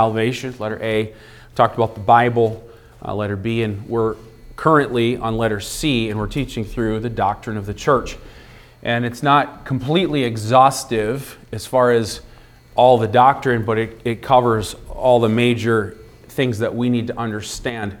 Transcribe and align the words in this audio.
salvation, 0.00 0.54
letter 0.58 0.82
A. 0.82 1.12
Talked 1.54 1.74
about 1.74 1.94
the 1.94 2.00
Bible, 2.00 2.66
uh, 3.04 3.14
letter 3.14 3.36
B, 3.36 3.62
and 3.62 3.86
we're 3.86 4.16
currently 4.56 5.18
on 5.18 5.36
letter 5.36 5.60
C, 5.60 6.08
and 6.08 6.18
we're 6.18 6.26
teaching 6.26 6.64
through 6.64 7.00
the 7.00 7.10
doctrine 7.10 7.58
of 7.58 7.66
the 7.66 7.74
church. 7.74 8.16
And 8.82 9.04
it's 9.04 9.22
not 9.22 9.66
completely 9.66 10.24
exhaustive 10.24 11.38
as 11.52 11.66
far 11.66 11.92
as 11.92 12.22
all 12.74 12.96
the 12.96 13.08
doctrine, 13.08 13.66
but 13.66 13.76
it, 13.76 14.00
it 14.06 14.22
covers 14.22 14.74
all 14.88 15.20
the 15.20 15.28
major 15.28 15.98
things 16.28 16.60
that 16.60 16.74
we 16.74 16.88
need 16.88 17.08
to 17.08 17.18
understand. 17.18 17.94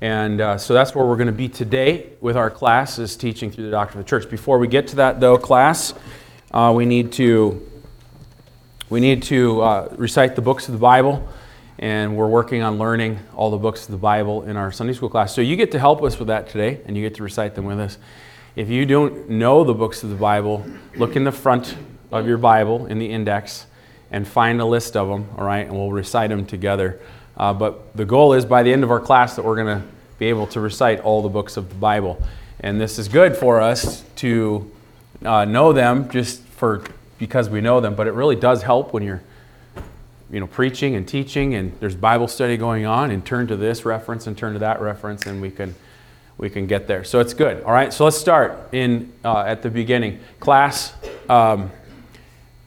And 0.00 0.40
uh, 0.40 0.56
so 0.56 0.72
that's 0.72 0.94
where 0.94 1.04
we're 1.04 1.16
going 1.16 1.26
to 1.26 1.32
be 1.32 1.48
today 1.48 2.10
with 2.20 2.36
our 2.36 2.48
class 2.48 3.00
is 3.00 3.16
teaching 3.16 3.50
through 3.50 3.64
the 3.64 3.72
doctrine 3.72 3.98
of 3.98 4.06
the 4.06 4.08
church. 4.08 4.30
Before 4.30 4.60
we 4.60 4.68
get 4.68 4.86
to 4.88 4.96
that, 4.96 5.18
though, 5.18 5.36
class, 5.36 5.94
uh, 6.52 6.72
we 6.76 6.86
need 6.86 7.10
to 7.14 7.73
we 8.94 9.00
need 9.00 9.24
to 9.24 9.60
uh, 9.60 9.88
recite 9.96 10.36
the 10.36 10.40
books 10.40 10.68
of 10.68 10.72
the 10.72 10.78
Bible, 10.78 11.28
and 11.80 12.16
we're 12.16 12.28
working 12.28 12.62
on 12.62 12.78
learning 12.78 13.18
all 13.34 13.50
the 13.50 13.56
books 13.56 13.86
of 13.86 13.90
the 13.90 13.96
Bible 13.96 14.44
in 14.44 14.56
our 14.56 14.70
Sunday 14.70 14.92
school 14.92 15.08
class. 15.08 15.34
So 15.34 15.40
you 15.40 15.56
get 15.56 15.72
to 15.72 15.80
help 15.80 16.00
us 16.04 16.16
with 16.16 16.28
that 16.28 16.48
today, 16.48 16.80
and 16.86 16.96
you 16.96 17.02
get 17.02 17.16
to 17.16 17.24
recite 17.24 17.56
them 17.56 17.64
with 17.64 17.80
us. 17.80 17.98
If 18.54 18.68
you 18.68 18.86
don't 18.86 19.30
know 19.30 19.64
the 19.64 19.74
books 19.74 20.04
of 20.04 20.10
the 20.10 20.14
Bible, 20.14 20.64
look 20.94 21.16
in 21.16 21.24
the 21.24 21.32
front 21.32 21.74
of 22.12 22.28
your 22.28 22.38
Bible 22.38 22.86
in 22.86 23.00
the 23.00 23.10
index 23.10 23.66
and 24.12 24.28
find 24.28 24.60
a 24.60 24.64
list 24.64 24.96
of 24.96 25.08
them, 25.08 25.28
all 25.36 25.44
right, 25.44 25.66
and 25.66 25.74
we'll 25.74 25.90
recite 25.90 26.30
them 26.30 26.46
together. 26.46 27.00
Uh, 27.36 27.52
but 27.52 27.96
the 27.96 28.04
goal 28.04 28.32
is 28.32 28.44
by 28.44 28.62
the 28.62 28.72
end 28.72 28.84
of 28.84 28.92
our 28.92 29.00
class 29.00 29.34
that 29.34 29.44
we're 29.44 29.56
going 29.56 29.80
to 29.80 29.84
be 30.20 30.26
able 30.26 30.46
to 30.46 30.60
recite 30.60 31.00
all 31.00 31.20
the 31.20 31.28
books 31.28 31.56
of 31.56 31.68
the 31.68 31.74
Bible. 31.74 32.22
And 32.60 32.80
this 32.80 33.00
is 33.00 33.08
good 33.08 33.36
for 33.36 33.60
us 33.60 34.04
to 34.18 34.70
uh, 35.24 35.46
know 35.46 35.72
them 35.72 36.08
just 36.10 36.42
for 36.42 36.84
because 37.18 37.48
we 37.48 37.60
know 37.60 37.80
them, 37.80 37.94
but 37.94 38.06
it 38.06 38.12
really 38.12 38.36
does 38.36 38.62
help 38.62 38.92
when 38.92 39.02
you're 39.02 39.22
you 40.30 40.40
know 40.40 40.46
preaching 40.46 40.94
and 40.94 41.06
teaching 41.06 41.54
and 41.54 41.78
there's 41.80 41.94
Bible 41.94 42.28
study 42.28 42.56
going 42.56 42.86
on 42.86 43.10
and 43.10 43.24
turn 43.24 43.46
to 43.46 43.56
this 43.56 43.84
reference 43.84 44.26
and 44.26 44.36
turn 44.36 44.54
to 44.54 44.58
that 44.60 44.80
reference 44.80 45.26
and 45.26 45.40
we 45.40 45.50
can 45.50 45.74
we 46.38 46.50
can 46.50 46.66
get 46.66 46.86
there. 46.86 47.04
So 47.04 47.20
it's 47.20 47.34
good. 47.34 47.62
All 47.62 47.72
right. 47.72 47.92
So 47.92 48.04
let's 48.04 48.16
start 48.16 48.70
in 48.72 49.12
uh, 49.24 49.40
at 49.40 49.62
the 49.62 49.70
beginning. 49.70 50.20
Class. 50.40 50.92
Um, 51.28 51.70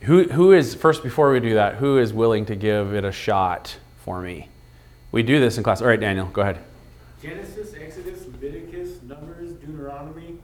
who, 0.02 0.24
who 0.24 0.52
is 0.52 0.74
first 0.74 1.02
before 1.02 1.32
we 1.32 1.40
do 1.40 1.54
that? 1.54 1.74
Who 1.76 1.98
is 1.98 2.12
willing 2.12 2.46
to 2.46 2.56
give 2.56 2.94
it 2.94 3.04
a 3.04 3.12
shot 3.12 3.76
for 4.04 4.22
me? 4.22 4.48
We 5.10 5.22
do 5.22 5.40
this 5.40 5.58
in 5.58 5.64
class. 5.64 5.82
All 5.82 5.88
right, 5.88 6.00
Daniel, 6.00 6.26
go 6.26 6.42
ahead. 6.42 6.58
Genesis, 7.20 7.74
Exodus, 7.74 8.24
Leviticus, 8.26 9.02
Numbers, 9.02 9.52
Deuteronomy, 9.54 10.38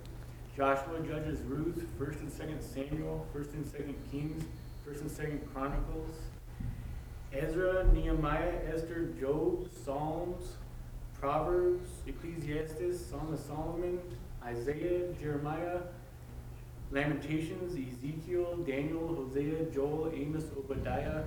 Joshua, 0.56 1.00
Judges, 1.00 1.41
Ruth, 1.42 1.84
First 1.98 2.20
and 2.20 2.30
Second 2.30 2.62
Samuel, 2.62 3.27
First 3.33 3.50
and 3.55 3.66
Second 3.66 3.97
Kings, 4.10 4.44
First 4.86 5.00
and 5.00 5.11
Second 5.11 5.41
Chronicles, 5.52 6.16
Ezra, 7.33 7.88
Nehemiah, 7.92 8.61
Esther, 8.72 9.06
Job, 9.20 9.69
Psalms, 9.84 10.52
Proverbs, 11.19 11.88
Ecclesiastes, 12.06 13.05
Song 13.05 13.30
of 13.33 13.41
Solomon, 13.41 13.98
Isaiah, 14.44 15.12
Jeremiah, 15.20 15.80
Lamentations, 16.92 17.72
Ezekiel, 17.72 18.58
Daniel, 18.64 19.08
Hosea, 19.08 19.64
Joel, 19.74 20.12
Amos, 20.14 20.44
Obadiah, 20.56 21.24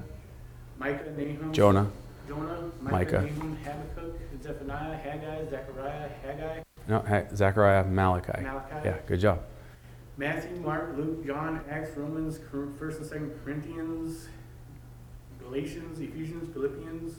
Micah, 0.77 1.11
Nahum, 1.17 1.51
Jonah. 1.51 1.91
Jonah, 2.29 2.71
Micah, 2.81 2.95
Micah. 2.95 3.21
Nahum, 3.23 3.57
Habakkuk, 3.57 4.15
Zephaniah, 4.41 4.95
Haggai, 4.95 5.49
Zechariah, 5.49 6.09
Haggai, 6.23 6.63
No, 6.87 6.99
hey, 7.01 7.25
Zechariah, 7.35 7.83
Malachi. 7.83 8.41
Malachi. 8.41 8.75
Yeah, 8.85 8.97
good 9.07 9.19
job. 9.19 9.41
Matthew, 10.15 10.55
Mark, 10.57 10.95
Luke, 10.97 11.25
John, 11.25 11.61
Acts, 11.69 11.95
Romans, 11.97 12.39
Cor- 12.49 12.69
First 12.79 12.99
and 12.99 13.07
Second 13.07 13.31
Corinthians, 13.43 14.27
Galatians, 15.43 15.99
Ephesians, 15.99 16.51
Philippians, 16.53 17.13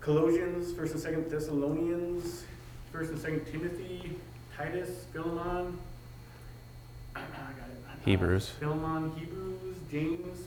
Colossians, 0.00 0.72
First 0.72 0.94
and 0.94 1.02
Second 1.02 1.30
Thessalonians, 1.30 2.44
First 2.90 3.10
and 3.10 3.20
Second 3.20 3.44
Timothy, 3.46 4.16
Titus, 4.56 5.04
Philemon. 5.12 5.78
I 7.16 7.20
got 7.20 7.28
it. 7.70 8.04
Hebrews. 8.04 8.48
Philemon, 8.58 9.12
Hebrews, 9.16 9.76
James, 9.90 10.38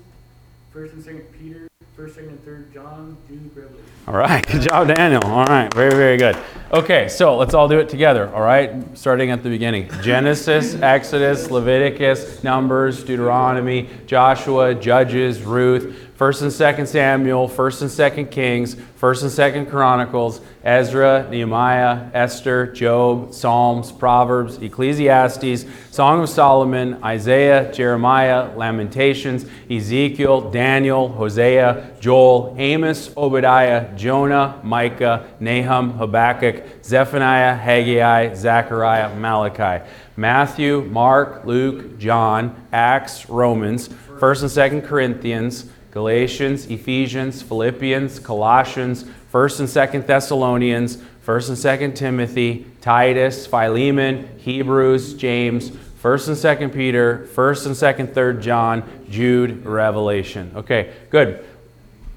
First 0.74 0.94
and 0.94 1.04
Second 1.04 1.26
Peter, 1.38 1.68
First, 2.02 2.16
Second, 2.16 2.32
and 2.32 2.44
Third 2.44 2.74
John, 2.74 3.16
Jude, 3.28 3.56
Revelation. 3.56 3.86
All 4.08 4.16
right, 4.16 4.44
good 4.48 4.64
job, 4.64 4.88
Daniel. 4.88 5.24
All 5.24 5.46
right, 5.46 5.72
very, 5.72 5.92
very 5.92 6.18
good. 6.18 6.36
Okay, 6.74 7.08
so 7.08 7.38
let's 7.38 7.54
all 7.54 7.68
do 7.68 7.78
it 7.78 7.90
together, 7.90 8.34
all 8.34 8.42
right? 8.42 8.98
Starting 8.98 9.30
at 9.30 9.44
the 9.44 9.50
beginning 9.50 9.88
Genesis, 10.02 10.74
Exodus, 10.82 11.52
Leviticus, 11.52 12.44
Numbers, 12.44 13.04
Deuteronomy, 13.04 13.88
Joshua, 14.08 14.74
Judges, 14.74 15.44
Ruth, 15.44 16.11
1st 16.22 16.42
and 16.44 16.52
2nd 16.52 16.88
Samuel, 16.88 17.50
1st 17.50 17.82
and 17.82 18.28
2nd 18.28 18.32
Kings, 18.32 18.76
1st 18.76 19.22
and 19.24 19.66
2nd 19.66 19.72
Chronicles, 19.72 20.40
Ezra, 20.64 21.28
Nehemiah, 21.32 22.12
Esther, 22.14 22.68
Job, 22.68 23.34
Psalms, 23.34 23.92
Proverbs, 23.92 24.60
Ecclesiastes, 24.60 25.66
Song 25.90 26.22
of 26.22 26.30
Solomon, 26.30 27.04
Isaiah, 27.04 27.74
Jeremiah, 27.74 28.56
Lamentations, 28.56 29.48
Ezekiel, 29.68 30.52
Daniel, 30.52 31.08
Hosea, 31.10 31.90
Joel, 32.00 32.54
Amos, 32.60 33.12
Obadiah, 33.18 33.92
Jonah, 33.96 34.62
Micah, 34.64 35.28
Nahum, 35.40 35.94
Habakkuk, 35.94 36.84
Zephaniah, 36.84 37.56
Haggai, 37.56 38.36
Zechariah, 38.36 39.16
Malachi, 39.16 39.84
Matthew, 40.16 40.84
Mark, 40.84 41.46
Luke, 41.46 41.98
John, 41.98 42.68
Acts, 42.72 43.28
Romans, 43.28 43.90
1st 43.90 44.72
and 44.72 44.84
2nd 44.84 44.88
Corinthians, 44.88 45.66
Galatians, 45.92 46.68
Ephesians, 46.68 47.42
Philippians, 47.42 48.20
Colossians, 48.20 49.04
1st 49.34 49.60
and 49.60 49.70
2nd 49.70 50.08
Thessalonians, 50.08 50.98
1st 51.26 51.50
and 51.50 51.94
2nd 51.94 51.96
Timothy, 51.96 52.66
Titus, 52.82 53.46
Philemon, 53.46 54.28
Hebrews, 54.40 55.14
James, 55.14 55.70
1st 55.70 56.28
and 56.30 56.72
2nd 56.72 56.74
Peter, 56.74 57.30
1st 57.34 57.66
and 57.68 57.76
2nd, 57.76 58.14
3rd 58.14 58.42
John, 58.42 59.06
Jude, 59.10 59.66
Revelation. 59.66 60.52
Okay, 60.56 60.94
good. 61.10 61.46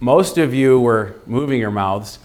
Most 0.01 0.39
of 0.39 0.55
you 0.55 0.81
were 0.81 1.17
moving 1.27 1.61
your 1.61 1.71
mouths. 1.71 2.19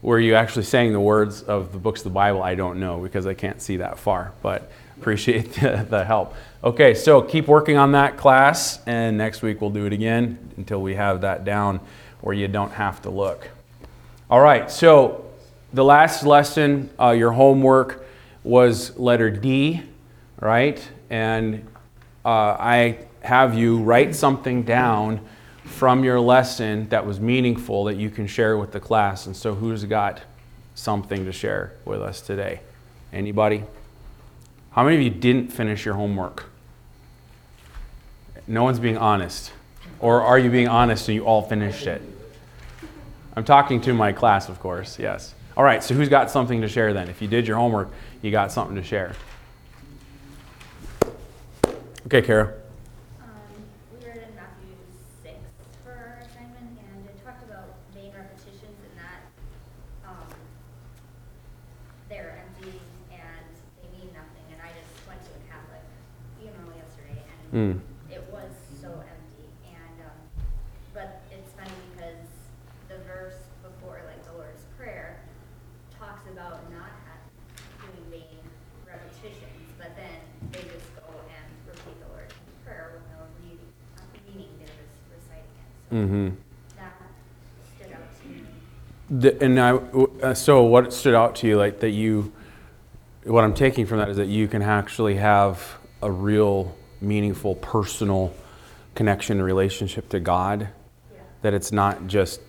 Were 0.00 0.18
you 0.18 0.34
actually 0.34 0.64
saying 0.64 0.92
the 0.92 1.00
words 1.00 1.42
of 1.42 1.72
the 1.72 1.78
books 1.78 2.00
of 2.00 2.04
the 2.04 2.10
Bible? 2.10 2.42
I 2.42 2.54
don't 2.54 2.80
know 2.80 2.98
because 2.98 3.26
I 3.26 3.34
can't 3.34 3.60
see 3.60 3.76
that 3.76 3.98
far, 3.98 4.32
but 4.42 4.70
appreciate 4.98 5.52
the, 5.60 5.86
the 5.88 6.04
help. 6.04 6.34
Okay, 6.64 6.94
so 6.94 7.20
keep 7.20 7.48
working 7.48 7.76
on 7.76 7.90
that 7.90 8.16
class, 8.16 8.78
and 8.86 9.18
next 9.18 9.42
week 9.42 9.60
we'll 9.60 9.70
do 9.70 9.84
it 9.84 9.92
again 9.92 10.52
until 10.56 10.80
we 10.80 10.94
have 10.94 11.22
that 11.22 11.44
down 11.44 11.80
where 12.20 12.36
you 12.36 12.46
don't 12.46 12.70
have 12.70 13.02
to 13.02 13.10
look. 13.10 13.48
All 14.30 14.40
right, 14.40 14.70
so 14.70 15.28
the 15.72 15.82
last 15.82 16.24
lesson, 16.24 16.88
uh, 17.00 17.10
your 17.10 17.32
homework 17.32 18.06
was 18.44 18.96
letter 18.96 19.28
D, 19.28 19.82
right? 20.38 20.80
And 21.10 21.66
uh, 22.24 22.54
I 22.56 22.98
have 23.22 23.58
you 23.58 23.78
write 23.78 24.14
something 24.14 24.62
down 24.62 25.20
from 25.64 26.04
your 26.04 26.20
lesson 26.20 26.88
that 26.90 27.04
was 27.04 27.18
meaningful 27.18 27.82
that 27.86 27.96
you 27.96 28.08
can 28.08 28.28
share 28.28 28.56
with 28.56 28.70
the 28.70 28.78
class. 28.78 29.26
And 29.26 29.36
so, 29.36 29.52
who's 29.52 29.84
got 29.84 30.20
something 30.76 31.24
to 31.24 31.32
share 31.32 31.72
with 31.84 32.00
us 32.00 32.20
today? 32.20 32.60
Anybody? 33.12 33.64
How 34.70 34.84
many 34.84 34.94
of 34.94 35.02
you 35.02 35.10
didn't 35.10 35.48
finish 35.48 35.84
your 35.84 35.94
homework? 35.94 36.51
No 38.46 38.64
one's 38.64 38.80
being 38.80 38.96
honest. 38.98 39.52
Or 40.00 40.22
are 40.22 40.38
you 40.38 40.50
being 40.50 40.68
honest 40.68 41.08
and 41.08 41.14
you 41.14 41.24
all 41.24 41.42
finished 41.42 41.86
it? 41.86 42.02
I'm 43.36 43.44
talking 43.44 43.80
to 43.82 43.94
my 43.94 44.12
class, 44.12 44.48
of 44.48 44.60
course, 44.60 44.98
yes. 44.98 45.34
All 45.56 45.64
right, 45.64 45.82
so 45.82 45.94
who's 45.94 46.08
got 46.08 46.30
something 46.30 46.60
to 46.62 46.68
share 46.68 46.92
then? 46.92 47.08
If 47.08 47.22
you 47.22 47.28
did 47.28 47.46
your 47.46 47.56
homework, 47.56 47.90
you 48.20 48.30
got 48.30 48.50
something 48.52 48.76
to 48.76 48.82
share. 48.82 49.14
Okay, 52.06 52.20
Kara. 52.20 52.52
Um, 53.22 53.30
we 53.92 54.04
read 54.06 54.16
in 54.16 54.34
Matthew 54.36 54.74
six 55.22 55.38
for 55.84 55.92
our 55.92 56.18
assignment, 56.20 56.76
and 56.76 57.06
it 57.08 57.24
talked 57.24 57.42
about 57.44 57.72
vain 57.94 58.12
repetitions 58.12 58.76
and 58.84 58.94
that, 59.00 59.22
um, 60.08 60.26
they're 62.10 62.42
empty 62.44 62.80
and 63.12 63.46
they 63.80 63.88
mean 63.96 64.10
nothing, 64.12 64.44
and 64.52 64.60
I 64.60 64.68
just 64.76 64.92
went 65.08 65.22
to 65.24 65.30
a 65.36 65.42
Catholic 65.48 65.84
funeral 66.36 66.72
yesterday, 66.76 67.22
and 67.52 67.80
Mm. 67.80 68.12
it 68.12 68.24
was 68.32 68.50
so 68.80 68.88
empty, 68.88 69.48
and, 69.68 69.96
um, 70.04 70.20
but 70.92 71.22
it's 71.30 71.52
funny 71.56 71.76
because 71.94 72.28
the 72.88 72.98
verse 73.08 73.40
before, 73.62 74.00
like 74.08 74.20
the 74.26 74.32
Lord's 74.36 74.64
Prayer, 74.76 75.20
talks 75.96 76.26
about 76.28 76.66
not 76.74 76.92
ha- 77.06 77.24
doing 77.80 78.04
vain 78.10 78.42
repetitions, 78.84 79.70
but 79.78 79.94
then 79.96 80.18
they 80.50 80.60
just 80.68 80.90
go 80.98 81.08
and 81.30 81.46
repeat 81.64 81.94
the 82.02 82.10
Lord's 82.12 82.34
Prayer 82.66 82.90
with 82.92 83.06
no 83.16 83.22
meaning, 83.40 83.70
uh, 83.96 84.02
meaning 84.28 84.50
they're 84.58 84.66
just 84.76 84.98
reciting 85.08 85.46
it, 85.62 85.70
so 85.72 85.80
Mm-hmm. 85.92 86.30
that 86.76 86.92
stood 87.76 87.92
out 87.92 88.22
to 88.22 88.28
me. 88.28 88.42
The, 89.10 89.42
and 89.44 89.60
I, 89.60 89.72
uh, 89.72 90.34
so 90.34 90.62
what 90.62 90.92
stood 90.92 91.14
out 91.14 91.36
to 91.36 91.46
you, 91.46 91.58
like 91.58 91.80
that 91.80 91.90
you, 91.90 92.32
what 93.24 93.44
I'm 93.44 93.54
taking 93.54 93.84
from 93.86 93.98
that 93.98 94.08
is 94.08 94.16
that 94.16 94.28
you 94.28 94.48
can 94.48 94.62
actually 94.62 95.16
have 95.16 95.78
a 96.00 96.10
real, 96.10 96.74
meaningful, 97.00 97.56
personal 97.56 98.32
connection 98.94 99.36
and 99.36 99.46
relationship 99.46 100.08
to 100.10 100.20
God. 100.20 100.68
Yeah. 101.12 101.20
That 101.42 101.54
it's 101.54 101.72
not 101.72 102.06
just 102.06 102.40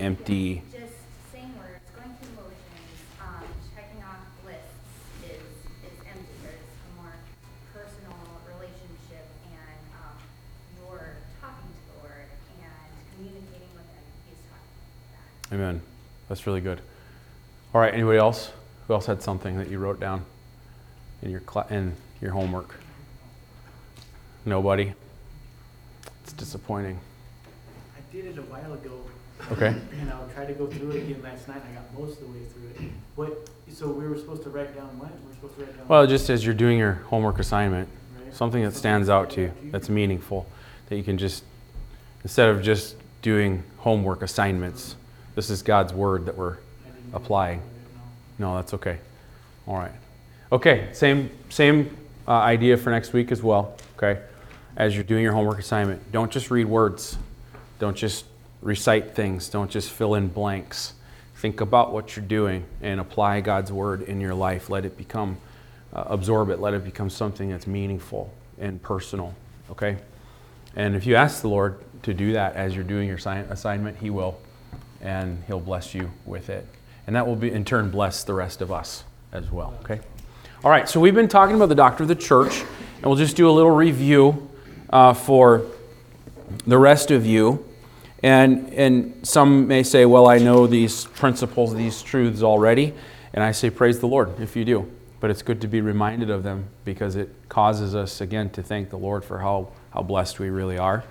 empty. 0.00 0.62
Just 0.70 0.92
saying 1.32 1.54
words, 1.56 1.80
going 1.96 2.12
through 2.20 2.36
motions, 2.36 3.00
um, 3.22 3.42
checking 3.74 4.02
off 4.04 4.20
lists 4.44 4.76
is, 5.24 5.40
is 5.86 5.96
empty. 6.04 6.36
There's 6.44 6.60
a 6.60 7.00
more 7.00 7.14
personal 7.72 8.20
relationship 8.52 9.24
and, 9.48 9.80
um, 9.96 10.20
you're 10.76 11.16
talking 11.40 11.72
to 11.72 11.82
the 11.88 11.96
Lord 12.04 12.28
and 12.60 12.92
communicating 13.16 13.72
with 13.72 13.88
him. 13.88 14.04
He's 14.28 14.40
talking 14.52 14.76
back. 15.16 15.35
Amen. 15.52 15.80
That's 16.28 16.46
really 16.46 16.60
good. 16.60 16.80
All 17.74 17.80
right, 17.80 17.92
anybody 17.92 18.18
else? 18.18 18.50
Who 18.86 18.94
else 18.94 19.06
had 19.06 19.22
something 19.22 19.58
that 19.58 19.68
you 19.68 19.78
wrote 19.78 20.00
down 20.00 20.24
in 21.22 21.30
your 21.30 21.40
cla- 21.40 21.66
in 21.70 21.94
your 22.20 22.32
homework? 22.32 22.74
Nobody. 24.44 24.92
It's 26.22 26.32
disappointing. 26.32 26.98
I 27.96 28.12
did 28.14 28.26
it 28.26 28.38
a 28.38 28.42
while 28.42 28.72
ago. 28.72 29.00
Okay. 29.52 29.68
And 30.00 30.10
I'll 30.10 30.28
try 30.34 30.46
to 30.46 30.52
go 30.52 30.66
through 30.66 30.90
it 30.92 31.02
again 31.04 31.22
last 31.22 31.48
night, 31.48 31.62
I 31.68 31.74
got 31.74 31.98
most 31.98 32.20
of 32.20 32.26
the 32.26 32.32
way 32.32 32.44
through 32.52 32.86
it. 32.86 32.92
What, 33.16 33.50
so 33.72 33.88
we 33.88 34.08
were 34.08 34.16
supposed 34.16 34.42
to 34.44 34.50
write 34.50 34.74
down 34.76 34.98
what? 34.98 35.10
We're 35.26 35.34
supposed 35.34 35.54
to 35.58 35.64
write 35.64 35.76
down? 35.76 35.88
Well, 35.88 36.06
just 36.06 36.30
as 36.30 36.44
you're 36.44 36.54
doing 36.54 36.78
your 36.78 36.92
homework 36.92 37.38
assignment, 37.38 37.88
right? 38.24 38.34
something 38.34 38.62
that 38.62 38.74
stands 38.74 39.08
out 39.08 39.30
to 39.30 39.42
you, 39.42 39.52
that's 39.70 39.88
meaningful, 39.88 40.46
that 40.88 40.96
you 40.96 41.02
can 41.02 41.18
just 41.18 41.44
instead 42.22 42.48
of 42.48 42.62
just 42.62 42.96
doing 43.22 43.62
homework 43.78 44.22
assignments, 44.22 44.96
this 45.36 45.50
is 45.50 45.62
God's 45.62 45.92
word 45.92 46.26
that 46.26 46.36
we're 46.36 46.56
applying. 47.12 47.62
no. 48.38 48.56
That's 48.56 48.74
okay. 48.74 48.98
All 49.68 49.76
right. 49.76 49.92
Okay, 50.50 50.88
same 50.92 51.30
same 51.48 51.96
uh, 52.26 52.32
idea 52.32 52.76
for 52.76 52.90
next 52.90 53.12
week 53.12 53.30
as 53.30 53.42
well. 53.42 53.76
Okay, 53.96 54.20
as 54.76 54.94
you're 54.94 55.04
doing 55.04 55.22
your 55.22 55.32
homework 55.32 55.58
assignment, 55.58 56.10
don't 56.10 56.32
just 56.32 56.50
read 56.50 56.66
words. 56.66 57.16
Don't 57.78 57.96
just 57.96 58.24
recite 58.62 59.14
things. 59.14 59.48
Don't 59.48 59.70
just 59.70 59.90
fill 59.90 60.14
in 60.14 60.28
blanks. 60.28 60.94
Think 61.36 61.60
about 61.60 61.92
what 61.92 62.16
you're 62.16 62.24
doing 62.24 62.64
and 62.80 62.98
apply 62.98 63.42
God's 63.42 63.70
word 63.70 64.02
in 64.02 64.20
your 64.20 64.34
life. 64.34 64.70
Let 64.70 64.84
it 64.84 64.96
become, 64.96 65.36
uh, 65.92 66.04
absorb 66.06 66.48
it. 66.48 66.60
Let 66.60 66.72
it 66.72 66.82
become 66.82 67.10
something 67.10 67.50
that's 67.50 67.66
meaningful 67.66 68.32
and 68.58 68.80
personal. 68.82 69.34
Okay. 69.70 69.98
And 70.74 70.96
if 70.96 71.06
you 71.06 71.14
ask 71.14 71.42
the 71.42 71.48
Lord 71.48 71.78
to 72.04 72.14
do 72.14 72.32
that 72.32 72.54
as 72.56 72.74
you're 72.74 72.84
doing 72.84 73.06
your 73.06 73.18
assign- 73.18 73.46
assignment, 73.50 73.98
He 73.98 74.08
will, 74.08 74.38
and 75.00 75.42
He'll 75.46 75.60
bless 75.60 75.94
you 75.94 76.10
with 76.24 76.48
it. 76.50 76.66
And 77.06 77.14
that 77.14 77.26
will 77.26 77.36
be, 77.36 77.50
in 77.50 77.64
turn, 77.64 77.90
bless 77.90 78.24
the 78.24 78.34
rest 78.34 78.60
of 78.60 78.72
us 78.72 79.04
as 79.32 79.50
well. 79.50 79.78
Okay? 79.82 80.00
All 80.64 80.70
right, 80.70 80.88
so 80.88 80.98
we've 80.98 81.14
been 81.14 81.28
talking 81.28 81.54
about 81.54 81.68
the 81.68 81.74
doctrine 81.74 82.10
of 82.10 82.16
the 82.16 82.22
church, 82.22 82.60
and 82.96 83.04
we'll 83.04 83.16
just 83.16 83.36
do 83.36 83.48
a 83.48 83.52
little 83.52 83.70
review 83.70 84.48
uh, 84.90 85.14
for 85.14 85.66
the 86.66 86.78
rest 86.78 87.10
of 87.10 87.26
you. 87.26 87.64
And, 88.22 88.72
and 88.72 89.26
some 89.26 89.68
may 89.68 89.82
say, 89.82 90.06
well, 90.06 90.26
I 90.26 90.38
know 90.38 90.66
these 90.66 91.04
principles, 91.04 91.74
these 91.74 92.02
truths 92.02 92.42
already. 92.42 92.94
And 93.32 93.44
I 93.44 93.52
say, 93.52 93.70
praise 93.70 94.00
the 94.00 94.08
Lord 94.08 94.40
if 94.40 94.56
you 94.56 94.64
do. 94.64 94.90
But 95.20 95.30
it's 95.30 95.42
good 95.42 95.60
to 95.60 95.68
be 95.68 95.80
reminded 95.80 96.30
of 96.30 96.42
them 96.42 96.68
because 96.84 97.16
it 97.16 97.30
causes 97.48 97.94
us, 97.94 98.20
again, 98.20 98.50
to 98.50 98.62
thank 98.62 98.90
the 98.90 98.98
Lord 98.98 99.24
for 99.24 99.38
how, 99.38 99.68
how 99.90 100.02
blessed 100.02 100.38
we 100.38 100.50
really 100.50 100.78
are. 100.78 101.04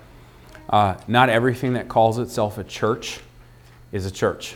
Uh, 0.68 0.96
not 1.06 1.28
everything 1.28 1.74
that 1.74 1.88
calls 1.88 2.18
itself 2.18 2.58
a 2.58 2.64
church 2.64 3.20
is 3.96 4.06
a 4.06 4.10
church. 4.10 4.54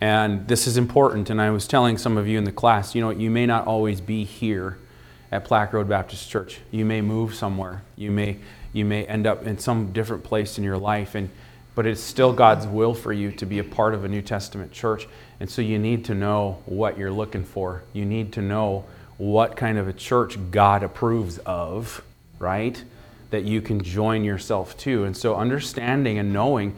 And 0.00 0.46
this 0.48 0.66
is 0.66 0.76
important. 0.76 1.30
And 1.30 1.40
I 1.40 1.50
was 1.50 1.66
telling 1.66 1.96
some 1.96 2.18
of 2.18 2.26
you 2.26 2.36
in 2.36 2.44
the 2.44 2.52
class, 2.52 2.94
you 2.94 3.00
know, 3.00 3.10
you 3.10 3.30
may 3.30 3.46
not 3.46 3.66
always 3.66 4.00
be 4.00 4.24
here 4.24 4.76
at 5.30 5.44
Plaque 5.44 5.72
Road 5.72 5.88
Baptist 5.88 6.28
Church. 6.28 6.58
You 6.70 6.84
may 6.84 7.00
move 7.00 7.34
somewhere. 7.34 7.82
You 7.96 8.10
may 8.10 8.36
you 8.72 8.84
may 8.84 9.06
end 9.06 9.26
up 9.26 9.46
in 9.46 9.56
some 9.56 9.92
different 9.92 10.24
place 10.24 10.58
in 10.58 10.64
your 10.64 10.76
life 10.76 11.14
and 11.14 11.30
but 11.74 11.86
it's 11.86 12.00
still 12.00 12.32
God's 12.32 12.66
will 12.66 12.94
for 12.94 13.12
you 13.12 13.32
to 13.32 13.46
be 13.46 13.58
a 13.58 13.64
part 13.64 13.94
of 13.94 14.04
a 14.04 14.08
New 14.08 14.22
Testament 14.22 14.72
church. 14.72 15.08
And 15.40 15.50
so 15.50 15.62
you 15.62 15.78
need 15.78 16.04
to 16.04 16.14
know 16.14 16.62
what 16.66 16.98
you're 16.98 17.10
looking 17.10 17.44
for. 17.44 17.82
You 17.92 18.04
need 18.04 18.32
to 18.34 18.42
know 18.42 18.84
what 19.16 19.56
kind 19.56 19.78
of 19.78 19.88
a 19.88 19.92
church 19.92 20.38
God 20.50 20.82
approves 20.82 21.38
of, 21.38 22.04
right? 22.38 22.82
That 23.30 23.44
you 23.44 23.60
can 23.60 23.82
join 23.82 24.22
yourself 24.22 24.76
to. 24.78 25.04
And 25.04 25.16
so 25.16 25.34
understanding 25.34 26.18
and 26.18 26.32
knowing 26.32 26.76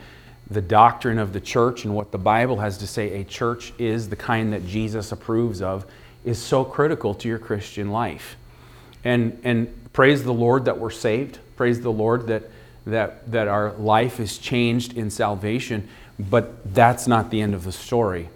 the 0.50 0.62
doctrine 0.62 1.18
of 1.18 1.32
the 1.32 1.40
church 1.40 1.84
and 1.84 1.94
what 1.94 2.12
the 2.12 2.18
Bible 2.18 2.58
has 2.58 2.78
to 2.78 2.86
say 2.86 3.20
a 3.20 3.24
church 3.24 3.72
is 3.78 4.08
the 4.08 4.16
kind 4.16 4.52
that 4.52 4.66
Jesus 4.66 5.12
approves 5.12 5.60
of 5.60 5.84
is 6.24 6.38
so 6.40 6.64
critical 6.64 7.14
to 7.14 7.28
your 7.28 7.38
Christian 7.38 7.90
life. 7.90 8.36
And, 9.04 9.40
and 9.44 9.92
praise 9.92 10.24
the 10.24 10.34
Lord 10.34 10.64
that 10.64 10.78
we're 10.78 10.90
saved. 10.90 11.38
Praise 11.56 11.80
the 11.80 11.92
Lord 11.92 12.26
that, 12.26 12.44
that, 12.86 13.30
that 13.30 13.48
our 13.48 13.72
life 13.72 14.20
is 14.20 14.38
changed 14.38 14.96
in 14.96 15.10
salvation. 15.10 15.88
But 16.18 16.74
that's 16.74 17.06
not 17.06 17.30
the 17.30 17.40
end 17.40 17.54
of 17.54 17.64
the 17.64 17.72
story. 17.72 18.28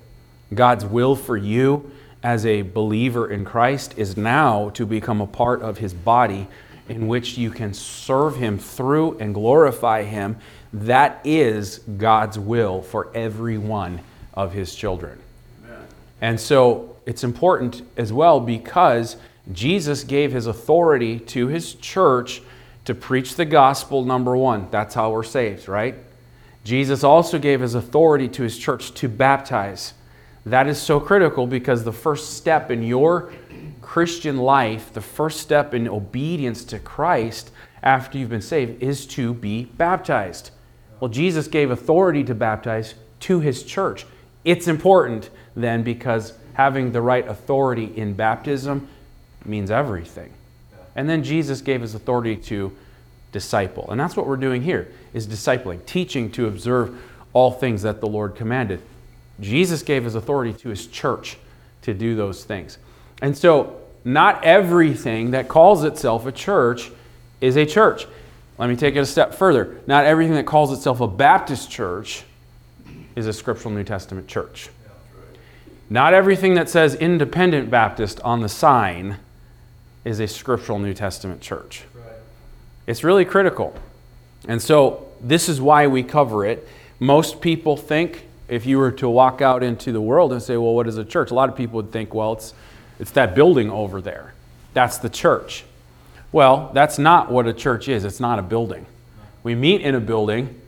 God's 0.52 0.84
will 0.84 1.16
for 1.16 1.36
you 1.36 1.90
as 2.22 2.44
a 2.44 2.62
believer 2.62 3.30
in 3.30 3.44
Christ 3.44 3.94
is 3.96 4.16
now 4.16 4.70
to 4.70 4.84
become 4.84 5.20
a 5.20 5.26
part 5.26 5.62
of 5.62 5.78
His 5.78 5.94
body 5.94 6.48
in 6.88 7.06
which 7.06 7.38
you 7.38 7.50
can 7.50 7.72
serve 7.72 8.36
Him 8.36 8.58
through 8.58 9.18
and 9.18 9.32
glorify 9.32 10.02
Him. 10.02 10.36
That 10.72 11.20
is 11.24 11.78
God's 11.78 12.38
will 12.38 12.82
for 12.82 13.10
every 13.14 13.58
one 13.58 14.00
of 14.34 14.52
His 14.52 14.74
children. 14.74 15.18
And 16.20 16.38
so 16.38 16.96
it's 17.06 17.24
important 17.24 17.82
as 17.96 18.12
well 18.12 18.40
because 18.40 19.16
Jesus 19.52 20.04
gave 20.04 20.32
his 20.32 20.46
authority 20.46 21.18
to 21.18 21.48
his 21.48 21.74
church 21.74 22.42
to 22.84 22.94
preach 22.94 23.36
the 23.36 23.44
gospel, 23.44 24.04
number 24.04 24.36
one. 24.36 24.68
That's 24.70 24.94
how 24.94 25.10
we're 25.10 25.22
saved, 25.22 25.68
right? 25.68 25.94
Jesus 26.64 27.02
also 27.02 27.38
gave 27.38 27.60
his 27.60 27.74
authority 27.74 28.28
to 28.28 28.42
his 28.42 28.58
church 28.58 28.92
to 28.94 29.08
baptize. 29.08 29.94
That 30.46 30.66
is 30.66 30.80
so 30.80 31.00
critical 31.00 31.46
because 31.46 31.84
the 31.84 31.92
first 31.92 32.36
step 32.36 32.70
in 32.70 32.82
your 32.82 33.32
Christian 33.80 34.38
life, 34.38 34.92
the 34.92 35.00
first 35.00 35.40
step 35.40 35.74
in 35.74 35.88
obedience 35.88 36.64
to 36.64 36.78
Christ 36.78 37.50
after 37.82 38.18
you've 38.18 38.30
been 38.30 38.42
saved, 38.42 38.82
is 38.82 39.06
to 39.08 39.34
be 39.34 39.64
baptized. 39.64 40.50
Well, 41.00 41.10
Jesus 41.10 41.48
gave 41.48 41.70
authority 41.70 42.22
to 42.24 42.34
baptize 42.34 42.94
to 43.20 43.40
his 43.40 43.62
church. 43.62 44.06
It's 44.44 44.68
important 44.68 45.30
then 45.56 45.82
because 45.82 46.34
having 46.54 46.92
the 46.92 47.00
right 47.00 47.26
authority 47.26 47.92
in 47.96 48.14
baptism 48.14 48.88
means 49.44 49.70
everything. 49.70 50.32
And 50.94 51.08
then 51.08 51.22
Jesus 51.22 51.60
gave 51.62 51.80
his 51.80 51.94
authority 51.94 52.36
to 52.36 52.76
disciple. 53.32 53.90
And 53.90 54.00
that's 54.00 54.16
what 54.16 54.26
we're 54.26 54.36
doing 54.36 54.62
here 54.62 54.92
is 55.14 55.26
discipling, 55.26 55.84
teaching 55.86 56.30
to 56.32 56.46
observe 56.46 57.00
all 57.32 57.50
things 57.50 57.82
that 57.82 58.00
the 58.00 58.08
Lord 58.08 58.34
commanded. 58.34 58.82
Jesus 59.40 59.82
gave 59.82 60.04
his 60.04 60.14
authority 60.14 60.52
to 60.52 60.68
his 60.68 60.86
church 60.86 61.38
to 61.82 61.94
do 61.94 62.14
those 62.14 62.44
things. 62.44 62.78
And 63.22 63.36
so 63.36 63.80
not 64.04 64.44
everything 64.44 65.30
that 65.30 65.48
calls 65.48 65.84
itself 65.84 66.26
a 66.26 66.32
church 66.32 66.90
is 67.40 67.56
a 67.56 67.64
church. 67.64 68.06
Let 68.60 68.68
me 68.68 68.76
take 68.76 68.94
it 68.94 68.98
a 68.98 69.06
step 69.06 69.34
further. 69.34 69.80
Not 69.86 70.04
everything 70.04 70.34
that 70.34 70.44
calls 70.44 70.70
itself 70.70 71.00
a 71.00 71.06
Baptist 71.06 71.70
church 71.70 72.24
is 73.16 73.26
a 73.26 73.32
scriptural 73.32 73.72
New 73.72 73.84
Testament 73.84 74.28
church. 74.28 74.68
Not 75.88 76.12
everything 76.12 76.52
that 76.54 76.68
says 76.68 76.94
independent 76.94 77.70
Baptist 77.70 78.20
on 78.20 78.42
the 78.42 78.50
sign 78.50 79.16
is 80.04 80.20
a 80.20 80.28
scriptural 80.28 80.78
New 80.78 80.92
Testament 80.92 81.40
church. 81.40 81.84
It's 82.86 83.02
really 83.02 83.24
critical. 83.24 83.74
And 84.46 84.60
so 84.60 85.08
this 85.22 85.48
is 85.48 85.58
why 85.58 85.86
we 85.86 86.02
cover 86.02 86.44
it. 86.44 86.68
Most 86.98 87.40
people 87.40 87.78
think 87.78 88.26
if 88.46 88.66
you 88.66 88.76
were 88.76 88.92
to 88.92 89.08
walk 89.08 89.40
out 89.40 89.62
into 89.62 89.90
the 89.90 90.02
world 90.02 90.34
and 90.34 90.42
say, 90.42 90.58
well, 90.58 90.74
what 90.74 90.86
is 90.86 90.98
a 90.98 91.04
church? 91.04 91.30
A 91.30 91.34
lot 91.34 91.48
of 91.48 91.56
people 91.56 91.76
would 91.76 91.92
think, 91.92 92.12
well, 92.12 92.34
it's, 92.34 92.52
it's 92.98 93.12
that 93.12 93.34
building 93.34 93.70
over 93.70 94.02
there. 94.02 94.34
That's 94.74 94.98
the 94.98 95.08
church. 95.08 95.64
Well, 96.32 96.70
that's 96.72 96.98
not 96.98 97.30
what 97.30 97.46
a 97.46 97.52
church 97.52 97.88
is. 97.88 98.04
It's 98.04 98.20
not 98.20 98.38
a 98.38 98.42
building. 98.42 98.86
We 99.42 99.54
meet 99.54 99.80
in 99.80 99.94
a 99.94 100.00
building, 100.00 100.60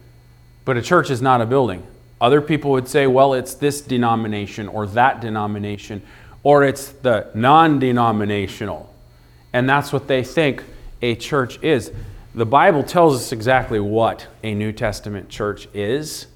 but 0.64 0.76
a 0.76 0.82
church 0.82 1.10
is 1.10 1.22
not 1.22 1.40
a 1.40 1.46
building. 1.46 1.86
Other 2.20 2.40
people 2.40 2.70
would 2.72 2.88
say, 2.88 3.06
well, 3.06 3.34
it's 3.34 3.54
this 3.54 3.80
denomination 3.80 4.68
or 4.68 4.86
that 4.88 5.20
denomination, 5.20 6.02
or 6.42 6.64
it's 6.64 6.88
the 6.88 7.30
non 7.34 7.78
denominational. 7.78 8.92
And 9.52 9.68
that's 9.68 9.92
what 9.92 10.08
they 10.08 10.24
think 10.24 10.64
a 11.02 11.14
church 11.14 11.62
is. 11.62 11.92
The 12.34 12.46
Bible 12.46 12.82
tells 12.82 13.16
us 13.16 13.32
exactly 13.32 13.78
what 13.78 14.26
a 14.42 14.54
New 14.54 14.72
Testament 14.72 15.28
church 15.28 15.68
is. 15.74 16.26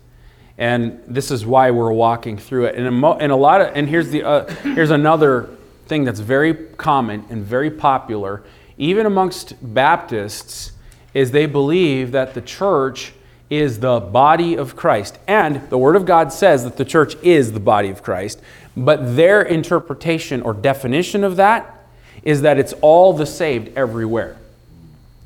And 0.58 1.02
this 1.06 1.30
is 1.30 1.44
why 1.46 1.70
we're 1.70 1.92
walking 1.92 2.36
through 2.38 2.66
it. 2.66 2.74
And, 2.74 2.86
a, 2.86 2.90
mo- 2.90 3.16
and 3.18 3.30
a 3.30 3.36
lot 3.36 3.60
of, 3.60 3.72
and 3.74 3.88
here's, 3.88 4.10
the, 4.10 4.22
uh, 4.22 4.46
here's 4.56 4.90
another 4.90 5.50
thing 5.86 6.04
that's 6.04 6.20
very 6.20 6.54
common 6.54 7.24
and 7.30 7.44
very 7.44 7.70
popular, 7.70 8.42
even 8.78 9.06
amongst 9.06 9.54
Baptists, 9.62 10.72
is 11.14 11.30
they 11.30 11.46
believe 11.46 12.12
that 12.12 12.34
the 12.34 12.42
church 12.42 13.12
is 13.48 13.80
the 13.80 14.00
body 14.00 14.56
of 14.56 14.76
Christ. 14.76 15.18
And 15.26 15.68
the 15.70 15.78
Word 15.78 15.96
of 15.96 16.04
God 16.04 16.32
says 16.32 16.64
that 16.64 16.76
the 16.76 16.84
church 16.84 17.14
is 17.22 17.52
the 17.52 17.60
body 17.60 17.88
of 17.88 18.02
Christ, 18.02 18.40
but 18.76 19.16
their 19.16 19.42
interpretation 19.42 20.42
or 20.42 20.52
definition 20.52 21.24
of 21.24 21.36
that 21.36 21.86
is 22.22 22.42
that 22.42 22.58
it's 22.58 22.72
all 22.82 23.12
the 23.12 23.24
saved 23.24 23.76
everywhere. 23.76 24.36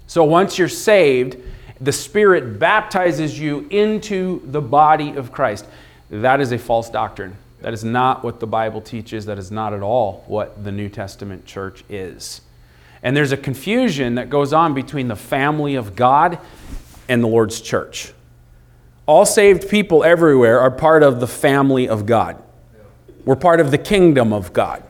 So 0.07 0.23
once 0.25 0.59
you're 0.59 0.69
saved, 0.69 1.37
the 1.80 1.92
Spirit 1.92 2.59
baptizes 2.59 3.38
you 3.38 3.66
into 3.71 4.42
the 4.45 4.61
body 4.61 5.14
of 5.16 5.33
Christ. 5.33 5.64
That 6.11 6.40
is 6.40 6.52
a 6.52 6.59
false 6.59 6.90
doctrine. 6.90 7.37
That 7.62 7.73
is 7.73 7.85
not 7.85 8.23
what 8.23 8.38
the 8.38 8.47
Bible 8.47 8.80
teaches. 8.80 9.26
That 9.26 9.38
is 9.38 9.50
not 9.50 9.73
at 9.73 9.83
all 9.83 10.25
what 10.26 10.62
the 10.62 10.73
New 10.73 10.88
Testament 10.88 11.47
church 11.47 11.85
is. 11.88 12.42
And 13.02 13.16
there's 13.16 13.33
a 13.33 13.37
confusion 13.37 14.16
that 14.16 14.28
goes 14.28 14.52
on 14.52 14.75
between 14.75 15.09
the 15.09 15.16
family 15.16 15.75
of 15.75 15.97
God 15.97 16.38
and 17.09 17.23
the 17.23 17.28
Lord's 17.28 17.61
church. 17.61 18.12
All 19.07 19.26
saved 19.26 19.69
people 19.69 20.04
everywhere 20.04 20.61
are 20.61 20.71
part 20.71 21.02
of 21.02 21.19
the 21.19 21.26
family 21.26 21.88
of 21.88 22.07
God. 22.07 22.42
We're 23.25 23.37
part 23.37 23.61
of 23.61 23.71
the 23.71 23.78
kingdom 23.78 24.33
of 24.33 24.52
God. 24.52 24.83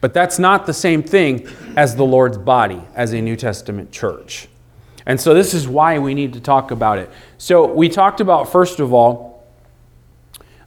But 0.00 0.14
that's 0.14 0.38
not 0.38 0.64
the 0.64 0.72
same 0.72 1.02
thing 1.02 1.46
as 1.76 1.96
the 1.96 2.04
Lord's 2.04 2.38
body, 2.38 2.82
as 2.94 3.12
a 3.12 3.20
New 3.20 3.36
Testament 3.36 3.92
church. 3.92 4.48
And 5.04 5.20
so 5.20 5.34
this 5.34 5.52
is 5.52 5.68
why 5.68 5.98
we 5.98 6.14
need 6.14 6.32
to 6.34 6.40
talk 6.40 6.70
about 6.70 6.98
it. 6.98 7.10
So 7.36 7.66
we 7.66 7.88
talked 7.88 8.20
about, 8.20 8.50
first 8.50 8.80
of 8.80 8.92
all, 8.92 9.46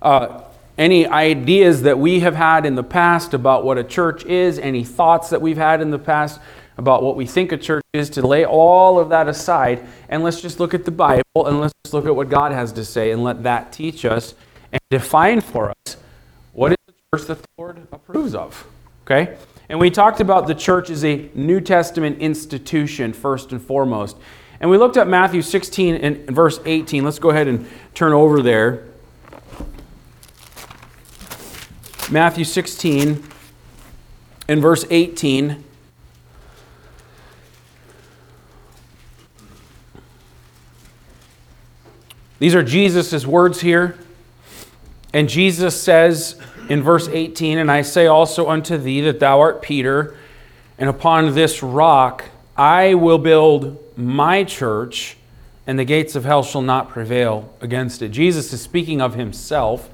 uh, 0.01 0.41
any 0.77 1.07
ideas 1.07 1.83
that 1.83 1.97
we 1.97 2.19
have 2.19 2.35
had 2.35 2.65
in 2.65 2.75
the 2.75 2.83
past 2.83 3.33
about 3.33 3.63
what 3.63 3.77
a 3.77 3.83
church 3.83 4.25
is, 4.25 4.59
any 4.59 4.83
thoughts 4.83 5.29
that 5.29 5.41
we've 5.41 5.57
had 5.57 5.81
in 5.81 5.91
the 5.91 5.99
past 5.99 6.39
about 6.77 7.03
what 7.03 7.15
we 7.15 7.25
think 7.25 7.51
a 7.51 7.58
church 7.58 7.84
is, 7.94 8.10
to 8.12 8.25
lay 8.25 8.46
all 8.46 9.00
of 9.00 9.10
that 9.10 9.27
aside 9.27 9.86
and 10.10 10.24
let's 10.24 10.42
just 10.42 10.60
look 10.60 10.74
at 10.74 10.86
the 10.86 10.92
Bible 10.92 11.46
and 11.46 11.60
let's 11.60 11.74
just 11.84 11.94
look 11.94 12.06
at 12.06 12.15
what 12.15 12.30
God 12.30 12.51
has 12.51 12.72
to 12.74 12.86
say 12.86 13.12
and 13.12 13.24
let 13.24 13.44
that 13.44 13.72
teach 13.72 14.06
us 14.06 14.34
and 14.72 14.82
define 14.89 15.42
for 15.42 15.72
us 15.72 15.98
what 16.53 16.72
is 16.72 16.77
the 16.88 16.94
church 17.13 17.27
that 17.27 17.42
the 17.42 17.48
Lord 17.58 17.88
approves 17.92 18.34
of. 18.36 18.68
Okay? 19.06 19.38
And 19.70 19.80
we 19.80 19.89
talked 19.89 20.20
about 20.20 20.48
the 20.48 20.56
church 20.56 20.89
as 20.89 21.03
a 21.03 21.30
New 21.34 21.62
Testament 21.62 22.20
institution, 22.20 23.13
first 23.13 23.51
and 23.51 23.62
foremost. 23.62 24.18
And 24.60 24.70
we 24.70 24.77
looked 24.77 24.98
at 24.98 25.08
Matthew 25.08 25.42
16 25.42 25.96
and 25.96 26.27
verse 26.27 26.60
18. 26.65 27.03
Let's 27.03 27.20
go 27.20 27.30
ahead 27.30 27.48
and 27.48 27.68
turn 27.94 28.13
over 28.13 28.42
there. 28.42 28.86
Matthew 32.10 32.46
16 32.46 33.24
and 34.48 34.62
verse 34.62 34.86
18. 34.89 35.63
These 42.43 42.55
are 42.55 42.62
Jesus' 42.62 43.25
words 43.25 43.62
here. 43.62 43.97
And 45.13 45.29
Jesus 45.29 45.81
says 45.81 46.35
in 46.67 46.83
verse 46.83 47.07
18, 47.07 47.57
And 47.57 47.71
I 47.71 47.83
say 47.83 48.05
also 48.05 48.50
unto 48.50 48.75
thee 48.75 49.00
that 49.00 49.21
thou 49.21 49.39
art 49.39 49.62
Peter, 49.62 50.17
and 50.77 50.89
upon 50.89 51.35
this 51.35 51.63
rock 51.63 52.25
I 52.57 52.95
will 52.95 53.17
build 53.17 53.97
my 53.97 54.43
church, 54.43 55.15
and 55.65 55.79
the 55.79 55.85
gates 55.85 56.15
of 56.15 56.25
hell 56.25 56.43
shall 56.43 56.62
not 56.62 56.89
prevail 56.89 57.50
against 57.62 58.01
it. 58.01 58.09
Jesus 58.09 58.51
is 58.51 58.62
speaking 58.62 59.00
of 59.00 59.15
himself 59.15 59.89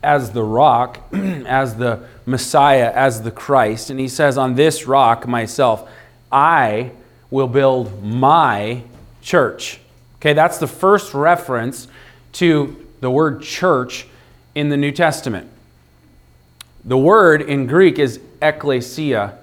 as 0.00 0.30
the 0.30 0.44
rock, 0.44 1.00
as 1.12 1.78
the 1.78 2.06
Messiah, 2.24 2.92
as 2.94 3.22
the 3.22 3.32
Christ. 3.32 3.90
And 3.90 3.98
he 3.98 4.06
says, 4.06 4.38
On 4.38 4.54
this 4.54 4.86
rock, 4.86 5.26
myself, 5.26 5.90
I 6.30 6.92
will 7.28 7.48
build 7.48 8.04
my 8.04 8.84
church. 9.20 9.80
Okay, 10.20 10.32
that's 10.32 10.58
the 10.58 10.66
first 10.66 11.14
reference 11.14 11.86
to 12.32 12.84
the 13.00 13.10
word 13.10 13.42
church 13.42 14.06
in 14.54 14.68
the 14.68 14.76
New 14.76 14.90
Testament. 14.90 15.48
The 16.84 16.98
word 16.98 17.42
in 17.42 17.66
Greek 17.66 18.00
is 18.00 18.18
ekklesia, 18.40 19.36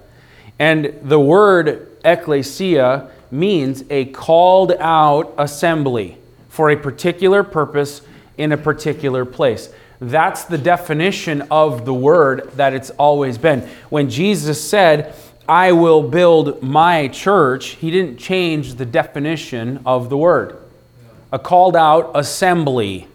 and 0.58 0.98
the 1.02 1.18
word 1.18 2.02
ekklesia 2.02 3.10
means 3.30 3.84
a 3.88 4.06
called 4.06 4.72
out 4.78 5.32
assembly 5.38 6.18
for 6.50 6.70
a 6.70 6.76
particular 6.76 7.42
purpose 7.42 8.02
in 8.36 8.52
a 8.52 8.56
particular 8.58 9.24
place. 9.24 9.70
That's 9.98 10.44
the 10.44 10.58
definition 10.58 11.42
of 11.50 11.86
the 11.86 11.94
word 11.94 12.50
that 12.56 12.74
it's 12.74 12.90
always 12.90 13.38
been. 13.38 13.60
When 13.88 14.10
Jesus 14.10 14.62
said, 14.62 15.14
I 15.48 15.72
will 15.72 16.02
build 16.02 16.62
my 16.62 17.08
church, 17.08 17.68
he 17.76 17.90
didn't 17.90 18.18
change 18.18 18.74
the 18.74 18.84
definition 18.84 19.80
of 19.86 20.10
the 20.10 20.18
word. 20.18 20.58
A 21.32 21.38
called 21.38 21.76
out 21.76 22.10
assembly 22.14 23.08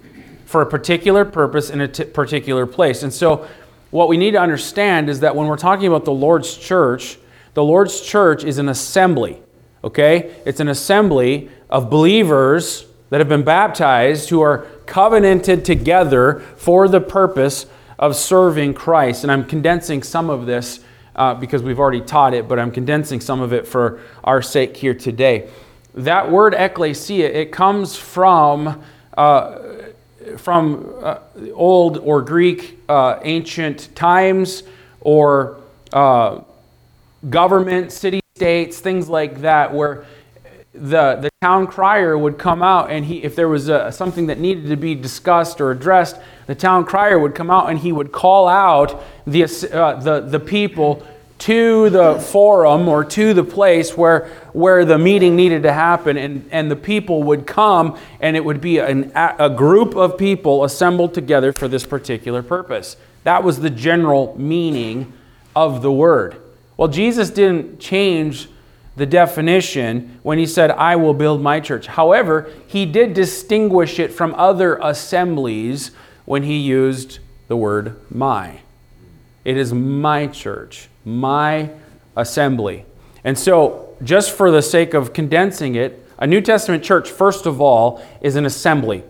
for 0.46 0.62
a 0.62 0.66
particular 0.66 1.24
purpose 1.24 1.70
in 1.70 1.82
a 1.82 1.88
t- 1.88 2.04
particular 2.04 2.66
place. 2.66 3.04
And 3.04 3.14
so, 3.14 3.48
what 3.90 4.08
we 4.08 4.18
need 4.18 4.32
to 4.32 4.40
understand 4.40 5.10
is 5.10 5.20
that 5.22 5.36
when 5.36 5.48
we're 5.48 5.58
talking 5.58 5.88
about 5.88 6.06
the 6.06 6.14
Lord's 6.14 6.56
church, 6.56 7.18
the 7.54 7.64
Lord's 7.64 8.02
church 8.02 8.44
is 8.44 8.58
an 8.58 8.70
assembly, 8.70 9.42
okay? 9.84 10.34
It's 10.46 10.62
an 10.62 10.70
assembly 10.70 11.50
of 11.70 11.90
believers 11.90 12.86
that 13.10 13.20
have 13.20 13.28
been 13.28 13.44
baptized 13.44 14.30
who 14.30 14.42
are 14.42 14.66
covenanted 14.86 15.66
together 15.66 16.40
for 16.56 16.88
the 16.88 17.02
purpose 17.02 17.66
of 18.00 18.16
serving 18.16 18.74
Christ. 18.74 19.24
And 19.24 19.32
I'm 19.32 19.46
condensing 19.46 20.02
some 20.02 20.30
of 20.30 20.46
this 20.46 20.80
uh, 21.16 21.34
because 21.34 21.62
we've 21.62 21.80
already 21.80 22.02
taught 22.02 22.34
it, 22.34 22.48
but 22.48 22.58
I'm 22.58 22.72
condensing 22.72 23.20
some 23.20 23.42
of 23.42 23.52
it 23.52 23.68
for 23.68 24.00
our 24.24 24.42
sake 24.42 24.78
here 24.78 24.94
today. 24.94 25.50
That 25.94 26.32
word 26.32 26.54
ecclesia, 26.54 27.30
it 27.30 27.52
comes 27.52 27.96
from. 27.96 28.84
Uh, 29.18 29.60
from 30.38 30.94
uh, 31.02 31.18
old 31.54 31.98
or 31.98 32.22
Greek 32.22 32.80
uh, 32.88 33.20
ancient 33.24 33.94
times 33.96 34.64
or 35.02 35.60
uh, 35.94 36.42
government, 37.30 37.92
city 37.92 38.20
states, 38.36 38.80
things 38.80 39.10
like 39.10 39.42
that, 39.42 39.74
where 39.74 40.06
the, 40.74 41.16
the 41.16 41.30
town 41.42 41.68
crier 41.68 42.18
would 42.18 42.38
come 42.38 42.64
out 42.64 42.90
and 42.90 43.06
he, 43.06 43.24
if 43.24 43.36
there 43.36 43.50
was 43.50 43.68
a, 43.68 43.92
something 43.92 44.28
that 44.28 44.40
needed 44.40 44.68
to 44.68 44.78
be 44.78 44.96
discussed 44.96 45.60
or 45.60 45.72
addressed, 45.72 46.18
the 46.48 46.56
town 46.56 46.86
crier 46.86 47.20
would 47.20 47.36
come 47.36 47.50
out 47.50 47.70
and 47.70 47.80
he 47.80 47.92
would 47.92 48.12
call 48.12 48.48
out 48.48 49.04
the, 49.28 49.44
uh, 49.44 50.00
the, 50.00 50.22
the 50.22 50.40
people 50.40 51.06
to 51.42 51.90
the 51.90 52.20
forum 52.20 52.88
or 52.88 53.04
to 53.04 53.34
the 53.34 53.44
place 53.44 53.98
where, 53.98 54.28
where 54.54 54.86
the 54.86 55.00
meeting 55.00 55.36
needed 55.36 55.64
to 55.64 55.74
happen, 55.74 56.16
and, 56.16 56.48
and 56.52 56.70
the 56.70 56.76
people 56.76 57.24
would 57.24 57.48
come, 57.48 57.98
and 58.20 58.38
it 58.38 58.46
would 58.46 58.62
be 58.62 58.78
an, 58.78 59.12
a 59.16 59.50
group 59.50 59.96
of 59.96 60.20
people 60.20 60.64
assembled 60.64 61.16
together 61.16 61.52
for 61.52 61.68
this 61.68 61.84
particular 61.84 62.44
purpose. 62.44 62.96
That 63.24 63.44
was 63.44 63.60
the 63.60 63.72
general 63.72 64.36
meaning 64.40 65.14
of 65.56 65.82
the 65.82 65.92
word. 65.92 66.40
Well, 66.78 66.88
Jesus 66.88 67.32
didn't 67.32 67.80
change 67.80 68.48
the 68.96 69.08
definition 69.08 70.20
when 70.22 70.38
he 70.38 70.46
said, 70.46 70.70
I 70.70 70.96
will 70.96 71.16
build 71.16 71.42
my 71.42 71.60
church. 71.60 71.88
However, 71.88 72.52
he 72.68 72.86
did 72.86 73.16
distinguish 73.16 73.98
it 73.98 74.14
from 74.14 74.36
other 74.36 74.76
assemblies 74.76 75.90
when 76.26 76.44
he 76.44 76.58
used 76.58 77.18
the 77.48 77.58
word 77.58 78.00
my. 78.12 78.62
It 79.44 79.58
is 79.58 79.74
my 79.74 80.28
church 80.28 80.88
my 81.06 81.70
assembly. 82.16 82.86
And 83.24 83.38
so, 83.38 83.96
just 84.04 84.32
for 84.32 84.52
the 84.52 84.62
sake 84.62 84.94
of 84.94 85.14
condensing 85.14 85.76
it, 85.76 86.06
a 86.18 86.28
New 86.28 86.42
Testament 86.42 86.84
church, 86.84 87.10
first 87.10 87.46
of 87.46 87.62
all, 87.62 88.04
is 88.22 88.36
an 88.36 88.46
assembly 88.46 89.04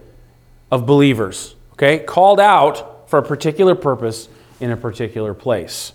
of 0.71 0.85
believers, 0.85 1.55
okay? 1.73 1.99
Called 1.99 2.39
out 2.39 3.09
for 3.09 3.19
a 3.19 3.23
particular 3.23 3.75
purpose 3.75 4.29
in 4.59 4.71
a 4.71 4.77
particular 4.77 5.33
place. 5.33 5.93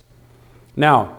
Now, 0.75 1.17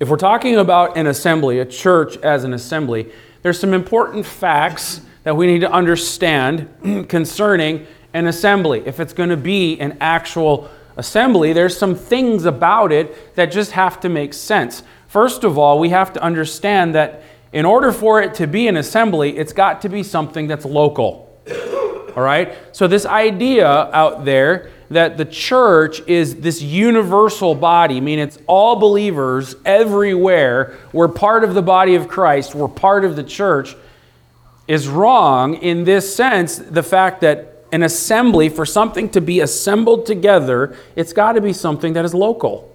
if 0.00 0.08
we're 0.08 0.16
talking 0.16 0.56
about 0.56 0.96
an 0.96 1.06
assembly, 1.06 1.60
a 1.60 1.64
church 1.64 2.16
as 2.18 2.42
an 2.42 2.52
assembly, 2.52 3.12
there's 3.42 3.60
some 3.60 3.72
important 3.72 4.26
facts 4.26 5.00
that 5.22 5.36
we 5.36 5.46
need 5.46 5.60
to 5.60 5.70
understand 5.70 6.68
concerning 7.08 7.86
an 8.12 8.26
assembly. 8.26 8.82
If 8.84 8.98
it's 8.98 9.12
going 9.12 9.28
to 9.28 9.36
be 9.36 9.78
an 9.78 9.96
actual 10.00 10.68
assembly, 10.96 11.52
there's 11.52 11.76
some 11.76 11.94
things 11.94 12.44
about 12.44 12.92
it 12.92 13.34
that 13.34 13.46
just 13.46 13.72
have 13.72 14.00
to 14.00 14.08
make 14.08 14.34
sense. 14.34 14.82
First 15.08 15.44
of 15.44 15.58
all, 15.58 15.78
we 15.78 15.90
have 15.90 16.12
to 16.14 16.22
understand 16.22 16.94
that 16.94 17.22
in 17.52 17.66
order 17.66 17.92
for 17.92 18.22
it 18.22 18.34
to 18.34 18.46
be 18.46 18.66
an 18.66 18.76
assembly, 18.76 19.36
it's 19.36 19.52
got 19.52 19.82
to 19.82 19.88
be 19.88 20.02
something 20.02 20.46
that's 20.46 20.64
local. 20.64 21.28
All 22.16 22.22
right? 22.22 22.56
So, 22.72 22.86
this 22.86 23.06
idea 23.06 23.66
out 23.68 24.24
there 24.24 24.70
that 24.90 25.16
the 25.16 25.24
church 25.24 26.00
is 26.06 26.36
this 26.36 26.60
universal 26.60 27.54
body, 27.54 27.96
I 27.96 28.00
mean, 28.00 28.18
it's 28.18 28.38
all 28.46 28.76
believers 28.76 29.54
everywhere. 29.64 30.76
We're 30.92 31.08
part 31.08 31.44
of 31.44 31.54
the 31.54 31.62
body 31.62 31.94
of 31.94 32.08
Christ, 32.08 32.54
we're 32.54 32.68
part 32.68 33.04
of 33.04 33.16
the 33.16 33.22
church, 33.22 33.74
is 34.68 34.88
wrong 34.88 35.54
in 35.54 35.84
this 35.84 36.14
sense. 36.14 36.56
The 36.56 36.82
fact 36.82 37.22
that 37.22 37.51
an 37.72 37.82
assembly, 37.82 38.50
for 38.50 38.66
something 38.66 39.08
to 39.10 39.20
be 39.20 39.40
assembled 39.40 40.06
together, 40.06 40.76
it's 40.94 41.12
got 41.12 41.32
to 41.32 41.40
be 41.40 41.54
something 41.54 41.94
that 41.94 42.04
is 42.04 42.14
local. 42.14 42.70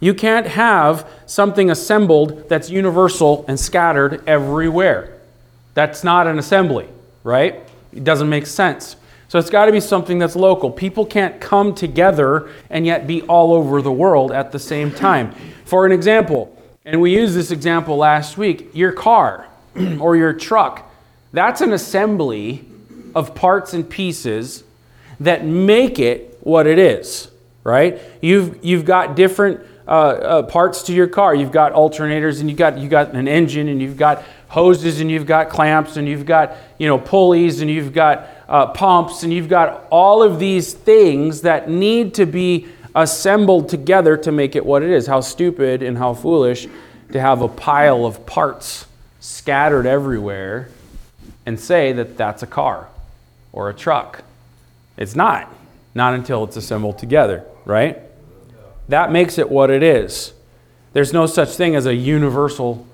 You 0.00 0.14
can't 0.14 0.46
have 0.46 1.08
something 1.26 1.70
assembled 1.70 2.48
that's 2.48 2.70
universal 2.70 3.44
and 3.46 3.60
scattered 3.60 4.26
everywhere. 4.26 5.18
That's 5.74 6.02
not 6.02 6.26
an 6.26 6.38
assembly, 6.38 6.88
right? 7.22 7.60
It 7.92 8.04
doesn't 8.04 8.28
make 8.28 8.46
sense. 8.46 8.96
So 9.28 9.38
it's 9.38 9.50
got 9.50 9.66
to 9.66 9.72
be 9.72 9.80
something 9.80 10.18
that's 10.18 10.34
local. 10.34 10.70
People 10.70 11.04
can't 11.04 11.38
come 11.40 11.74
together 11.74 12.48
and 12.70 12.86
yet 12.86 13.06
be 13.06 13.22
all 13.22 13.52
over 13.52 13.82
the 13.82 13.92
world 13.92 14.32
at 14.32 14.52
the 14.52 14.58
same 14.58 14.90
time. 14.90 15.32
For 15.66 15.84
an 15.84 15.92
example, 15.92 16.56
and 16.86 17.00
we 17.02 17.14
used 17.14 17.34
this 17.34 17.50
example 17.50 17.98
last 17.98 18.38
week, 18.38 18.70
your 18.72 18.92
car 18.92 19.46
or 20.00 20.16
your 20.16 20.32
truck 20.32 20.90
That's 21.32 21.60
an 21.60 21.74
assembly 21.74 22.64
of 23.14 23.34
parts 23.34 23.74
and 23.74 23.88
pieces 23.88 24.64
that 25.20 25.44
make 25.44 25.98
it 25.98 26.38
what 26.40 26.66
it 26.66 26.78
is, 26.78 27.30
right? 27.64 28.00
You've, 28.20 28.64
you've 28.64 28.84
got 28.84 29.16
different 29.16 29.60
uh, 29.86 29.90
uh, 29.90 30.42
parts 30.42 30.82
to 30.84 30.92
your 30.92 31.06
car. 31.06 31.34
You've 31.34 31.52
got 31.52 31.72
alternators, 31.72 32.40
and 32.40 32.48
you've 32.48 32.58
got, 32.58 32.78
you've 32.78 32.90
got 32.90 33.14
an 33.14 33.26
engine, 33.26 33.68
and 33.68 33.80
you've 33.80 33.96
got 33.96 34.22
hoses, 34.48 35.00
and 35.00 35.10
you've 35.10 35.26
got 35.26 35.48
clamps, 35.48 35.96
and 35.96 36.06
you've 36.06 36.26
got 36.26 36.56
you 36.78 36.86
know 36.86 36.98
pulleys, 36.98 37.60
and 37.60 37.70
you've 37.70 37.92
got 37.92 38.28
uh, 38.48 38.66
pumps, 38.66 39.22
and 39.22 39.32
you've 39.32 39.48
got 39.48 39.86
all 39.90 40.22
of 40.22 40.38
these 40.38 40.74
things 40.74 41.42
that 41.42 41.70
need 41.70 42.14
to 42.14 42.26
be 42.26 42.68
assembled 42.94 43.68
together 43.68 44.16
to 44.16 44.30
make 44.30 44.56
it 44.56 44.64
what 44.64 44.82
it 44.82 44.90
is. 44.90 45.06
How 45.06 45.20
stupid 45.20 45.82
and 45.82 45.96
how 45.96 46.14
foolish 46.14 46.68
to 47.12 47.20
have 47.20 47.40
a 47.40 47.48
pile 47.48 48.04
of 48.04 48.26
parts 48.26 48.86
scattered 49.20 49.86
everywhere 49.86 50.68
and 51.46 51.58
say 51.58 51.92
that 51.92 52.16
that's 52.18 52.42
a 52.42 52.46
car 52.46 52.88
or 53.58 53.68
a 53.68 53.74
truck. 53.74 54.22
It's 54.96 55.16
not. 55.16 55.52
Not 55.92 56.14
until 56.14 56.44
it's 56.44 56.56
assembled 56.56 56.96
together, 56.96 57.44
right? 57.64 58.00
That 58.88 59.10
makes 59.10 59.36
it 59.36 59.50
what 59.50 59.68
it 59.68 59.82
is. 59.82 60.32
There's 60.92 61.12
no 61.12 61.26
such 61.26 61.56
thing 61.56 61.74
as 61.74 61.84
a 61.84 61.94
universal 61.94 62.86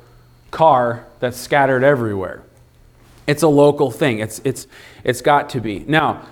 car 0.50 1.04
that's 1.21 1.37
scattered 1.37 1.85
everywhere. 1.85 2.42
It's 3.26 3.42
a 3.42 3.49
local 3.49 3.90
thing. 3.90 4.21
It's, 4.21 4.40
it's, 4.42 4.66
it's 5.04 5.21
got 5.21 5.50
to 5.50 5.61
be. 5.61 5.80
Now, 5.80 6.26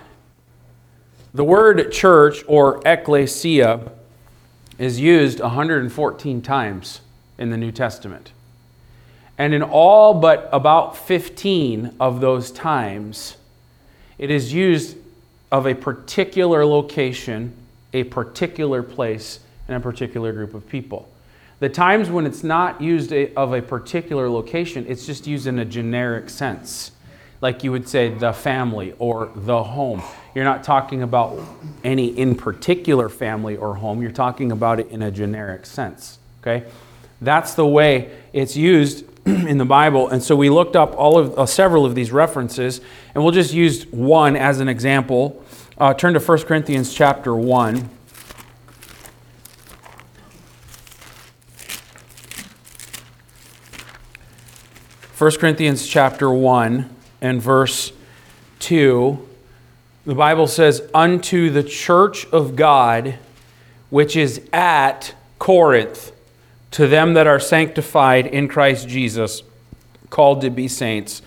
the 1.34 1.44
word 1.44 1.92
church 1.92 2.42
or 2.48 2.80
ecclesia 2.86 3.92
is 4.78 4.98
used 4.98 5.40
114 5.40 6.40
times 6.40 7.02
in 7.36 7.50
the 7.50 7.58
New 7.58 7.70
Testament. 7.70 8.32
And 9.36 9.52
in 9.52 9.62
all 9.62 10.14
but 10.14 10.48
about 10.52 10.96
15 10.96 11.96
of 12.00 12.22
those 12.22 12.50
times, 12.50 13.36
it 14.22 14.30
is 14.30 14.52
used 14.52 14.96
of 15.50 15.66
a 15.66 15.74
particular 15.74 16.64
location, 16.64 17.52
a 17.92 18.04
particular 18.04 18.80
place, 18.80 19.40
and 19.66 19.76
a 19.76 19.80
particular 19.80 20.32
group 20.32 20.54
of 20.54 20.68
people. 20.68 21.08
The 21.58 21.68
times 21.68 22.08
when 22.08 22.24
it's 22.24 22.44
not 22.44 22.80
used 22.80 23.12
of 23.12 23.52
a 23.52 23.60
particular 23.60 24.30
location, 24.30 24.86
it's 24.88 25.06
just 25.06 25.26
used 25.26 25.48
in 25.48 25.58
a 25.58 25.64
generic 25.64 26.30
sense. 26.30 26.92
Like 27.40 27.64
you 27.64 27.72
would 27.72 27.88
say 27.88 28.10
the 28.10 28.32
family 28.32 28.94
or 29.00 29.32
the 29.34 29.64
home. 29.64 30.04
You're 30.36 30.44
not 30.44 30.62
talking 30.62 31.02
about 31.02 31.40
any 31.82 32.06
in 32.16 32.36
particular 32.36 33.08
family 33.08 33.56
or 33.56 33.74
home, 33.74 34.02
you're 34.02 34.12
talking 34.12 34.52
about 34.52 34.78
it 34.78 34.86
in 34.90 35.02
a 35.02 35.10
generic 35.10 35.66
sense. 35.66 36.20
Okay? 36.42 36.70
That's 37.20 37.54
the 37.54 37.66
way 37.66 38.12
it's 38.32 38.56
used 38.56 39.04
in 39.26 39.58
the 39.58 39.64
Bible. 39.64 40.08
And 40.08 40.22
so 40.22 40.36
we 40.36 40.48
looked 40.48 40.76
up 40.76 40.96
all 40.96 41.18
of 41.18 41.36
uh, 41.36 41.46
several 41.46 41.84
of 41.84 41.96
these 41.96 42.12
references, 42.12 42.80
and 43.14 43.22
we'll 43.22 43.32
just 43.32 43.52
use 43.52 43.86
one 43.86 44.36
as 44.36 44.60
an 44.60 44.68
example. 44.68 45.44
Uh, 45.78 45.94
turn 45.94 46.14
to 46.14 46.20
1 46.20 46.42
Corinthians 46.42 46.94
chapter 46.94 47.34
1. 47.34 47.90
First 55.12 55.38
Corinthians 55.38 55.86
chapter 55.86 56.30
1 56.30 56.90
and 57.20 57.40
verse 57.40 57.92
2, 58.58 59.28
the 60.04 60.14
Bible 60.14 60.46
says, 60.46 60.82
Unto 60.92 61.50
the 61.50 61.62
church 61.62 62.26
of 62.26 62.56
God 62.56 63.18
which 63.92 64.16
is 64.16 64.40
at 64.54 65.14
Corinth 65.38 66.12
to 66.70 66.88
them 66.88 67.12
that 67.12 67.26
are 67.26 67.38
sanctified 67.38 68.26
in 68.26 68.48
Christ 68.48 68.88
Jesus, 68.88 69.42
called 70.08 70.40
to 70.40 70.48
be 70.48 70.66
saints, 70.66 71.20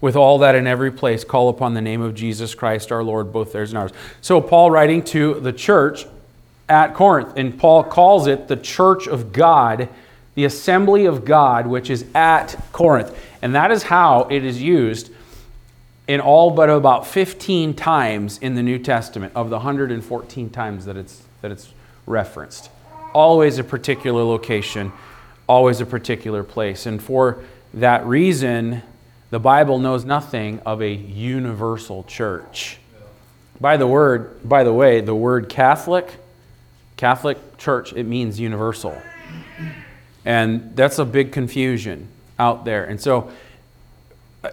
with 0.00 0.16
all 0.16 0.38
that 0.38 0.54
in 0.54 0.66
every 0.66 0.90
place 0.90 1.24
call 1.24 1.48
upon 1.48 1.74
the 1.74 1.80
name 1.80 2.00
of 2.00 2.14
Jesus 2.14 2.54
Christ 2.54 2.90
our 2.90 3.02
Lord, 3.02 3.32
both 3.32 3.52
theirs 3.52 3.70
and 3.70 3.78
ours. 3.78 3.92
So, 4.20 4.40
Paul 4.40 4.70
writing 4.70 5.02
to 5.04 5.40
the 5.40 5.52
church 5.52 6.06
at 6.68 6.94
Corinth, 6.94 7.34
and 7.36 7.58
Paul 7.58 7.84
calls 7.84 8.26
it 8.26 8.48
the 8.48 8.56
church 8.56 9.06
of 9.06 9.32
God, 9.32 9.88
the 10.34 10.44
assembly 10.44 11.06
of 11.06 11.24
God, 11.24 11.66
which 11.66 11.90
is 11.90 12.04
at 12.14 12.56
Corinth. 12.72 13.16
And 13.42 13.54
that 13.54 13.70
is 13.70 13.84
how 13.84 14.28
it 14.30 14.44
is 14.44 14.62
used 14.62 15.10
in 16.06 16.20
all 16.20 16.50
but 16.50 16.70
about 16.70 17.06
15 17.06 17.74
times 17.74 18.38
in 18.38 18.54
the 18.54 18.62
New 18.62 18.78
Testament 18.78 19.32
of 19.34 19.50
the 19.50 19.56
114 19.56 20.50
times 20.50 20.84
that 20.84 20.96
it's, 20.96 21.22
that 21.40 21.50
it's 21.50 21.72
referenced 22.06 22.70
always 23.14 23.58
a 23.58 23.64
particular 23.64 24.22
location, 24.22 24.92
always 25.48 25.80
a 25.80 25.86
particular 25.86 26.42
place. 26.42 26.86
And 26.86 27.02
for 27.02 27.42
that 27.74 28.04
reason, 28.06 28.82
the 29.30 29.38
Bible 29.38 29.78
knows 29.78 30.04
nothing 30.04 30.60
of 30.66 30.82
a 30.82 30.92
universal 30.92 32.04
church. 32.04 32.78
By 33.60 33.76
the 33.76 33.86
word, 33.86 34.48
by 34.48 34.64
the 34.64 34.72
way, 34.72 35.00
the 35.00 35.14
word 35.14 35.48
Catholic, 35.48 36.16
Catholic 36.96 37.58
church, 37.58 37.92
it 37.92 38.04
means 38.04 38.40
universal. 38.40 39.00
And 40.24 40.74
that's 40.74 40.98
a 40.98 41.04
big 41.04 41.32
confusion 41.32 42.08
out 42.38 42.64
there. 42.64 42.84
And 42.84 43.00
so 43.00 43.30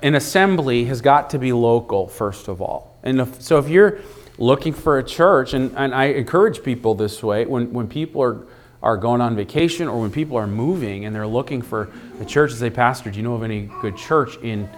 an 0.04 0.16
assembly 0.16 0.86
has 0.86 1.02
got 1.02 1.30
to 1.32 1.40
be 1.40 1.54
local, 1.54 2.08
first 2.08 2.48
of 2.48 2.62
all. 2.62 2.96
And 3.04 3.22
if, 3.22 3.42
so 3.42 3.58
if 3.58 3.70
you're 3.70 4.00
looking 4.38 4.74
for 4.74 5.00
a 5.00 5.04
church, 5.04 5.54
and, 5.54 5.76
and 5.76 5.96
I 5.96 6.06
encourage 6.06 6.64
people 6.64 6.94
this 6.94 7.24
way 7.24 7.46
when, 7.46 7.74
when 7.74 7.88
people 7.88 8.22
are, 8.22 8.46
are 8.82 8.98
going 8.98 9.22
on 9.22 9.36
vacation 9.36 9.88
or 9.88 10.02
when 10.02 10.12
people 10.12 10.38
are 10.38 10.48
moving 10.48 11.06
and 11.06 11.16
they're 11.16 11.28
looking 11.28 11.62
for 11.62 11.90
a 12.22 12.26
church 12.26 12.52
to 12.52 12.58
say, 12.58 12.70
Pastor, 12.70 13.10
do 13.10 13.18
you 13.18 13.24
know 13.24 13.34
of 13.34 13.44
any 13.44 13.70
good 13.82 13.98
church 13.98 14.38
in 14.38 14.70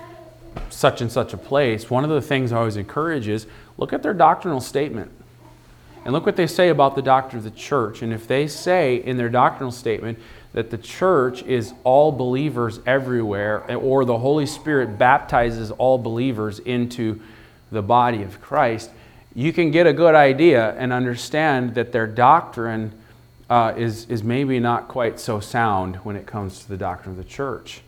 such 0.69 1.01
and 1.01 1.11
such 1.11 1.33
a 1.33 1.37
place? 1.37 1.89
One 1.89 2.03
of 2.03 2.09
the 2.09 2.21
things 2.21 2.51
I 2.51 2.57
always 2.57 2.77
encourage 2.77 3.27
is 3.27 3.45
look 3.77 3.93
at 3.93 4.03
their 4.03 4.13
doctrinal 4.13 4.61
statement 4.61 5.11
and 6.05 6.13
look 6.13 6.25
what 6.25 6.37
they 6.37 6.47
say 6.47 6.69
about 6.69 6.95
the 6.95 7.01
doctrine 7.01 7.37
of 7.39 7.43
the 7.43 7.59
church. 7.59 8.01
And 8.01 8.13
if 8.13 8.27
they 8.27 8.47
say 8.47 8.95
in 8.95 9.17
their 9.17 9.29
doctrinal 9.29 9.71
statement 9.71 10.17
that 10.53 10.69
the 10.69 10.77
church 10.77 11.43
is 11.43 11.73
all 11.83 12.11
believers 12.11 12.79
everywhere, 12.85 13.69
or 13.75 14.05
the 14.05 14.17
Holy 14.17 14.45
Spirit 14.45 14.97
baptizes 14.97 15.71
all 15.71 15.97
believers 15.97 16.59
into 16.59 17.19
the 17.71 17.81
body 17.81 18.23
of 18.23 18.41
Christ, 18.41 18.89
you 19.35 19.53
can 19.53 19.71
get 19.71 19.85
a 19.85 19.93
good 19.93 20.15
idea 20.15 20.73
and 20.77 20.91
understand 20.91 21.75
that 21.75 21.91
their 21.91 22.07
doctrine 22.07 22.93
uh, 23.49 23.73
is, 23.75 24.05
is 24.05 24.23
maybe 24.23 24.59
not 24.59 24.87
quite 24.87 25.19
so 25.19 25.39
sound 25.39 25.97
when 25.97 26.15
it 26.15 26.27
comes 26.27 26.59
to 26.59 26.69
the 26.69 26.77
doctrine 26.77 27.11
of 27.11 27.17
the 27.17 27.29
church. 27.29 27.81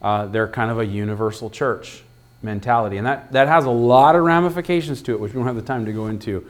Uh, 0.00 0.26
they're 0.26 0.48
kind 0.48 0.70
of 0.70 0.78
a 0.78 0.86
universal 0.86 1.50
church 1.50 2.02
mentality. 2.42 2.98
And 2.98 3.06
that, 3.06 3.32
that 3.32 3.48
has 3.48 3.64
a 3.64 3.70
lot 3.70 4.14
of 4.14 4.22
ramifications 4.22 5.02
to 5.02 5.12
it, 5.12 5.20
which 5.20 5.32
we 5.32 5.38
don't 5.38 5.46
have 5.46 5.56
the 5.56 5.62
time 5.62 5.86
to 5.86 5.92
go 5.92 6.06
into 6.06 6.48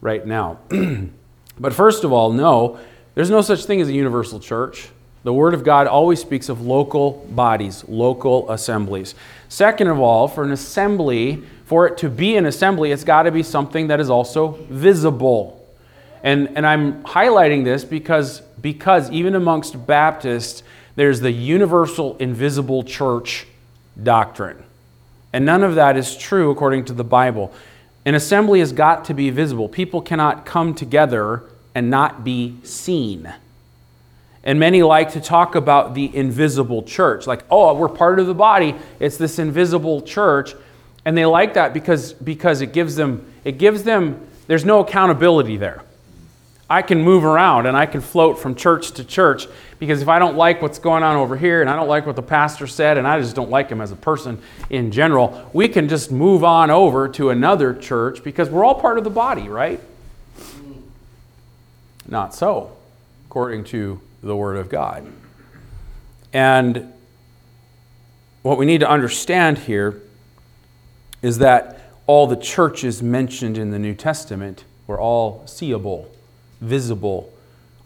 right 0.00 0.26
now. 0.26 0.58
but 1.58 1.72
first 1.72 2.04
of 2.04 2.12
all, 2.12 2.32
no, 2.32 2.78
there's 3.14 3.30
no 3.30 3.40
such 3.40 3.64
thing 3.64 3.80
as 3.80 3.88
a 3.88 3.92
universal 3.92 4.40
church. 4.40 4.88
The 5.22 5.32
Word 5.32 5.54
of 5.54 5.64
God 5.64 5.86
always 5.86 6.20
speaks 6.20 6.48
of 6.48 6.60
local 6.60 7.26
bodies, 7.30 7.84
local 7.88 8.50
assemblies. 8.50 9.14
Second 9.48 9.88
of 9.88 9.98
all, 9.98 10.28
for 10.28 10.44
an 10.44 10.52
assembly, 10.52 11.42
for 11.64 11.86
it 11.86 11.98
to 11.98 12.08
be 12.08 12.36
an 12.36 12.46
assembly, 12.46 12.92
it's 12.92 13.04
got 13.04 13.22
to 13.24 13.32
be 13.32 13.42
something 13.42 13.88
that 13.88 13.98
is 13.98 14.10
also 14.10 14.52
visible. 14.70 15.65
And, 16.26 16.56
and 16.56 16.66
I'm 16.66 17.04
highlighting 17.04 17.64
this 17.64 17.84
because, 17.84 18.40
because 18.60 19.10
even 19.12 19.36
amongst 19.36 19.86
Baptists, 19.86 20.64
there's 20.96 21.20
the 21.20 21.30
universal 21.30 22.16
invisible 22.18 22.82
church 22.82 23.46
doctrine. 24.02 24.62
And 25.32 25.46
none 25.46 25.62
of 25.62 25.76
that 25.76 25.96
is 25.96 26.16
true 26.16 26.50
according 26.50 26.86
to 26.86 26.92
the 26.92 27.04
Bible. 27.04 27.52
An 28.04 28.16
assembly 28.16 28.58
has 28.58 28.72
got 28.72 29.04
to 29.04 29.14
be 29.14 29.30
visible. 29.30 29.68
People 29.68 30.02
cannot 30.02 30.44
come 30.44 30.74
together 30.74 31.44
and 31.74 31.90
not 31.90 32.24
be 32.24 32.56
seen. 32.64 33.32
And 34.42 34.58
many 34.58 34.82
like 34.82 35.12
to 35.12 35.20
talk 35.20 35.54
about 35.54 35.94
the 35.94 36.14
invisible 36.14 36.82
church, 36.82 37.26
like, 37.26 37.44
oh, 37.50 37.72
we're 37.74 37.88
part 37.88 38.18
of 38.18 38.26
the 38.26 38.34
body. 38.34 38.74
It's 38.98 39.16
this 39.16 39.38
invisible 39.38 40.02
church 40.02 40.54
and 41.06 41.16
they 41.16 41.24
like 41.24 41.54
that 41.54 41.72
because 41.72 42.12
because 42.12 42.60
it 42.60 42.72
gives 42.72 42.96
them 42.96 43.24
it 43.44 43.58
gives 43.58 43.84
them 43.84 44.26
there's 44.48 44.64
no 44.64 44.80
accountability 44.80 45.56
there 45.56 45.82
i 46.68 46.82
can 46.82 47.00
move 47.00 47.24
around 47.24 47.66
and 47.66 47.76
i 47.76 47.86
can 47.86 48.00
float 48.00 48.38
from 48.38 48.54
church 48.54 48.92
to 48.92 49.04
church 49.04 49.46
because 49.78 50.02
if 50.02 50.08
i 50.08 50.18
don't 50.18 50.36
like 50.36 50.60
what's 50.62 50.78
going 50.78 51.02
on 51.02 51.16
over 51.16 51.36
here 51.36 51.60
and 51.60 51.70
i 51.70 51.76
don't 51.76 51.88
like 51.88 52.06
what 52.06 52.16
the 52.16 52.22
pastor 52.22 52.66
said 52.66 52.98
and 52.98 53.06
i 53.06 53.20
just 53.20 53.36
don't 53.36 53.50
like 53.50 53.68
him 53.68 53.80
as 53.80 53.92
a 53.92 53.96
person 53.96 54.40
in 54.70 54.90
general 54.90 55.48
we 55.52 55.68
can 55.68 55.88
just 55.88 56.10
move 56.10 56.42
on 56.44 56.70
over 56.70 57.08
to 57.08 57.30
another 57.30 57.74
church 57.74 58.22
because 58.24 58.50
we're 58.50 58.64
all 58.64 58.74
part 58.74 58.98
of 58.98 59.04
the 59.04 59.10
body 59.10 59.48
right? 59.48 59.80
Not 62.08 62.34
so 62.34 62.76
according 63.26 63.64
to 63.64 64.00
the 64.22 64.34
word 64.34 64.56
of 64.56 64.68
god. 64.68 65.06
And 66.32 66.92
what 68.42 68.58
we 68.58 68.66
need 68.66 68.80
to 68.80 68.88
understand 68.88 69.58
here 69.58 70.00
is 71.20 71.38
that 71.38 71.92
all 72.06 72.26
the 72.26 72.36
churches 72.36 73.02
mentioned 73.02 73.58
in 73.58 73.70
the 73.70 73.78
New 73.78 73.94
Testament 73.94 74.64
were 74.86 75.00
all 75.00 75.46
seeable, 75.46 76.10
visible 76.60 77.32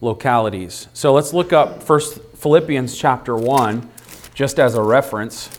localities. 0.01 0.89
So 0.95 1.13
let's 1.13 1.33
look 1.33 1.53
up 1.53 1.83
first 1.83 2.21
Philippians 2.37 2.97
chapter 2.97 3.37
1 3.37 3.89
just 4.35 4.59
as 4.59 4.75
a 4.75 4.83
reference. 4.83 5.51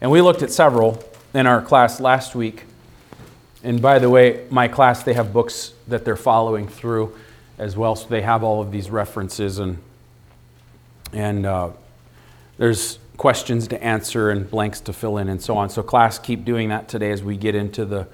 And 0.00 0.10
we 0.10 0.20
looked 0.20 0.42
at 0.42 0.50
several 0.50 1.02
in 1.34 1.46
our 1.46 1.62
class 1.62 2.00
last 2.00 2.34
week. 2.34 2.64
And 3.62 3.82
by 3.82 3.98
the 3.98 4.10
way, 4.10 4.46
my 4.50 4.68
class, 4.68 5.02
they 5.02 5.14
have 5.14 5.32
books 5.32 5.72
that 5.88 6.04
they're 6.04 6.16
following 6.16 6.68
through 6.68 7.16
as 7.58 7.76
well, 7.76 7.96
so 7.96 8.08
they 8.08 8.22
have 8.22 8.44
all 8.44 8.62
of 8.62 8.70
these 8.70 8.88
references 8.88 9.58
and 9.58 9.78
and 11.12 11.46
uh, 11.46 11.70
there's 12.58 12.98
questions 13.16 13.66
to 13.68 13.82
answer 13.82 14.30
and 14.30 14.48
blanks 14.48 14.80
to 14.80 14.92
fill 14.92 15.16
in 15.16 15.28
and 15.28 15.40
so 15.40 15.56
on. 15.56 15.70
So 15.70 15.82
class, 15.82 16.18
keep 16.18 16.44
doing 16.44 16.68
that 16.68 16.88
today 16.88 17.10
as 17.10 17.22
we 17.22 17.36
get 17.36 17.54
into 17.54 17.84
the 17.84 18.06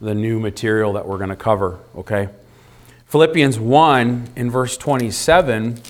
the 0.00 0.14
new 0.14 0.38
material 0.38 0.92
that 0.94 1.06
we're 1.06 1.18
going 1.18 1.30
to 1.30 1.36
cover. 1.36 1.78
Okay, 1.96 2.28
Philippians 3.12 3.60
one 3.60 4.30
in 4.36 4.50
verse 4.50 4.78
27. 4.78 5.82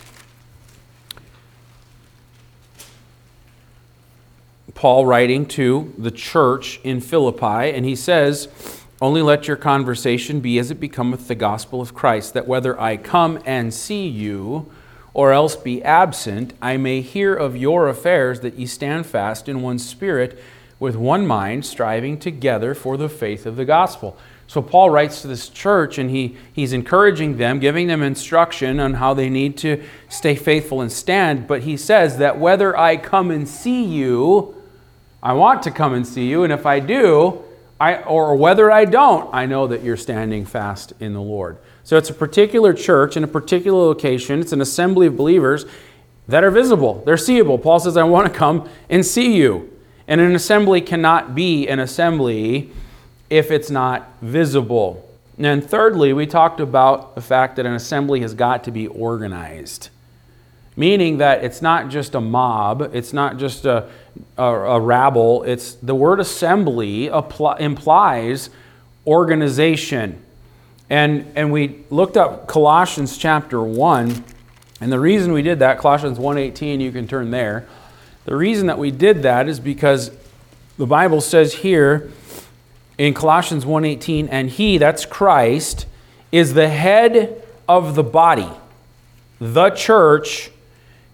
Paul 4.75 5.07
writing 5.07 5.47
to 5.47 5.95
the 5.97 6.11
church 6.11 6.81
in 6.83 7.01
Philippi, 7.01 7.71
and 7.71 7.87
he 7.87 7.95
says, 7.95 8.49
Only 9.01 9.23
let 9.23 9.47
your 9.47 9.57
conversation 9.57 10.41
be 10.41 10.59
as 10.59 10.73
it 10.73 10.81
becometh 10.81 11.29
the 11.29 11.37
gospel 11.37 11.81
of 11.81 11.95
Christ, 11.95 12.35
that 12.35 12.49
whether 12.49 12.81
I 12.81 12.97
come 12.97 13.41
and 13.47 13.73
see 13.73 14.09
you, 14.09 14.69
or 15.15 15.33
else 15.33 15.55
be 15.55 15.81
absent, 15.85 16.55
I 16.61 16.77
may 16.77 17.03
hear 17.03 17.37
of 17.37 17.57
your 17.57 17.87
affairs, 17.87 18.41
that 18.41 18.59
ye 18.59 18.67
stand 18.67 19.07
fast 19.07 19.49
in 19.49 19.63
one 19.63 19.79
spirit, 19.79 20.43
with 20.81 20.97
one 20.97 21.25
mind, 21.29 21.67
striving 21.67 22.19
together 22.19 22.75
for 22.75 22.97
the 22.97 23.09
faith 23.09 23.47
of 23.47 23.55
the 23.55 23.65
gospel. 23.65 24.19
So 24.53 24.61
Paul 24.61 24.91
writes 24.91 25.23
to 25.23 25.29
this 25.29 25.49
church 25.49 25.97
and 25.97 26.11
he, 26.11 26.37
he's 26.53 26.75
encouraging 26.75 27.39
them, 27.39 27.59
giving 27.59 27.87
them 27.87 28.03
instruction 28.03 28.81
on 28.81 28.93
how 28.93 29.15
they 29.15 29.31
need 29.31 29.57
to 29.59 29.83
stay 30.11 30.35
faithful 30.35 30.83
and 30.83 30.93
stand. 30.93 31.47
But 31.47 31.63
he 31.63 31.75
says 31.79 32.19
that 32.19 32.39
whether 32.39 32.79
I 32.79 32.99
come 32.99 33.31
and 33.31 33.49
see 33.49 33.83
you, 33.83 34.55
I 35.23 35.33
want 35.33 35.63
to 35.63 35.71
come 35.71 35.95
and 35.95 36.07
see 36.07 36.29
you, 36.29 36.45
and 36.45 36.53
if 36.53 36.67
I 36.67 36.81
do, 36.81 37.43
I, 37.81 38.03
or 38.03 38.37
whether 38.37 38.71
I 38.71 38.85
don't, 38.85 39.35
I 39.35 39.47
know 39.47 39.67
that 39.69 39.83
you're 39.83 39.97
standing 39.97 40.45
fast 40.45 40.93
in 41.01 41.15
the 41.15 41.23
Lord. 41.23 41.57
So 41.83 41.97
it's 41.97 42.11
a 42.11 42.15
particular 42.15 42.75
church 42.75 43.17
in 43.17 43.25
a 43.25 43.29
particular 43.29 43.79
location. 43.79 44.39
It's 44.41 44.53
an 44.53 44.61
assembly 44.61 45.07
of 45.07 45.17
believers 45.17 45.65
that 46.29 46.45
are 46.45 46.51
visible, 46.51 47.03
they're 47.07 47.17
seeable. 47.17 47.57
Paul 47.57 47.81
says, 47.81 47.97
I 47.97 48.03
want 48.03 48.31
to 48.31 48.39
come 48.39 48.69
and 48.91 49.07
see 49.07 49.35
you. 49.35 49.71
And 50.07 50.21
an 50.21 50.35
assembly 50.35 50.83
cannot 50.83 51.35
be 51.35 51.67
an 51.69 51.79
assembly 51.79 52.71
if 53.33 53.51
it's 53.51 53.71
not 53.71 54.09
visible. 54.21 55.09
And 55.37 55.45
then 55.45 55.61
thirdly, 55.61 56.13
we 56.13 56.27
talked 56.27 56.61
about 56.61 57.15
the 57.15 57.21
fact 57.21 57.57
that 57.57 57.67
an 57.67 57.75
assembly 57.75 58.21
has 58.21 58.35
got 58.35 58.65
to 58.65 58.71
be 58.71 58.87
organized 58.87 59.89
meaning 60.77 61.19
that 61.19 61.45
it's 61.45 61.61
not 61.61 61.89
just 61.91 62.15
a 62.15 62.21
mob, 62.21 62.91
it's 62.95 63.13
not 63.13 63.37
just 63.37 63.65
a, 63.65 63.89
a, 64.39 64.45
a 64.45 64.81
rabble. 64.81 65.43
It's 65.45 65.75
the 65.75 65.95
word 65.95 66.21
assembly 66.21 67.07
implies 67.07 68.51
organization. 69.07 70.23
And, 70.89 71.33
and 71.37 71.53
we 71.53 71.85
looked 71.91 72.17
up 72.17 72.47
Colossians 72.47 73.17
chapter 73.17 73.63
1, 73.63 74.25
and 74.81 74.93
the 74.93 75.01
reason 75.01 75.33
we 75.33 75.43
did 75.43 75.59
that, 75.61 75.79
Colossians 75.79 76.19
1.18, 76.19 76.81
you 76.81 76.93
can 76.93 77.07
turn 77.07 77.31
there. 77.31 77.67
The 78.25 78.37
reason 78.37 78.67
that 78.67 78.79
we 78.79 78.91
did 78.91 79.23
that 79.23 79.49
is 79.49 79.59
because 79.59 80.11
the 80.79 80.87
Bible 80.87 81.21
says 81.21 81.55
here 81.55 82.11
in 83.03 83.15
Colossians 83.15 83.65
1.18, 83.65 84.29
and 84.31 84.49
he, 84.49 84.79
that's 84.79 85.05
Christ, 85.05 85.87
is 86.31 86.55
the 86.55 86.69
head 86.69 87.43
of 87.69 87.97
the 87.97 88.05
body, 88.05 88.49
the 89.41 89.71
church, 89.71 90.53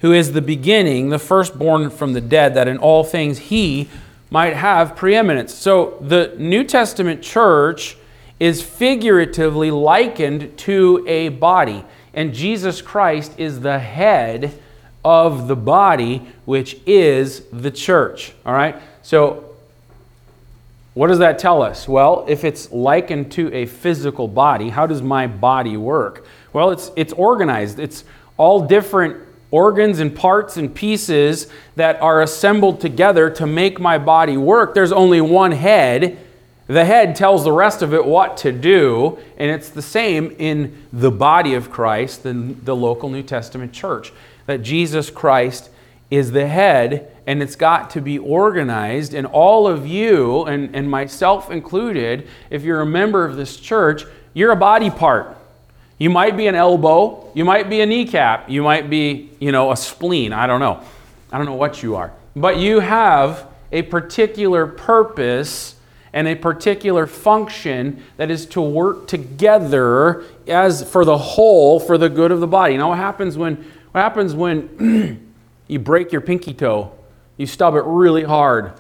who 0.01 0.13
is 0.13 0.33
the 0.33 0.43
beginning, 0.43 1.09
the 1.09 1.19
firstborn 1.19 1.89
from 1.89 2.13
the 2.13 2.21
dead, 2.21 2.53
that 2.53 2.69
in 2.69 2.77
all 2.77 3.05
things 3.05 3.39
he 3.39 3.89
might 4.29 4.53
have 4.53 4.97
preeminence. 4.97 5.55
So 5.55 5.97
the 6.03 6.35
New 6.37 6.63
Testament 6.63 7.23
church 7.23 7.97
is 8.39 8.63
figuratively 8.63 9.71
likened 9.71 10.59
to 10.59 11.03
a 11.09 11.31
body, 11.31 11.87
and 12.13 12.35
Jesus 12.35 12.83
Christ 12.83 13.33
is 13.39 13.61
the 13.61 13.79
head 13.79 14.53
of 15.03 15.49
the 15.49 15.57
body, 15.57 16.29
which 16.45 16.77
is 16.85 17.45
the 17.51 17.71
church. 17.71 18.35
All 18.45 18.53
right? 18.53 18.77
So 19.01 19.48
what 20.95 21.09
does 21.09 21.19
that 21.19 21.39
tell 21.39 21.63
us? 21.63 21.87
Well, 21.87 22.25
if 22.29 22.45
it's 22.45 22.73
likened 22.73 23.31
to 23.33 23.53
a 23.55 23.67
physical 23.67 24.27
body, 24.27 24.69
how 24.69 24.87
does 24.87 25.03
my 25.03 25.27
body 25.27 25.77
work? 25.77 26.27
Well, 26.53 26.71
it's, 26.71 26.91
it's 26.97 27.13
organized. 27.13 27.79
It's 27.79 28.05
all 28.37 28.67
different 28.67 29.29
organs 29.51 30.01
and 30.01 30.15
parts 30.15 30.57
and 30.57 30.75
pieces 30.75 31.49
that 31.77 32.01
are 32.03 32.21
assembled 32.21 32.81
together 32.81 33.31
to 33.31 33.47
make 33.47 33.81
my 33.81 33.99
body 33.99 34.37
work. 34.37 34.75
There's 34.75 34.93
only 34.93 35.21
one 35.21 35.53
head. 35.53 36.19
The 36.67 36.85
head 36.85 37.17
tells 37.17 37.45
the 37.45 37.53
rest 37.53 37.81
of 37.81 37.95
it 37.95 38.05
what 38.05 38.37
to 38.39 38.53
do, 38.53 39.19
and 39.39 39.51
it's 39.51 39.71
the 39.71 39.81
same 39.81 40.35
in 40.39 40.87
the 40.93 41.11
body 41.11 41.55
of 41.55 41.71
Christ, 41.71 42.25
the, 42.25 42.33
the 42.33 42.77
local 42.77 43.09
New 43.09 43.23
Testament 43.23 43.73
church. 43.73 44.13
That 44.47 44.63
Jesus 44.63 45.11
Christ 45.11 45.71
is 46.11 46.33
the 46.33 46.47
head, 46.47 47.15
and 47.27 47.43
it's 47.43 47.57
got 47.57 47.91
to 47.91 48.01
be 48.01 48.19
organized. 48.19 49.15
And 49.15 49.27
all 49.27 49.67
of 49.67 49.87
you, 49.87 50.45
and, 50.45 50.75
and 50.75 50.91
myself 50.91 51.51
included, 51.51 52.29
if 52.51 52.63
you're 52.63 52.81
a 52.81 52.87
member 52.87 53.25
of 53.25 53.37
this 53.37 53.57
church, 53.57 54.05
you're 54.33 54.53
a 54.53 54.57
body 54.57 54.91
part. 54.91 55.37
You 55.99 56.11
might 56.11 56.37
be 56.37 56.47
an 56.47 56.55
elbow, 56.55 57.31
you 57.35 57.45
might 57.45 57.69
be 57.69 57.81
a 57.81 57.87
kneecap, 57.87 58.49
you 58.49 58.63
might 58.63 58.89
be, 58.89 59.31
you 59.41 59.53
know, 59.53 59.73
a 59.73 59.77
spleen. 59.77 60.33
I 60.33 60.47
don't 60.47 60.61
know. 60.61 60.83
I 61.33 61.37
don't 61.37 61.47
know 61.47 61.55
what 61.55 61.83
you 61.83 61.97
are. 61.97 62.13
But 62.37 62.59
you 62.59 62.81
have 62.81 63.47
a 63.73 63.83
particular 63.83 64.67
purpose 64.67 65.75
and 66.13 66.27
a 66.27 66.35
particular 66.35 67.07
function 67.07 68.03
that 68.17 68.31
is 68.31 68.47
to 68.47 68.61
work 68.61 69.09
together 69.09 70.25
as 70.47 70.89
for 70.89 71.05
the 71.05 71.19
whole 71.19 71.79
for 71.79 71.99
the 71.99 72.09
good 72.09 72.31
of 72.31 72.41
the 72.41 72.47
body. 72.47 72.77
Now 72.77 72.91
what 72.91 72.99
happens 72.99 73.37
when 73.37 73.57
what 73.93 74.01
happens 74.01 74.35
when 74.35 75.27
you 75.69 75.79
break 75.79 76.11
your 76.11 76.21
pinky 76.21 76.55
toe? 76.55 76.93
You 77.37 77.47
stub 77.47 77.75
it 77.77 77.85
really 77.85 78.25
hard. 78.25 78.73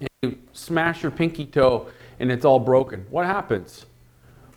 And 0.00 0.08
you 0.22 0.38
smash 0.52 1.02
your 1.02 1.10
pinky 1.10 1.46
toe 1.46 1.88
and 2.20 2.30
it's 2.30 2.44
all 2.44 2.60
broken. 2.60 3.06
What 3.10 3.26
happens? 3.26 3.86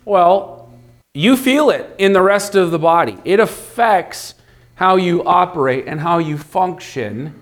Well, 0.06 0.72
you 1.14 1.36
feel 1.36 1.70
it 1.70 1.96
in 1.98 2.14
the 2.14 2.22
rest 2.22 2.56
of 2.56 2.72
the 2.72 2.80
body. 2.80 3.18
It 3.26 3.40
affects 3.40 4.36
how 4.76 4.96
you 4.96 5.24
operate 5.24 5.86
and 5.88 6.00
how 6.00 6.20
you 6.20 6.38
function 6.38 7.34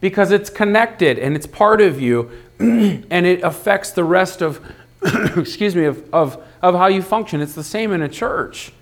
because 0.00 0.32
it's 0.32 0.50
connected 0.50 1.18
and 1.18 1.36
it's 1.36 1.46
part 1.46 1.80
of 1.80 2.00
you 2.00 2.30
and 2.58 3.26
it 3.26 3.42
affects 3.42 3.92
the 3.92 4.02
rest 4.02 4.42
of 4.42 4.60
excuse 5.36 5.76
me 5.76 5.84
of, 5.84 6.02
of, 6.12 6.42
of 6.60 6.74
how 6.74 6.88
you 6.88 7.00
function 7.00 7.40
it's 7.40 7.54
the 7.54 7.62
same 7.62 7.92
in 7.92 8.02
a 8.02 8.08
church 8.08 8.72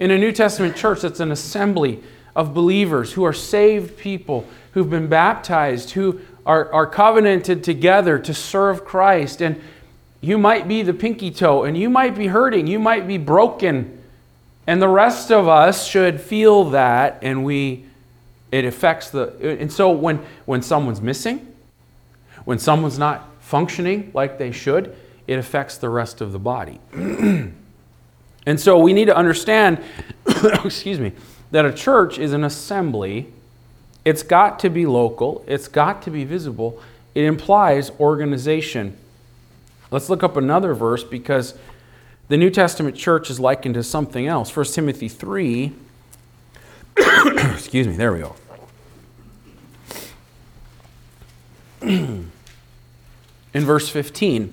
in 0.00 0.10
a 0.10 0.18
new 0.18 0.32
testament 0.32 0.74
church 0.74 1.04
it's 1.04 1.20
an 1.20 1.30
assembly 1.30 2.02
of 2.34 2.54
believers 2.54 3.12
who 3.12 3.24
are 3.24 3.32
saved 3.32 3.96
people 3.96 4.46
who've 4.72 4.90
been 4.90 5.06
baptized 5.06 5.90
who 5.90 6.20
are, 6.44 6.72
are 6.72 6.86
covenanted 6.86 7.62
together 7.62 8.18
to 8.18 8.34
serve 8.34 8.84
christ 8.84 9.40
and 9.40 9.60
you 10.24 10.38
might 10.38 10.66
be 10.66 10.82
the 10.82 10.94
pinky 10.94 11.30
toe 11.30 11.64
and 11.64 11.76
you 11.76 11.90
might 11.90 12.16
be 12.16 12.28
hurting, 12.28 12.66
you 12.66 12.78
might 12.78 13.06
be 13.06 13.18
broken. 13.18 14.02
And 14.66 14.80
the 14.80 14.88
rest 14.88 15.30
of 15.30 15.46
us 15.46 15.86
should 15.86 16.20
feel 16.20 16.70
that 16.70 17.18
and 17.22 17.44
we 17.44 17.84
it 18.50 18.64
affects 18.64 19.10
the 19.10 19.58
and 19.60 19.70
so 19.70 19.90
when 19.90 20.24
when 20.46 20.62
someone's 20.62 21.02
missing, 21.02 21.54
when 22.44 22.58
someone's 22.58 22.98
not 22.98 23.28
functioning 23.40 24.10
like 24.14 24.38
they 24.38 24.50
should, 24.52 24.96
it 25.26 25.38
affects 25.38 25.76
the 25.76 25.90
rest 25.90 26.20
of 26.22 26.32
the 26.32 26.38
body. 26.38 26.80
and 26.92 27.52
so 28.56 28.78
we 28.78 28.94
need 28.94 29.06
to 29.06 29.16
understand 29.16 29.82
excuse 30.64 30.98
me, 30.98 31.12
that 31.54 31.64
a 31.64 31.72
church 31.72 32.18
is 32.18 32.32
an 32.32 32.42
assembly. 32.42 33.32
It's 34.04 34.24
got 34.24 34.58
to 34.58 34.68
be 34.68 34.86
local, 34.86 35.44
it's 35.46 35.68
got 35.68 36.02
to 36.02 36.10
be 36.10 36.24
visible. 36.24 36.82
It 37.14 37.22
implies 37.22 37.92
organization. 38.00 38.96
Let's 39.92 40.10
look 40.10 40.24
up 40.24 40.36
another 40.36 40.74
verse 40.74 41.04
because 41.04 41.54
the 42.26 42.36
New 42.36 42.50
Testament 42.50 42.96
church 42.96 43.30
is 43.30 43.38
likened 43.38 43.76
to 43.76 43.84
something 43.84 44.26
else. 44.26 44.54
1 44.54 44.66
Timothy 44.66 45.06
3. 45.08 45.72
Excuse 46.96 47.86
me, 47.86 47.94
there 47.94 48.12
we 48.12 48.18
go. 48.18 48.34
In 51.84 52.30
verse 53.54 53.88
15. 53.88 54.52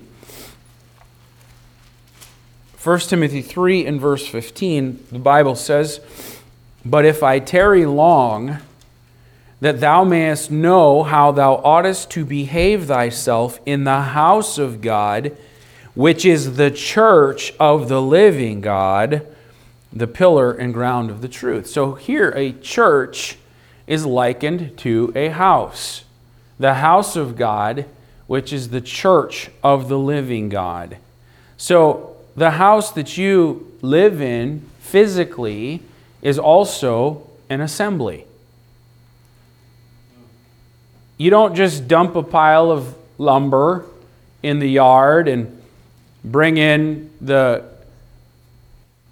1 2.83 2.99
Timothy 2.99 3.41
3 3.41 3.87
and 3.87 3.99
verse 3.99 4.27
15, 4.27 5.07
the 5.11 5.17
Bible 5.17 5.55
says, 5.55 5.99
But 6.83 7.05
if 7.05 7.21
I 7.21 7.39
tarry 7.39 7.85
long, 7.85 8.57
that 9.59 9.79
thou 9.79 10.03
mayest 10.03 10.49
know 10.49 11.03
how 11.03 11.31
thou 11.31 11.55
oughtest 11.57 12.09
to 12.11 12.25
behave 12.25 12.85
thyself 12.85 13.59
in 13.65 13.83
the 13.83 14.01
house 14.01 14.57
of 14.57 14.81
God, 14.81 15.37
which 15.93 16.25
is 16.25 16.55
the 16.55 16.71
church 16.71 17.53
of 17.59 17.87
the 17.87 18.01
living 18.01 18.61
God, 18.61 19.25
the 19.93 20.07
pillar 20.07 20.51
and 20.51 20.73
ground 20.73 21.11
of 21.11 21.21
the 21.21 21.27
truth. 21.27 21.67
So 21.67 21.93
here, 21.93 22.31
a 22.31 22.53
church 22.53 23.37
is 23.85 24.05
likened 24.05 24.77
to 24.79 25.11
a 25.15 25.29
house. 25.29 26.05
The 26.59 26.75
house 26.75 27.15
of 27.15 27.35
God, 27.35 27.85
which 28.25 28.51
is 28.51 28.69
the 28.69 28.81
church 28.81 29.51
of 29.63 29.89
the 29.89 29.99
living 29.99 30.49
God. 30.49 30.97
So, 31.57 32.15
the 32.35 32.51
house 32.51 32.91
that 32.93 33.17
you 33.17 33.71
live 33.81 34.21
in 34.21 34.61
physically 34.79 35.81
is 36.21 36.37
also 36.37 37.27
an 37.49 37.61
assembly. 37.61 38.25
You 41.17 41.29
don't 41.29 41.55
just 41.55 41.87
dump 41.87 42.15
a 42.15 42.23
pile 42.23 42.71
of 42.71 42.95
lumber 43.17 43.85
in 44.41 44.59
the 44.59 44.69
yard 44.69 45.27
and 45.27 45.61
bring 46.23 46.57
in 46.57 47.11
the 47.21 47.69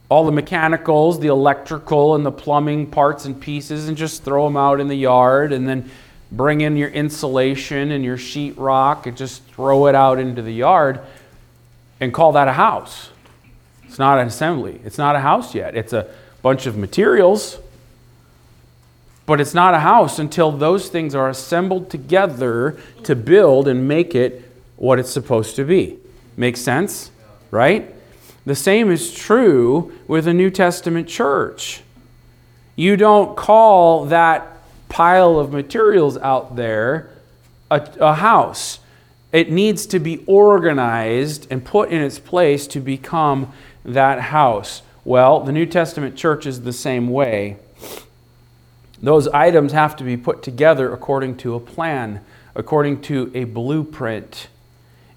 all 0.09 0.25
the 0.25 0.31
mechanicals, 0.31 1.19
the 1.19 1.27
electrical 1.27 2.15
and 2.15 2.25
the 2.25 2.31
plumbing 2.31 2.87
parts 2.87 3.25
and 3.25 3.39
pieces 3.39 3.87
and 3.87 3.95
just 3.95 4.23
throw 4.23 4.45
them 4.45 4.57
out 4.57 4.79
in 4.79 4.87
the 4.87 4.97
yard 4.97 5.53
and 5.53 5.67
then 5.67 5.89
bring 6.31 6.61
in 6.61 6.75
your 6.75 6.89
insulation 6.89 7.91
and 7.91 8.03
your 8.03 8.17
sheetrock 8.17 9.05
and 9.05 9.15
just 9.15 9.43
throw 9.43 9.85
it 9.85 9.93
out 9.93 10.17
into 10.17 10.41
the 10.41 10.51
yard 10.51 10.99
and 11.99 12.11
call 12.11 12.31
that 12.31 12.47
a 12.47 12.53
house. 12.53 13.11
It's 13.83 13.99
not 13.99 14.17
an 14.17 14.27
assembly. 14.27 14.81
It's 14.83 14.97
not 14.97 15.15
a 15.15 15.19
house 15.19 15.53
yet. 15.53 15.75
It's 15.75 15.93
a 15.93 16.09
bunch 16.41 16.65
of 16.65 16.77
materials, 16.77 17.59
but 19.25 19.39
it's 19.39 19.53
not 19.53 19.73
a 19.73 19.79
house 19.79 20.17
until 20.19 20.51
those 20.51 20.89
things 20.89 21.13
are 21.13 21.29
assembled 21.29 21.89
together 21.89 22.79
to 23.03 23.15
build 23.15 23.67
and 23.67 23.87
make 23.87 24.15
it 24.15 24.43
what 24.75 24.97
it's 24.97 25.11
supposed 25.11 25.55
to 25.57 25.63
be. 25.63 25.97
Makes 26.35 26.61
sense? 26.61 27.11
Right? 27.51 27.93
The 28.45 28.55
same 28.55 28.89
is 28.89 29.13
true 29.13 29.93
with 30.07 30.27
a 30.27 30.33
New 30.33 30.49
Testament 30.49 31.07
church. 31.07 31.83
You 32.75 32.95
don't 32.95 33.35
call 33.35 34.05
that 34.05 34.57
pile 34.87 35.37
of 35.37 35.51
materials 35.51 36.17
out 36.17 36.55
there 36.55 37.11
a, 37.69 37.87
a, 37.99 38.15
house. 38.15 38.79
It 39.31 39.51
needs 39.51 39.85
to 39.87 39.99
be 39.99 40.23
organized 40.25 41.45
and 41.51 41.63
put 41.63 41.89
in 41.89 42.01
its 42.01 42.17
place 42.17 42.65
to 42.67 42.79
become 42.79 43.53
that 43.85 44.19
house. 44.19 44.81
Well, 45.09 45.39
the 45.39 45.51
New 45.51 45.65
Testament 45.65 46.15
church 46.15 46.45
is 46.45 46.61
the 46.61 46.71
same 46.71 47.09
way. 47.09 47.57
Those 49.01 49.27
items 49.29 49.71
have 49.71 49.95
to 49.95 50.03
be 50.03 50.15
put 50.15 50.43
together 50.43 50.93
according 50.93 51.37
to 51.37 51.55
a 51.55 51.59
plan, 51.59 52.23
according 52.53 53.01
to 53.01 53.31
a 53.33 53.45
blueprint. 53.45 54.49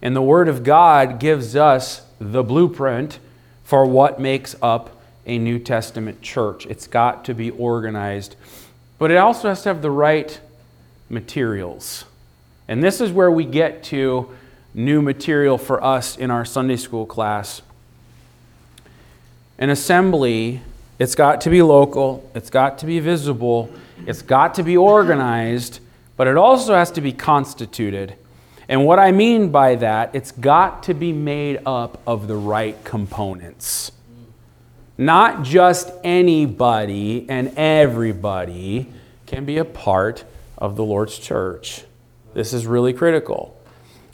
And 0.01 0.17
the 0.17 0.23
Word 0.23 0.49
of 0.49 0.65
God 0.65 1.21
gives 1.21 1.55
us 1.57 2.07
the 2.19 2.43
blueprint 2.43 3.19
for 3.65 3.85
what 3.85 4.19
makes 4.19 4.57
up 4.63 4.99
a 5.27 5.37
New 5.37 5.59
Testament 5.59 6.23
church. 6.23 6.65
It's 6.65 6.87
got 6.87 7.23
to 7.27 7.35
be 7.35 7.51
organized, 7.51 8.37
but 8.99 9.11
it 9.11 9.19
also 9.19 9.51
has 9.51 9.63
to 9.65 9.69
have 9.69 9.83
the 9.83 9.91
right 9.91 10.41
materials. 11.11 12.07
And 12.67 12.83
this 12.83 12.99
is 12.99 13.13
where 13.13 13.31
we 13.31 13.45
get 13.45 13.83
to 13.85 14.31
new 14.73 15.03
material 15.03 15.59
for 15.59 15.85
us 15.85 16.17
in 16.17 16.31
our 16.31 16.47
Sunday 16.47 16.77
school 16.77 17.05
class. 17.05 17.61
An 19.63 19.71
assembly, 19.71 20.61
it's 20.99 21.15
got 21.15 21.43
to 21.43 21.49
be 21.49 21.63
local, 21.63 22.29
it's 22.35 22.51
got 22.51 22.79
to 22.79 22.87
be 22.87 22.99
visible, 22.99 23.71
it's 24.09 24.21
got 24.21 24.57
to 24.57 24.65
be 24.65 24.77
organized, 24.77 25.79
but 26.17 26.27
it 26.27 26.37
also 26.37 26.75
has 26.75 26.91
to 26.91 27.01
be 27.01 27.13
constituted. 27.13 28.17
And 28.69 28.85
what 28.85 28.99
I 28.99 29.13
mean 29.13 29.53
by 29.53 29.77
that, 29.77 30.17
it's 30.17 30.33
got 30.33 30.83
to 30.83 30.95
be 30.95 31.13
made 31.13 31.61
up 31.65 32.03
of 32.09 32.27
the 32.27 32.35
right 32.35 32.77
components. 32.83 33.93
Not 34.99 35.45
just 35.45 35.93
anybody 36.03 37.31
and 37.31 37.57
everybody 37.57 38.89
can 39.27 39.45
be 39.45 39.59
a 39.59 39.65
part 39.65 40.25
of 40.59 40.75
the 40.75 40.83
Lord's 40.83 41.17
church. 41.17 41.85
This 42.35 42.53
is 42.53 42.67
really 42.67 42.93
critical. 42.93 43.57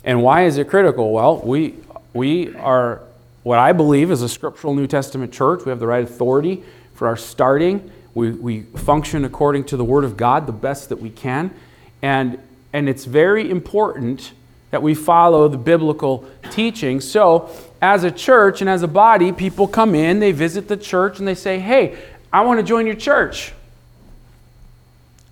And 0.04 0.22
why 0.22 0.44
is 0.44 0.58
it 0.58 0.68
critical? 0.68 1.10
Well, 1.10 1.38
we, 1.38 1.76
we 2.12 2.54
are 2.56 3.00
what 3.48 3.58
I 3.58 3.72
believe 3.72 4.10
is 4.10 4.20
a 4.20 4.28
scriptural 4.28 4.74
New 4.74 4.86
Testament 4.86 5.32
church. 5.32 5.64
We 5.64 5.70
have 5.70 5.80
the 5.80 5.86
right 5.86 6.04
authority 6.04 6.62
for 6.92 7.08
our 7.08 7.16
starting. 7.16 7.90
We, 8.12 8.32
we 8.32 8.60
function 8.64 9.24
according 9.24 9.64
to 9.64 9.78
the 9.78 9.84
Word 9.84 10.04
of 10.04 10.18
God 10.18 10.46
the 10.46 10.52
best 10.52 10.90
that 10.90 10.98
we 10.98 11.08
can. 11.08 11.54
And, 12.02 12.38
and 12.74 12.90
it's 12.90 13.06
very 13.06 13.50
important 13.50 14.32
that 14.70 14.82
we 14.82 14.94
follow 14.94 15.48
the 15.48 15.56
biblical 15.56 16.28
teaching. 16.50 17.00
So, 17.00 17.48
as 17.80 18.04
a 18.04 18.10
church 18.10 18.60
and 18.60 18.68
as 18.68 18.82
a 18.82 18.86
body, 18.86 19.32
people 19.32 19.66
come 19.66 19.94
in, 19.94 20.18
they 20.18 20.32
visit 20.32 20.68
the 20.68 20.76
church, 20.76 21.18
and 21.18 21.26
they 21.26 21.34
say, 21.34 21.58
Hey, 21.58 21.96
I 22.30 22.42
want 22.42 22.60
to 22.60 22.62
join 22.62 22.84
your 22.84 22.96
church. 22.96 23.54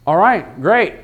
All 0.06 0.16
right, 0.16 0.58
great. 0.62 0.94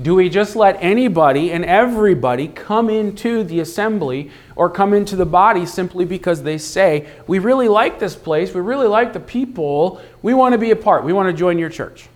Do 0.00 0.14
we 0.14 0.28
just 0.28 0.56
let 0.56 0.78
anybody 0.80 1.52
and 1.52 1.64
everybody 1.64 2.48
come 2.48 2.88
into 2.88 3.44
the 3.44 3.60
assembly 3.60 4.30
or 4.56 4.70
come 4.70 4.94
into 4.94 5.16
the 5.16 5.26
body 5.26 5.66
simply 5.66 6.04
because 6.04 6.42
they 6.42 6.58
say, 6.58 7.06
We 7.26 7.38
really 7.38 7.68
like 7.68 7.98
this 7.98 8.16
place, 8.16 8.54
we 8.54 8.60
really 8.60 8.86
like 8.86 9.12
the 9.12 9.20
people, 9.20 10.00
we 10.22 10.32
want 10.32 10.52
to 10.52 10.58
be 10.58 10.70
a 10.70 10.76
part, 10.76 11.04
we 11.04 11.12
want 11.12 11.28
to 11.28 11.38
join 11.38 11.58
your 11.58 11.68
church? 11.68 12.08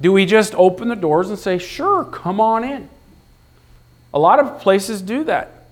Do 0.00 0.12
we 0.12 0.26
just 0.26 0.54
open 0.56 0.88
the 0.88 0.96
doors 0.96 1.28
and 1.28 1.38
say, 1.38 1.58
Sure, 1.58 2.04
come 2.04 2.40
on 2.40 2.64
in? 2.64 2.88
A 4.12 4.18
lot 4.18 4.40
of 4.40 4.60
places 4.60 5.02
do 5.02 5.24
that. 5.24 5.66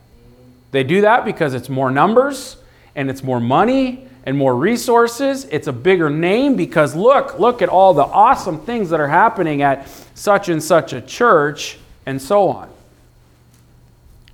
They 0.71 0.85
do 0.85 1.01
that 1.01 1.25
because 1.25 1.55
it's 1.55 1.69
more 1.69 1.91
numbers 1.91 2.57
and 2.95 3.11
it's 3.11 3.23
more 3.23 3.41
money 3.41 4.07
and 4.25 4.37
more 4.37 4.57
resources. 4.57 5.45
It's 5.51 5.69
a 5.69 5.73
bigger 5.73 6.11
name 6.11 6.57
because 6.57 6.97
look, 6.97 7.39
look 7.39 7.63
at 7.63 7.69
all 7.69 7.95
the 7.95 8.05
awesome 8.05 8.59
things 8.61 8.91
that 8.91 8.99
are 9.01 9.09
happening 9.09 9.63
at 9.63 9.87
such 10.15 10.49
and 10.49 10.63
such 10.63 10.93
a 10.93 11.01
church 11.01 11.79
and 12.07 12.21
so 12.21 12.49
on. 12.49 12.69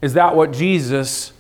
Is 0.01 0.15
that 0.15 0.35
what 0.35 0.53
Jesus 0.53 1.33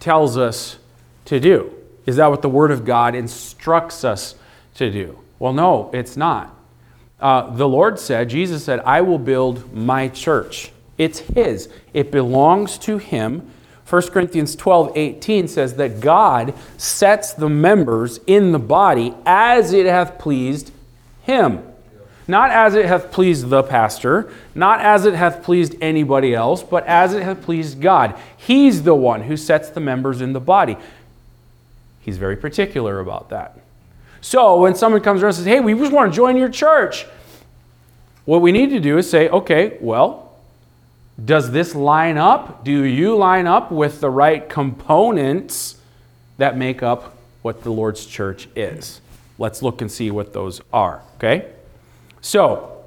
tells 0.00 0.38
us 0.38 0.78
to 1.26 1.38
do? 1.38 1.74
Is 2.06 2.16
that 2.16 2.28
what 2.28 2.40
the 2.40 2.48
Word 2.48 2.70
of 2.70 2.84
God 2.84 3.14
instructs 3.14 4.04
us 4.04 4.34
to 4.76 4.90
do? 4.90 5.18
Well, 5.38 5.52
no, 5.52 5.90
it's 5.92 6.16
not. 6.16 6.54
Uh, 7.20 7.50
the 7.50 7.68
Lord 7.68 7.98
said, 7.98 8.30
Jesus 8.30 8.64
said, 8.64 8.80
I 8.80 9.00
will 9.00 9.18
build 9.18 9.74
my 9.74 10.08
church. 10.08 10.72
It's 10.96 11.18
His, 11.18 11.68
it 11.92 12.10
belongs 12.10 12.78
to 12.78 12.98
Him. 12.98 13.50
1 13.88 14.02
Corinthians 14.08 14.54
12, 14.54 14.92
18 14.96 15.48
says 15.48 15.74
that 15.74 16.00
God 16.00 16.52
sets 16.76 17.32
the 17.32 17.48
members 17.48 18.20
in 18.26 18.52
the 18.52 18.58
body 18.58 19.14
as 19.24 19.72
it 19.72 19.86
hath 19.86 20.18
pleased 20.18 20.70
him. 21.22 21.62
Not 22.26 22.50
as 22.50 22.74
it 22.74 22.84
hath 22.84 23.10
pleased 23.10 23.48
the 23.48 23.62
pastor, 23.62 24.30
not 24.54 24.82
as 24.82 25.06
it 25.06 25.14
hath 25.14 25.42
pleased 25.42 25.74
anybody 25.80 26.34
else, 26.34 26.62
but 26.62 26.86
as 26.86 27.14
it 27.14 27.22
hath 27.22 27.40
pleased 27.40 27.80
God. 27.80 28.14
He's 28.36 28.82
the 28.82 28.94
one 28.94 29.22
who 29.22 29.38
sets 29.38 29.70
the 29.70 29.80
members 29.80 30.20
in 30.20 30.34
the 30.34 30.40
body. 30.40 30.76
He's 32.00 32.18
very 32.18 32.36
particular 32.36 33.00
about 33.00 33.30
that. 33.30 33.58
So 34.20 34.60
when 34.60 34.74
someone 34.74 35.00
comes 35.00 35.22
around 35.22 35.30
and 35.30 35.36
says, 35.36 35.46
Hey, 35.46 35.60
we 35.60 35.72
just 35.72 35.92
want 35.92 36.12
to 36.12 36.16
join 36.16 36.36
your 36.36 36.50
church, 36.50 37.06
what 38.26 38.42
we 38.42 38.52
need 38.52 38.68
to 38.70 38.80
do 38.80 38.98
is 38.98 39.08
say, 39.08 39.30
Okay, 39.30 39.78
well, 39.80 40.27
does 41.24 41.50
this 41.50 41.74
line 41.74 42.16
up? 42.16 42.64
Do 42.64 42.84
you 42.84 43.16
line 43.16 43.46
up 43.46 43.72
with 43.72 44.00
the 44.00 44.10
right 44.10 44.48
components 44.48 45.76
that 46.36 46.56
make 46.56 46.82
up 46.82 47.16
what 47.42 47.64
the 47.64 47.70
Lord's 47.70 48.06
church 48.06 48.48
is? 48.54 49.00
Let's 49.38 49.62
look 49.62 49.80
and 49.80 49.90
see 49.90 50.10
what 50.10 50.32
those 50.32 50.60
are, 50.72 51.02
okay? 51.16 51.50
So, 52.20 52.84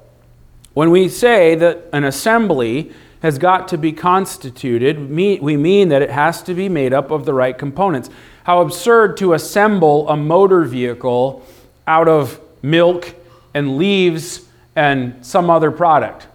when 0.74 0.90
we 0.90 1.08
say 1.08 1.54
that 1.56 1.84
an 1.92 2.04
assembly 2.04 2.92
has 3.20 3.38
got 3.38 3.68
to 3.68 3.78
be 3.78 3.92
constituted, 3.92 5.10
we 5.10 5.38
mean 5.38 5.90
that 5.90 6.02
it 6.02 6.10
has 6.10 6.42
to 6.44 6.54
be 6.54 6.68
made 6.68 6.92
up 6.92 7.10
of 7.10 7.24
the 7.24 7.34
right 7.34 7.56
components. 7.56 8.08
How 8.44 8.62
absurd 8.62 9.16
to 9.18 9.34
assemble 9.34 10.08
a 10.08 10.16
motor 10.16 10.64
vehicle 10.64 11.46
out 11.86 12.08
of 12.08 12.40
milk 12.62 13.14
and 13.54 13.76
leaves 13.76 14.46
and 14.74 15.24
some 15.24 15.50
other 15.50 15.70
product. 15.70 16.26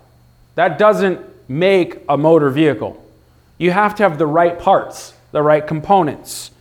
That 0.56 0.78
doesn't 0.78 1.27
make 1.48 2.04
a 2.10 2.18
motor 2.18 2.50
vehicle. 2.50 3.04
You 3.58 3.72
have 3.72 3.96
to 3.96 4.04
have 4.04 4.18
the 4.18 4.28
right 4.28 4.58
parts, 4.60 5.14
the 5.32 5.42
right 5.42 5.66
components. 5.66 6.52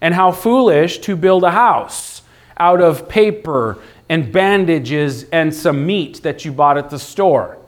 And 0.00 0.14
how 0.14 0.32
foolish 0.32 0.98
to 0.98 1.16
build 1.16 1.44
a 1.44 1.52
house 1.52 2.22
out 2.58 2.80
of 2.80 3.08
paper 3.08 3.78
and 4.08 4.32
bandages 4.32 5.24
and 5.30 5.54
some 5.54 5.86
meat 5.86 6.22
that 6.22 6.44
you 6.44 6.52
bought 6.52 6.76
at 6.76 6.90
the 6.90 6.98
store. 6.98 7.58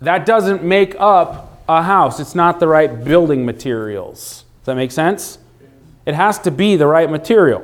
That 0.00 0.26
doesn't 0.26 0.64
make 0.64 0.96
up 0.98 1.62
a 1.68 1.82
house. 1.82 2.18
It's 2.18 2.34
not 2.34 2.60
the 2.60 2.68
right 2.68 3.04
building 3.04 3.44
materials. 3.44 4.44
Does 4.60 4.66
that 4.66 4.76
make 4.76 4.90
sense? 4.90 5.38
It 6.06 6.14
has 6.14 6.38
to 6.40 6.50
be 6.50 6.76
the 6.76 6.86
right 6.86 7.10
material. 7.10 7.62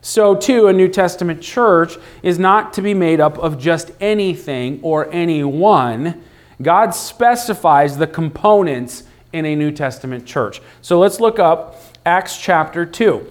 So, 0.00 0.34
too, 0.34 0.68
a 0.68 0.72
New 0.72 0.88
Testament 0.88 1.42
church 1.42 1.96
is 2.22 2.38
not 2.38 2.72
to 2.74 2.82
be 2.82 2.94
made 2.94 3.20
up 3.20 3.38
of 3.38 3.58
just 3.58 3.92
anything 4.00 4.80
or 4.82 5.10
anyone 5.12 6.22
God 6.62 6.94
specifies 6.94 7.96
the 7.96 8.06
components 8.06 9.04
in 9.32 9.44
a 9.46 9.56
New 9.56 9.70
Testament 9.70 10.26
church. 10.26 10.60
So 10.80 10.98
let's 10.98 11.20
look 11.20 11.38
up 11.38 11.80
Acts 12.04 12.36
chapter 12.38 12.84
2. 12.84 13.26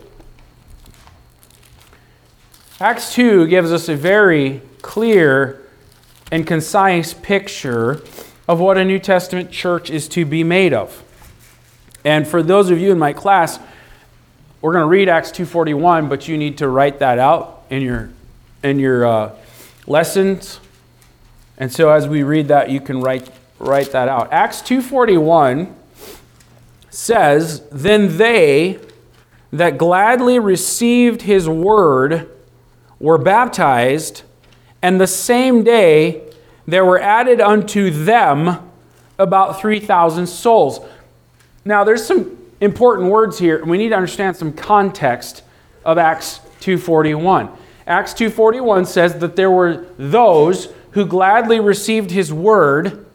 Acts 2.80 3.14
2 3.14 3.48
gives 3.48 3.72
us 3.72 3.90
a 3.90 3.96
very 3.96 4.62
clear 4.82 5.62
and 6.32 6.48
concise 6.48 7.14
picture 7.14 8.02
of 8.48 8.60
what 8.60 8.78
a 8.78 8.84
New 8.84 9.00
Testament 9.00 9.52
church 9.52 9.90
is 9.90 10.08
to 10.10 10.26
be 10.26 10.44
made 10.44 10.74
of. 10.74 11.04
And 12.04 12.28
for 12.28 12.42
those 12.42 12.72
of 12.72 12.80
you 12.80 12.92
in 12.92 12.98
my 12.98 13.14
class, 13.14 13.60
we're 14.62 14.74
going 14.74 14.84
to 14.84 14.90
read 14.90 15.10
Acts 15.10 15.32
2:41, 15.32 16.10
but 16.10 16.28
you 16.28 16.38
need 16.38 16.58
to 16.60 16.68
write 16.68 17.00
that 17.00 17.20
out 17.20 17.64
in 17.70 17.82
your 17.82 18.10
in 18.64 18.80
your 18.80 19.06
uh, 19.06 19.36
lessons. 19.88 20.60
And 21.62 21.72
so 21.72 21.92
as 21.92 22.08
we 22.08 22.24
read 22.24 22.48
that, 22.48 22.72
you 22.72 22.82
can 22.82 23.02
write 23.02 23.30
write 23.60 23.92
that 23.92 24.08
out. 24.08 24.34
Acts 24.34 24.64
2:41 24.64 25.68
says, 26.90 27.62
"Then 27.72 28.18
they 28.18 28.80
that 29.54 29.78
gladly 29.78 30.40
received 30.40 31.22
his 31.22 31.48
word 31.48 32.28
were 33.00 33.20
baptized, 33.20 34.24
and 34.82 35.00
the 35.00 35.06
same 35.06 35.64
day 35.64 36.22
there 36.68 36.84
were 36.84 37.00
added 37.00 37.40
unto 37.40 37.92
them 37.92 38.58
about 39.20 39.60
3,000 39.60 40.26
souls." 40.26 40.80
Now, 41.64 41.84
there's 41.84 42.04
some 42.04 42.38
important 42.60 43.12
words 43.12 43.38
here, 43.38 43.58
and 43.58 43.70
we 43.70 43.78
need 43.78 43.90
to 43.90 43.96
understand 43.96 44.36
some 44.36 44.52
context 44.52 45.44
of 45.86 46.00
Acts 46.00 46.40
2:41. 46.60 47.50
Acts 47.86 48.16
2:41 48.16 48.86
says 48.86 49.14
that 49.20 49.36
there 49.36 49.52
were 49.52 49.86
those 50.00 50.70
who 50.92 51.06
gladly 51.06 51.60
received 51.60 52.12
his 52.12 52.32
word, 52.34 53.06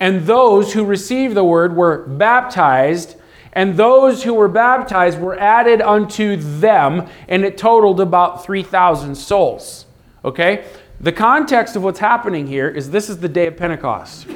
and 0.00 0.22
those 0.26 0.72
who 0.72 0.84
received 0.84 1.34
the 1.34 1.44
word 1.44 1.76
were 1.76 2.06
baptized, 2.06 3.16
and 3.52 3.76
those 3.76 4.24
who 4.24 4.34
were 4.34 4.48
baptized 4.48 5.18
were 5.18 5.38
added 5.38 5.80
unto 5.80 6.36
them, 6.36 7.06
and 7.28 7.44
it 7.44 7.56
totaled 7.56 8.00
about 8.00 8.44
3,000 8.44 9.14
souls. 9.14 9.86
Okay? 10.24 10.64
The 11.00 11.12
context 11.12 11.76
of 11.76 11.82
what's 11.82 11.98
happening 11.98 12.46
here 12.46 12.68
is 12.68 12.90
this 12.90 13.08
is 13.08 13.18
the 13.18 13.28
day 13.28 13.46
of 13.46 13.56
Pentecost. 13.56 14.26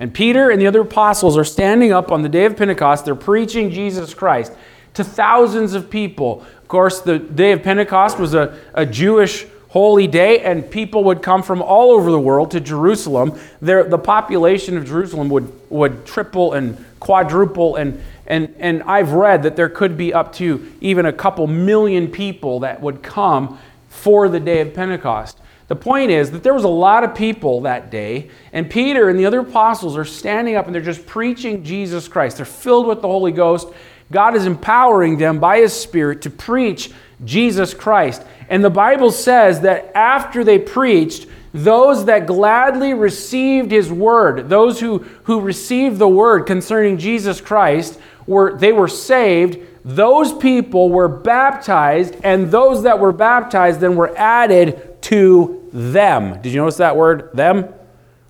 And 0.00 0.14
Peter 0.14 0.50
and 0.50 0.60
the 0.60 0.66
other 0.66 0.82
apostles 0.82 1.36
are 1.36 1.44
standing 1.44 1.92
up 1.92 2.12
on 2.12 2.22
the 2.22 2.28
day 2.28 2.44
of 2.44 2.56
Pentecost. 2.56 3.04
They're 3.04 3.14
preaching 3.14 3.70
Jesus 3.70 4.14
Christ 4.14 4.52
to 4.94 5.04
thousands 5.04 5.74
of 5.74 5.90
people. 5.90 6.44
Of 6.62 6.68
course, 6.68 7.00
the 7.00 7.18
day 7.18 7.52
of 7.52 7.62
Pentecost 7.62 8.18
was 8.18 8.34
a, 8.34 8.58
a 8.74 8.86
Jewish 8.86 9.46
holy 9.68 10.06
day, 10.06 10.40
and 10.40 10.70
people 10.70 11.04
would 11.04 11.22
come 11.22 11.42
from 11.42 11.62
all 11.62 11.92
over 11.92 12.10
the 12.10 12.20
world 12.20 12.50
to 12.52 12.60
Jerusalem. 12.60 13.38
There, 13.60 13.84
the 13.84 13.98
population 13.98 14.76
of 14.76 14.86
Jerusalem 14.86 15.28
would, 15.28 15.52
would 15.70 16.06
triple 16.06 16.54
and 16.54 16.84
quadruple, 17.00 17.76
and, 17.76 18.02
and, 18.26 18.54
and 18.58 18.82
I've 18.84 19.12
read 19.12 19.42
that 19.44 19.56
there 19.56 19.68
could 19.68 19.96
be 19.96 20.12
up 20.12 20.32
to 20.34 20.72
even 20.80 21.06
a 21.06 21.12
couple 21.12 21.46
million 21.46 22.08
people 22.08 22.60
that 22.60 22.80
would 22.80 23.02
come 23.02 23.58
for 23.88 24.28
the 24.28 24.40
day 24.40 24.60
of 24.60 24.74
Pentecost. 24.74 25.38
The 25.68 25.76
point 25.76 26.10
is 26.10 26.30
that 26.30 26.42
there 26.42 26.54
was 26.54 26.64
a 26.64 26.68
lot 26.68 27.04
of 27.04 27.14
people 27.14 27.60
that 27.62 27.90
day, 27.90 28.30
and 28.54 28.70
Peter 28.70 29.10
and 29.10 29.18
the 29.18 29.26
other 29.26 29.40
apostles 29.40 29.98
are 29.98 30.04
standing 30.04 30.56
up 30.56 30.64
and 30.64 30.74
they're 30.74 30.80
just 30.80 31.06
preaching 31.06 31.62
Jesus 31.62 32.08
Christ. 32.08 32.38
They're 32.38 32.46
filled 32.46 32.86
with 32.86 33.02
the 33.02 33.08
Holy 33.08 33.32
Ghost. 33.32 33.68
God 34.10 34.34
is 34.34 34.46
empowering 34.46 35.18
them 35.18 35.38
by 35.38 35.58
His 35.58 35.74
Spirit 35.74 36.22
to 36.22 36.30
preach 36.30 36.90
Jesus 37.24 37.74
Christ. 37.74 38.22
And 38.48 38.64
the 38.64 38.70
Bible 38.70 39.10
says 39.10 39.60
that 39.62 39.90
after 39.94 40.44
they 40.44 40.58
preached, 40.58 41.26
those 41.52 42.04
that 42.04 42.26
gladly 42.26 42.94
received 42.94 43.70
his 43.70 43.90
word, 43.90 44.48
those 44.48 44.80
who, 44.80 44.98
who 45.24 45.40
received 45.40 45.98
the 45.98 46.08
word 46.08 46.46
concerning 46.46 46.98
Jesus 46.98 47.40
Christ, 47.40 47.98
were 48.26 48.56
they 48.58 48.72
were 48.72 48.88
saved. 48.88 49.58
Those 49.84 50.32
people 50.34 50.90
were 50.90 51.08
baptized, 51.08 52.16
and 52.22 52.50
those 52.50 52.82
that 52.82 52.98
were 52.98 53.12
baptized 53.12 53.80
then 53.80 53.96
were 53.96 54.16
added 54.16 55.00
to 55.02 55.68
them. 55.72 56.40
Did 56.42 56.52
you 56.52 56.60
notice 56.60 56.76
that 56.76 56.96
word, 56.96 57.30
them? 57.32 57.72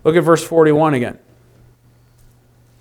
Look 0.05 0.15
at 0.17 0.23
verse 0.23 0.45
41 0.45 0.95
again. 0.95 1.19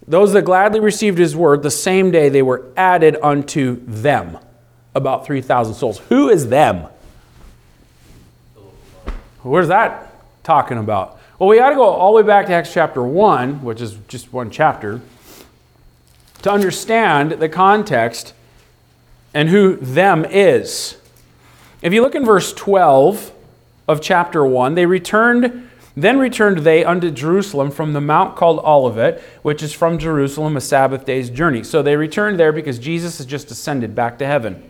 Those 0.08 0.34
that 0.34 0.44
gladly 0.44 0.80
received 0.80 1.18
his 1.18 1.36
word, 1.36 1.64
the 1.64 1.72
same 1.72 2.12
day 2.12 2.30
they 2.30 2.42
were 2.42 2.66
added 2.78 3.18
unto 3.22 3.84
them, 3.86 4.38
about 4.98 5.26
3,000 5.26 5.74
souls. 5.74 6.00
Who 6.10 6.30
is 6.30 6.50
them? 6.50 6.88
Where's 9.44 9.70
that 9.70 10.14
talking 10.44 10.78
about? 10.78 11.20
Well, 11.40 11.48
we 11.48 11.58
got 11.58 11.70
to 11.70 11.76
go 11.76 11.84
all 11.84 12.14
the 12.14 12.24
way 12.24 12.28
back 12.28 12.48
to 12.48 12.54
Acts 12.54 12.74
chapter 12.74 13.02
1, 13.02 13.64
which 13.64 13.80
is 13.80 13.98
just 14.08 14.34
one 14.34 14.50
chapter, 14.50 15.02
to 16.42 16.52
understand 16.52 17.34
the 17.34 17.48
context 17.48 18.34
and 19.34 19.50
who 19.50 19.76
them 19.76 20.26
is. 20.26 20.98
If 21.82 21.94
you 21.94 22.02
look 22.02 22.16
in 22.16 22.26
verse 22.26 22.54
12 22.54 23.32
of 23.88 24.02
chapter 24.02 24.46
1, 24.46 24.74
they 24.76 24.86
returned, 24.86 25.70
then 25.96 26.18
returned 26.18 26.60
they 26.60 26.84
unto 26.84 27.12
Jerusalem 27.12 27.70
from 27.70 27.94
the 27.94 28.02
mount 28.02 28.36
called 28.36 28.60
Olivet, 28.60 29.22
which 29.44 29.62
is 29.62 29.74
from 29.74 30.00
Jerusalem 30.00 30.58
a 30.58 30.62
Sabbath 30.62 31.06
day's 31.06 31.30
journey. 31.30 31.64
So 31.64 31.84
they 31.84 31.96
returned 31.96 32.40
there 32.40 32.52
because 32.52 32.80
Jesus 32.80 33.18
has 33.20 33.28
just 33.28 33.52
ascended 33.52 33.94
back 33.94 34.18
to 34.18 34.26
heaven. 34.26 34.64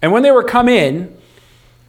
And 0.00 0.12
when 0.12 0.22
they 0.22 0.30
were 0.30 0.44
come 0.44 0.68
in, 0.68 1.16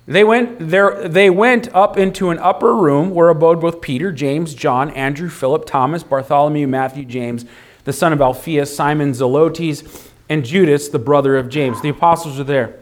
they 0.08 0.24
went, 0.24 0.58
there, 0.60 1.08
they 1.08 1.30
went 1.30 1.74
up 1.76 1.98
into 1.98 2.32
an 2.32 2.40
upper 2.40 2.76
room 2.76 3.12
where 3.12 3.30
abode 3.30 3.62
both 3.62 3.80
Peter, 3.80 4.12
James, 4.12 4.56
John, 4.56 4.90
Andrew, 4.92 5.30
Philip, 5.30 5.66
Thomas, 5.66 6.02
Bartholomew, 6.02 6.66
Matthew, 6.66 7.06
James, 7.06 7.46
the 7.84 7.94
son 7.94 8.12
of 8.12 8.20
Alphaeus, 8.20 8.76
Simon 8.76 9.12
Zelotes, 9.12 10.10
and 10.28 10.44
Judas, 10.44 10.90
the 10.90 11.00
brother 11.00 11.38
of 11.38 11.50
James. 11.50 11.82
The 11.82 11.90
apostles 11.90 12.40
are 12.40 12.44
there. 12.44 12.80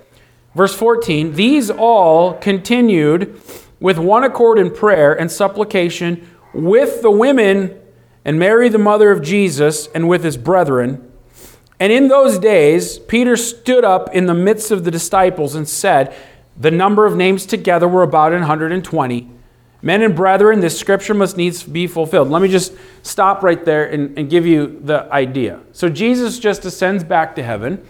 Verse 0.56 0.74
14 0.74 1.34
These 1.34 1.70
all 1.70 2.34
continued 2.34 3.42
with 3.80 3.98
one 3.98 4.24
accord 4.24 4.58
in 4.58 4.72
prayer 4.72 5.14
and 5.14 5.32
supplication 5.32 6.30
with 6.54 7.02
the 7.02 7.12
women 7.12 7.78
and 8.26 8.40
Mary, 8.40 8.68
the 8.68 8.78
mother 8.78 9.12
of 9.12 9.22
Jesus, 9.22 9.88
and 9.88 10.10
with 10.10 10.24
his 10.24 10.36
brethren. 10.36 11.07
And 11.80 11.92
in 11.92 12.08
those 12.08 12.40
days, 12.40 12.98
Peter 12.98 13.38
stood 13.38 13.86
up 13.86 14.14
in 14.14 14.26
the 14.26 14.34
midst 14.34 14.72
of 14.72 14.84
the 14.84 14.92
disciples 14.92 15.56
and 15.56 15.68
said, 15.68 16.16
The 16.60 16.72
number 16.72 17.06
of 17.06 17.16
names 17.16 17.46
together 17.46 17.88
were 17.88 18.04
about 18.04 18.32
120. 18.32 19.30
Men 19.82 20.02
and 20.02 20.16
brethren, 20.16 20.60
this 20.60 20.78
scripture 20.78 21.14
must 21.14 21.38
needs 21.38 21.64
be 21.64 21.86
fulfilled. 21.86 22.30
Let 22.30 22.42
me 22.42 22.48
just 22.48 22.74
stop 23.04 23.44
right 23.44 23.64
there 23.64 23.86
and, 23.90 24.18
and 24.18 24.30
give 24.30 24.46
you 24.46 24.80
the 24.84 25.12
idea. 25.14 25.60
So 25.72 25.88
Jesus 25.88 26.40
just 26.40 26.66
ascends 26.66 27.04
back 27.04 27.36
to 27.36 27.44
heaven. 27.44 27.86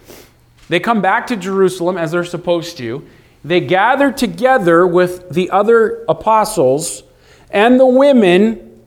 They 0.68 0.82
come 0.82 1.02
back 1.02 1.28
to 1.28 1.38
Jerusalem 1.38 1.98
as 1.98 2.12
they're 2.12 2.26
supposed 2.26 2.78
to. 2.78 3.08
They 3.44 3.62
gather 3.62 4.12
together 4.12 4.86
with 4.86 5.30
the 5.30 5.50
other 5.50 6.04
apostles 6.10 7.04
and 7.50 7.80
the 7.80 7.86
women, 7.86 8.84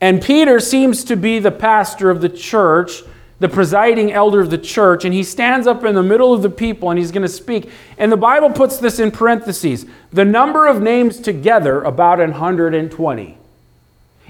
and 0.00 0.20
Peter 0.20 0.58
seems 0.58 1.04
to 1.04 1.16
be 1.16 1.38
the 1.38 1.52
pastor 1.52 2.10
of 2.10 2.20
the 2.20 2.28
church, 2.28 3.02
the 3.42 3.48
presiding 3.48 4.12
elder 4.12 4.40
of 4.40 4.50
the 4.50 4.56
church, 4.56 5.04
and 5.04 5.12
he 5.12 5.24
stands 5.24 5.66
up 5.66 5.84
in 5.84 5.96
the 5.96 6.02
middle 6.02 6.32
of 6.32 6.42
the 6.42 6.48
people 6.48 6.90
and 6.90 6.98
he's 6.98 7.10
going 7.10 7.22
to 7.22 7.28
speak. 7.28 7.68
And 7.98 8.12
the 8.12 8.16
Bible 8.16 8.50
puts 8.50 8.78
this 8.78 9.00
in 9.00 9.10
parentheses 9.10 9.84
the 10.12 10.24
number 10.24 10.68
of 10.68 10.80
names 10.80 11.18
together, 11.18 11.82
about 11.82 12.20
120. 12.20 13.38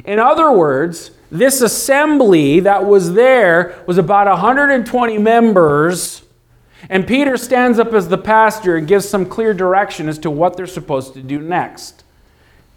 In 0.06 0.18
other 0.18 0.50
words, 0.50 1.10
this 1.30 1.60
assembly 1.60 2.60
that 2.60 2.86
was 2.86 3.12
there 3.12 3.84
was 3.86 3.98
about 3.98 4.26
120 4.28 5.18
members 5.18 6.22
and 6.88 7.06
Peter 7.06 7.36
stands 7.36 7.78
up 7.78 7.92
as 7.92 8.08
the 8.08 8.18
pastor 8.18 8.76
and 8.76 8.88
gives 8.88 9.06
some 9.06 9.26
clear 9.26 9.52
direction 9.54 10.08
as 10.08 10.18
to 10.20 10.30
what 10.30 10.56
they're 10.56 10.66
supposed 10.66 11.14
to 11.14 11.22
do 11.22 11.38
next. 11.38 12.02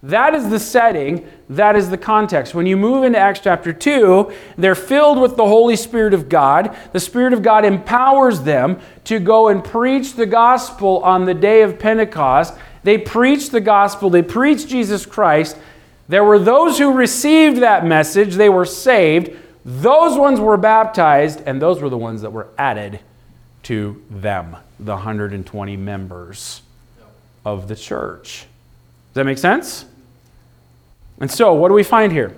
That 0.06 0.36
is 0.36 0.50
the 0.50 0.60
setting, 0.60 1.28
that 1.50 1.76
is 1.76 1.89
the 1.89 1.98
context. 1.98 2.54
When 2.54 2.68
you 2.68 2.78
move 2.78 3.04
into 3.04 3.18
Acts 3.18 3.39
chapter 3.39 3.74
2, 3.74 4.32
they're 4.56 4.76
filled 4.76 5.20
with 5.20 5.36
the 5.36 5.48
Holy 5.48 5.76
Spirit 5.76 6.13
of 6.13 6.30
God. 6.30 6.78
The 6.94 7.00
Spirit 7.00 7.34
of 7.34 7.41
God 7.41 7.65
empowers 7.65 8.41
them 8.41 8.80
to 9.06 9.18
go 9.18 9.48
and 9.48 9.63
preach 9.63 10.13
the 10.13 10.28
gospel 10.28 11.00
on 11.00 11.26
the 11.26 11.34
day 11.34 11.63
of 11.63 11.80
Pentecost. 11.80 12.54
They 12.84 13.00
preach 13.00 13.50
the 13.50 13.62
gospel, 13.62 14.12
they 14.12 14.22
preach 14.22 14.68
Jesus 14.68 15.08
Christ. 15.08 15.58
There 16.08 16.24
were 16.24 16.38
those 16.38 16.78
who 16.78 16.94
received 16.94 17.58
that 17.63 17.84
message, 17.84 18.36
they 18.36 18.50
were 18.50 18.65
saved. 18.65 19.36
Those 19.66 20.20
ones 20.20 20.39
were 20.39 20.58
baptized, 20.58 21.41
and 21.47 21.60
those 21.60 21.82
were 21.82 21.89
the 21.89 21.97
ones 21.97 22.22
that 22.22 22.32
were 22.32 22.49
added 22.60 22.99
to 23.64 24.03
them, 24.12 24.56
the 24.80 24.93
120 24.93 25.78
members 25.78 26.62
of 27.43 27.68
the 27.68 27.76
church. 27.76 28.45
Does 29.08 29.16
that 29.16 29.26
make 29.26 29.39
sense? 29.39 29.86
And 31.20 31.32
so, 31.32 31.53
what 31.53 31.70
do 31.70 31.74
we 31.74 31.84
find 31.84 32.11
here? 32.11 32.36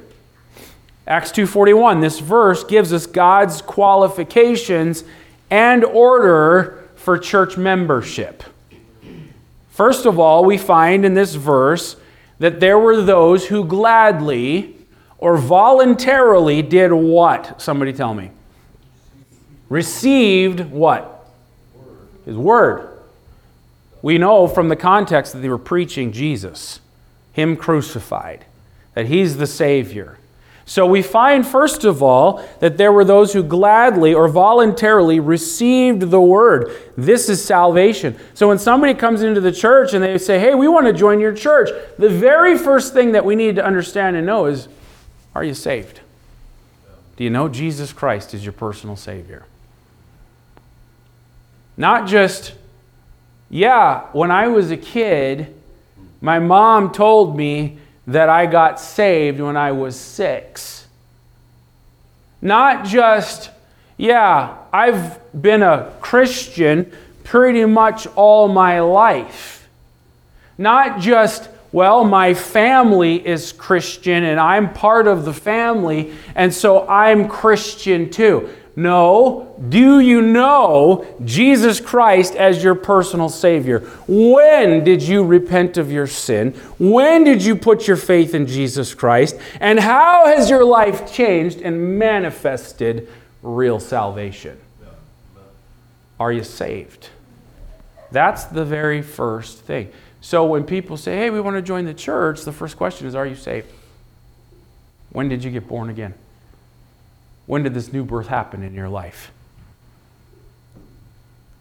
Acts 1.07 1.31
2:41. 1.31 2.01
This 2.01 2.19
verse 2.19 2.63
gives 2.63 2.93
us 2.93 3.05
God's 3.05 3.61
qualifications 3.61 5.03
and 5.49 5.83
order 5.83 6.83
for 6.95 7.17
church 7.17 7.57
membership. 7.57 8.43
First 9.69 10.05
of 10.05 10.19
all, 10.19 10.43
we 10.43 10.57
find 10.57 11.05
in 11.05 11.13
this 11.13 11.35
verse 11.35 11.95
that 12.39 12.59
there 12.59 12.77
were 12.77 13.01
those 13.01 13.47
who 13.47 13.63
gladly 13.63 14.75
or 15.17 15.37
voluntarily 15.37 16.61
did 16.61 16.91
what? 16.91 17.61
Somebody 17.61 17.93
tell 17.93 18.13
me. 18.13 18.31
Received 19.69 20.61
what? 20.71 21.27
His 22.25 22.35
word. 22.35 22.89
We 24.01 24.17
know 24.17 24.47
from 24.47 24.69
the 24.69 24.75
context 24.75 25.33
that 25.33 25.39
they 25.39 25.49
were 25.49 25.57
preaching 25.57 26.11
Jesus, 26.11 26.79
Him 27.33 27.55
crucified, 27.55 28.45
that 28.97 29.05
He's 29.05 29.37
the 29.37 29.45
Savior. 29.45 30.17
So 30.65 30.87
we 30.87 31.03
find, 31.03 31.45
first 31.45 31.83
of 31.83 32.01
all, 32.01 32.43
that 32.61 32.77
there 32.77 32.91
were 32.91 33.05
those 33.05 33.31
who 33.31 33.43
gladly 33.43 34.11
or 34.11 34.27
voluntarily 34.27 35.19
received 35.19 36.09
the 36.09 36.19
word. 36.19 36.75
This 36.97 37.29
is 37.29 37.45
salvation. 37.45 38.17
So 38.33 38.47
when 38.47 38.57
somebody 38.57 38.95
comes 38.95 39.21
into 39.21 39.39
the 39.39 39.51
church 39.51 39.93
and 39.93 40.03
they 40.03 40.17
say, 40.17 40.39
hey, 40.39 40.55
we 40.55 40.67
want 40.67 40.87
to 40.87 40.93
join 40.93 41.19
your 41.19 41.31
church, 41.31 41.69
the 41.99 42.09
very 42.09 42.57
first 42.57 42.95
thing 42.95 43.11
that 43.11 43.23
we 43.23 43.35
need 43.35 43.55
to 43.57 43.63
understand 43.63 44.15
and 44.15 44.25
know 44.25 44.47
is 44.47 44.67
are 45.35 45.43
you 45.43 45.53
saved? 45.53 45.99
Do 47.17 47.23
you 47.23 47.29
know 47.29 47.47
Jesus 47.47 47.93
Christ 47.93 48.33
is 48.33 48.43
your 48.43 48.53
personal 48.53 48.95
Savior? 48.95 49.45
Not 51.77 52.07
just, 52.07 52.55
yeah, 53.51 54.07
when 54.11 54.31
I 54.31 54.47
was 54.47 54.71
a 54.71 54.77
kid, 54.77 55.53
my 56.19 56.39
mom 56.39 56.91
told 56.91 57.37
me 57.37 57.77
that 58.07 58.29
I 58.29 58.45
got 58.45 58.79
saved 58.79 59.39
when 59.39 59.57
I 59.57 59.73
was 59.73 59.99
six. 59.99 60.87
Not 62.41 62.85
just, 62.85 63.51
yeah, 63.97 64.57
I've 64.71 65.19
been 65.39 65.61
a 65.61 65.93
Christian 65.99 66.91
pretty 67.23 67.65
much 67.65 68.07
all 68.15 68.47
my 68.47 68.79
life. 68.79 69.67
Not 70.57 71.01
just, 71.01 71.49
well, 71.71 72.05
my 72.05 72.33
family 72.33 73.27
is 73.27 73.51
Christian 73.51 74.23
and 74.23 74.39
I'm 74.39 74.73
part 74.73 75.07
of 75.07 75.25
the 75.25 75.33
family, 75.33 76.13
and 76.35 76.53
so 76.53 76.87
I'm 76.87 77.27
Christian 77.27 78.09
too. 78.09 78.49
No. 78.77 79.55
Do 79.69 79.99
you 79.99 80.21
know 80.21 81.03
Jesus 81.25 81.81
Christ 81.81 82.35
as 82.35 82.63
your 82.63 82.75
personal 82.75 83.27
Savior? 83.27 83.79
When 84.07 84.83
did 84.83 85.01
you 85.01 85.23
repent 85.23 85.77
of 85.77 85.91
your 85.91 86.05
sin? 86.05 86.51
When 86.77 87.23
did 87.23 87.43
you 87.43 87.55
put 87.55 87.87
your 87.87 87.97
faith 87.97 88.35
in 88.35 88.45
Jesus 88.45 88.93
Christ? 88.93 89.35
And 89.59 89.79
how 89.79 90.27
has 90.27 90.51
your 90.51 90.63
life 90.63 91.11
changed 91.11 91.59
and 91.59 91.97
manifested 91.97 93.09
real 93.41 93.79
salvation? 93.79 94.59
Are 96.19 96.31
you 96.31 96.43
saved? 96.43 97.09
That's 98.11 98.45
the 98.45 98.63
very 98.63 99.01
first 99.01 99.57
thing. 99.61 99.91
So 100.21 100.45
when 100.45 100.63
people 100.63 100.97
say, 100.97 101.15
hey, 101.17 101.31
we 101.31 101.41
want 101.41 101.55
to 101.55 101.63
join 101.63 101.85
the 101.85 101.95
church, 101.95 102.43
the 102.43 102.51
first 102.51 102.77
question 102.77 103.07
is, 103.07 103.15
are 103.15 103.25
you 103.25 103.35
saved? 103.35 103.71
When 105.09 105.29
did 105.29 105.43
you 105.43 105.49
get 105.49 105.67
born 105.67 105.89
again? 105.89 106.13
When 107.47 107.63
did 107.63 107.73
this 107.73 107.91
new 107.91 108.03
birth 108.03 108.27
happen 108.27 108.61
in 108.61 108.75
your 108.75 108.89
life? 108.89 109.31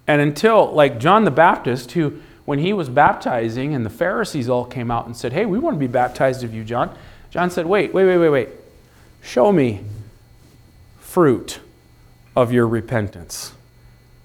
And 0.06 0.20
until, 0.20 0.70
like 0.72 1.00
John 1.00 1.24
the 1.24 1.30
Baptist, 1.30 1.92
who, 1.92 2.20
when 2.44 2.58
he 2.58 2.72
was 2.72 2.88
baptizing 2.88 3.74
and 3.74 3.84
the 3.84 3.90
Pharisees 3.90 4.48
all 4.48 4.64
came 4.64 4.90
out 4.90 5.06
and 5.06 5.16
said, 5.16 5.32
Hey, 5.32 5.46
we 5.46 5.58
want 5.58 5.74
to 5.74 5.80
be 5.80 5.86
baptized 5.86 6.44
of 6.44 6.54
you, 6.54 6.62
John. 6.62 6.96
John 7.30 7.50
said, 7.50 7.66
Wait, 7.66 7.94
wait, 7.94 8.04
wait, 8.04 8.18
wait, 8.18 8.28
wait. 8.28 8.48
Show 9.22 9.50
me 9.50 9.80
fruit 11.00 11.60
of 12.36 12.52
your 12.52 12.68
repentance. 12.68 13.52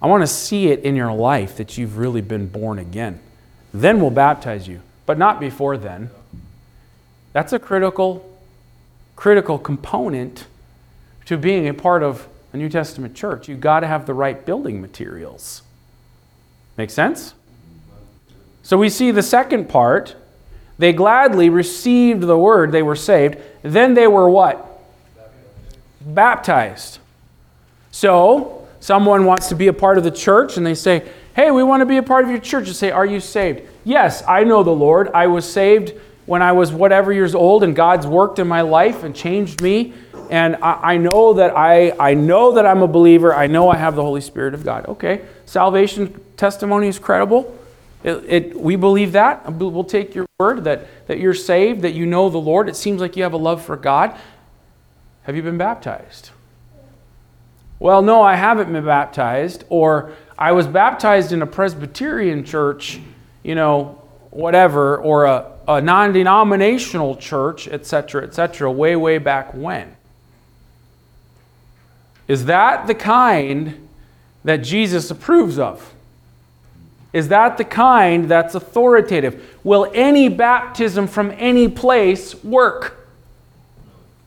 I 0.01 0.07
want 0.07 0.21
to 0.21 0.27
see 0.27 0.67
it 0.67 0.81
in 0.81 0.95
your 0.95 1.13
life 1.13 1.57
that 1.57 1.77
you've 1.77 1.97
really 1.97 2.21
been 2.21 2.47
born 2.47 2.79
again. 2.79 3.19
Then 3.73 4.01
we'll 4.01 4.09
baptize 4.09 4.67
you, 4.67 4.81
but 5.05 5.17
not 5.17 5.39
before 5.39 5.77
then. 5.77 6.09
That's 7.33 7.53
a 7.53 7.59
critical, 7.59 8.37
critical 9.15 9.57
component 9.57 10.45
to 11.31 11.37
being 11.37 11.69
a 11.69 11.73
part 11.73 12.03
of 12.03 12.27
a 12.51 12.57
New 12.57 12.67
Testament 12.67 13.15
church, 13.15 13.47
you've 13.47 13.61
got 13.61 13.79
to 13.79 13.87
have 13.87 14.05
the 14.05 14.13
right 14.13 14.45
building 14.45 14.81
materials. 14.81 15.61
Make 16.75 16.89
sense? 16.89 17.33
So 18.63 18.77
we 18.77 18.89
see 18.89 19.11
the 19.11 19.23
second 19.23 19.69
part. 19.69 20.17
They 20.77 20.91
gladly 20.91 21.47
received 21.47 22.23
the 22.23 22.37
word, 22.37 22.73
they 22.73 22.83
were 22.83 22.97
saved. 22.97 23.37
Then 23.61 23.93
they 23.93 24.07
were 24.07 24.29
what? 24.29 24.83
Baptized. 25.15 26.15
Baptized. 26.15 26.99
So, 27.91 28.67
someone 28.81 29.23
wants 29.23 29.47
to 29.49 29.55
be 29.55 29.67
a 29.67 29.73
part 29.73 29.97
of 29.97 30.03
the 30.03 30.11
church 30.11 30.57
and 30.57 30.65
they 30.65 30.75
say, 30.75 31.09
Hey, 31.33 31.49
we 31.49 31.63
want 31.63 31.79
to 31.79 31.85
be 31.85 31.95
a 31.95 32.03
part 32.03 32.25
of 32.25 32.29
your 32.29 32.39
church. 32.39 32.67
You 32.67 32.73
say, 32.73 32.91
Are 32.91 33.05
you 33.05 33.21
saved? 33.21 33.61
Yes, 33.85 34.21
I 34.27 34.43
know 34.43 34.63
the 34.63 34.71
Lord. 34.71 35.09
I 35.13 35.27
was 35.27 35.49
saved 35.49 35.93
when 36.31 36.41
I 36.41 36.53
was 36.53 36.71
whatever 36.71 37.11
years 37.11 37.35
old, 37.35 37.61
and 37.61 37.75
God's 37.75 38.07
worked 38.07 38.39
in 38.39 38.47
my 38.47 38.61
life 38.61 39.03
and 39.03 39.13
changed 39.13 39.61
me 39.61 39.93
and 40.31 40.55
I, 40.61 40.93
I, 40.93 40.97
know 40.97 41.33
that 41.33 41.57
I, 41.57 41.91
I 41.99 42.13
know 42.13 42.53
that 42.53 42.65
I'm 42.65 42.81
a 42.81 42.87
believer. 42.87 43.35
I 43.35 43.47
know 43.47 43.69
I 43.69 43.75
have 43.75 43.97
the 43.97 44.01
Holy 44.01 44.21
Spirit 44.21 44.53
of 44.53 44.63
God. 44.63 44.85
Okay, 44.87 45.25
salvation 45.45 46.19
testimony 46.37 46.87
is 46.87 46.97
credible. 46.97 47.53
It, 48.01 48.23
it, 48.27 48.59
we 48.59 48.77
believe 48.77 49.11
that. 49.11 49.53
We'll 49.53 49.83
take 49.83 50.15
your 50.15 50.25
word 50.39 50.63
that, 50.63 50.87
that 51.07 51.19
you're 51.19 51.33
saved, 51.33 51.81
that 51.81 51.93
you 51.95 52.05
know 52.05 52.29
the 52.29 52.37
Lord. 52.37 52.69
It 52.69 52.77
seems 52.77 53.01
like 53.01 53.17
you 53.17 53.23
have 53.23 53.33
a 53.33 53.37
love 53.37 53.63
for 53.63 53.75
God. 53.75 54.17
Have 55.23 55.35
you 55.35 55.43
been 55.43 55.57
baptized? 55.57 56.31
Well, 57.77 58.01
no, 58.01 58.21
I 58.21 58.35
haven't 58.35 58.71
been 58.71 58.85
baptized. 58.85 59.65
Or 59.67 60.13
I 60.39 60.53
was 60.53 60.65
baptized 60.65 61.33
in 61.33 61.41
a 61.41 61.47
Presbyterian 61.47 62.45
church, 62.45 63.01
you 63.43 63.53
know, 63.53 64.01
whatever, 64.29 64.97
or 64.97 65.25
a, 65.25 65.50
a 65.75 65.81
non 65.81 66.13
denominational 66.13 67.15
church, 67.15 67.67
etc., 67.67 68.23
etc., 68.23 68.71
way, 68.71 68.95
way 68.95 69.17
back 69.17 69.53
when. 69.53 69.95
Is 72.27 72.45
that 72.45 72.87
the 72.87 72.95
kind 72.95 73.87
that 74.43 74.57
Jesus 74.57 75.11
approves 75.11 75.59
of? 75.59 75.93
Is 77.13 77.27
that 77.27 77.57
the 77.57 77.65
kind 77.65 78.29
that's 78.29 78.55
authoritative? 78.55 79.57
Will 79.63 79.91
any 79.93 80.29
baptism 80.29 81.07
from 81.07 81.31
any 81.37 81.67
place 81.67 82.41
work? 82.43 83.07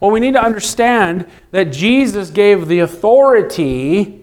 Well, 0.00 0.10
we 0.10 0.20
need 0.20 0.34
to 0.34 0.42
understand 0.42 1.26
that 1.50 1.72
Jesus 1.72 2.28
gave 2.28 2.68
the 2.68 2.80
authority 2.80 4.20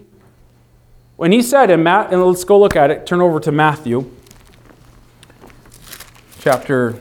when 1.16 1.32
he 1.32 1.42
said 1.42 1.72
in 1.72 1.84
Matt, 1.84 2.12
and 2.14 2.24
let's 2.24 2.44
go 2.44 2.60
look 2.60 2.76
at 2.76 2.92
it. 2.92 3.06
Turn 3.06 3.22
over 3.22 3.40
to 3.40 3.52
Matthew 3.52 4.12
chapter 6.42 6.94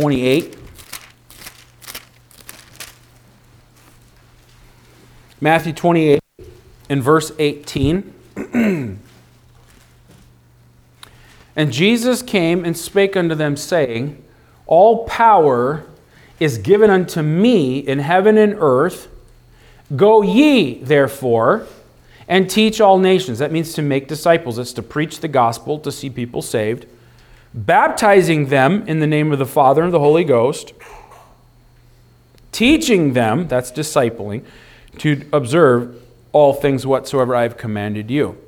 28. 0.00 0.56
Matthew 5.42 5.74
28 5.74 6.20
and 6.88 7.02
verse 7.02 7.32
18. 7.38 8.14
and 11.54 11.70
Jesus 11.70 12.22
came 12.22 12.64
and 12.64 12.74
spake 12.78 13.14
unto 13.14 13.34
them, 13.34 13.58
saying, 13.58 14.24
All 14.66 15.04
power 15.04 15.84
is 16.38 16.56
given 16.56 16.88
unto 16.88 17.20
me 17.20 17.80
in 17.80 17.98
heaven 17.98 18.38
and 18.38 18.56
earth. 18.58 19.08
Go 19.94 20.22
ye, 20.22 20.82
therefore, 20.82 21.66
and 22.26 22.48
teach 22.48 22.80
all 22.80 22.98
nations. 22.98 23.38
That 23.38 23.52
means 23.52 23.74
to 23.74 23.82
make 23.82 24.08
disciples. 24.08 24.58
It's 24.58 24.72
to 24.72 24.82
preach 24.82 25.20
the 25.20 25.28
gospel, 25.28 25.78
to 25.80 25.92
see 25.92 26.08
people 26.08 26.40
saved, 26.40 26.86
baptizing 27.54 28.46
them 28.46 28.86
in 28.86 29.00
the 29.00 29.06
name 29.06 29.32
of 29.32 29.38
the 29.38 29.46
Father 29.46 29.82
and 29.82 29.92
the 29.92 29.98
Holy 29.98 30.24
Ghost, 30.24 30.72
teaching 32.52 33.12
them, 33.12 33.48
that's 33.48 33.70
discipling, 33.70 34.44
to 34.98 35.26
observe 35.32 36.00
all 36.32 36.52
things 36.52 36.86
whatsoever 36.86 37.34
I 37.34 37.42
have 37.42 37.56
commanded 37.56 38.10
you. 38.10 38.38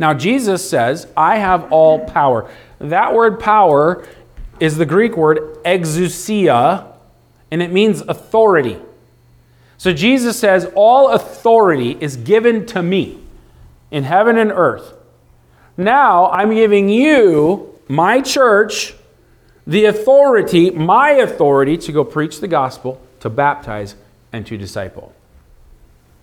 Now, 0.00 0.14
Jesus 0.14 0.68
says, 0.68 1.06
I 1.16 1.36
have 1.36 1.72
all 1.72 2.04
power. 2.06 2.50
That 2.78 3.14
word 3.14 3.38
power 3.38 4.06
is 4.58 4.76
the 4.76 4.86
Greek 4.86 5.16
word 5.16 5.62
exousia, 5.64 6.92
and 7.50 7.62
it 7.62 7.72
means 7.72 8.00
authority. 8.02 8.78
So 9.78 9.92
Jesus 9.92 10.38
says, 10.38 10.70
All 10.74 11.10
authority 11.10 11.96
is 12.00 12.16
given 12.16 12.66
to 12.66 12.82
me 12.82 13.18
in 13.90 14.04
heaven 14.04 14.38
and 14.38 14.50
earth. 14.50 14.94
Now 15.76 16.30
I'm 16.30 16.54
giving 16.54 16.88
you, 16.88 17.73
my 17.88 18.20
church, 18.20 18.94
the 19.66 19.86
authority, 19.86 20.70
my 20.70 21.10
authority 21.10 21.76
to 21.78 21.92
go 21.92 22.04
preach 22.04 22.40
the 22.40 22.48
gospel, 22.48 23.00
to 23.20 23.30
baptize, 23.30 23.94
and 24.32 24.46
to 24.46 24.56
disciple. 24.56 25.14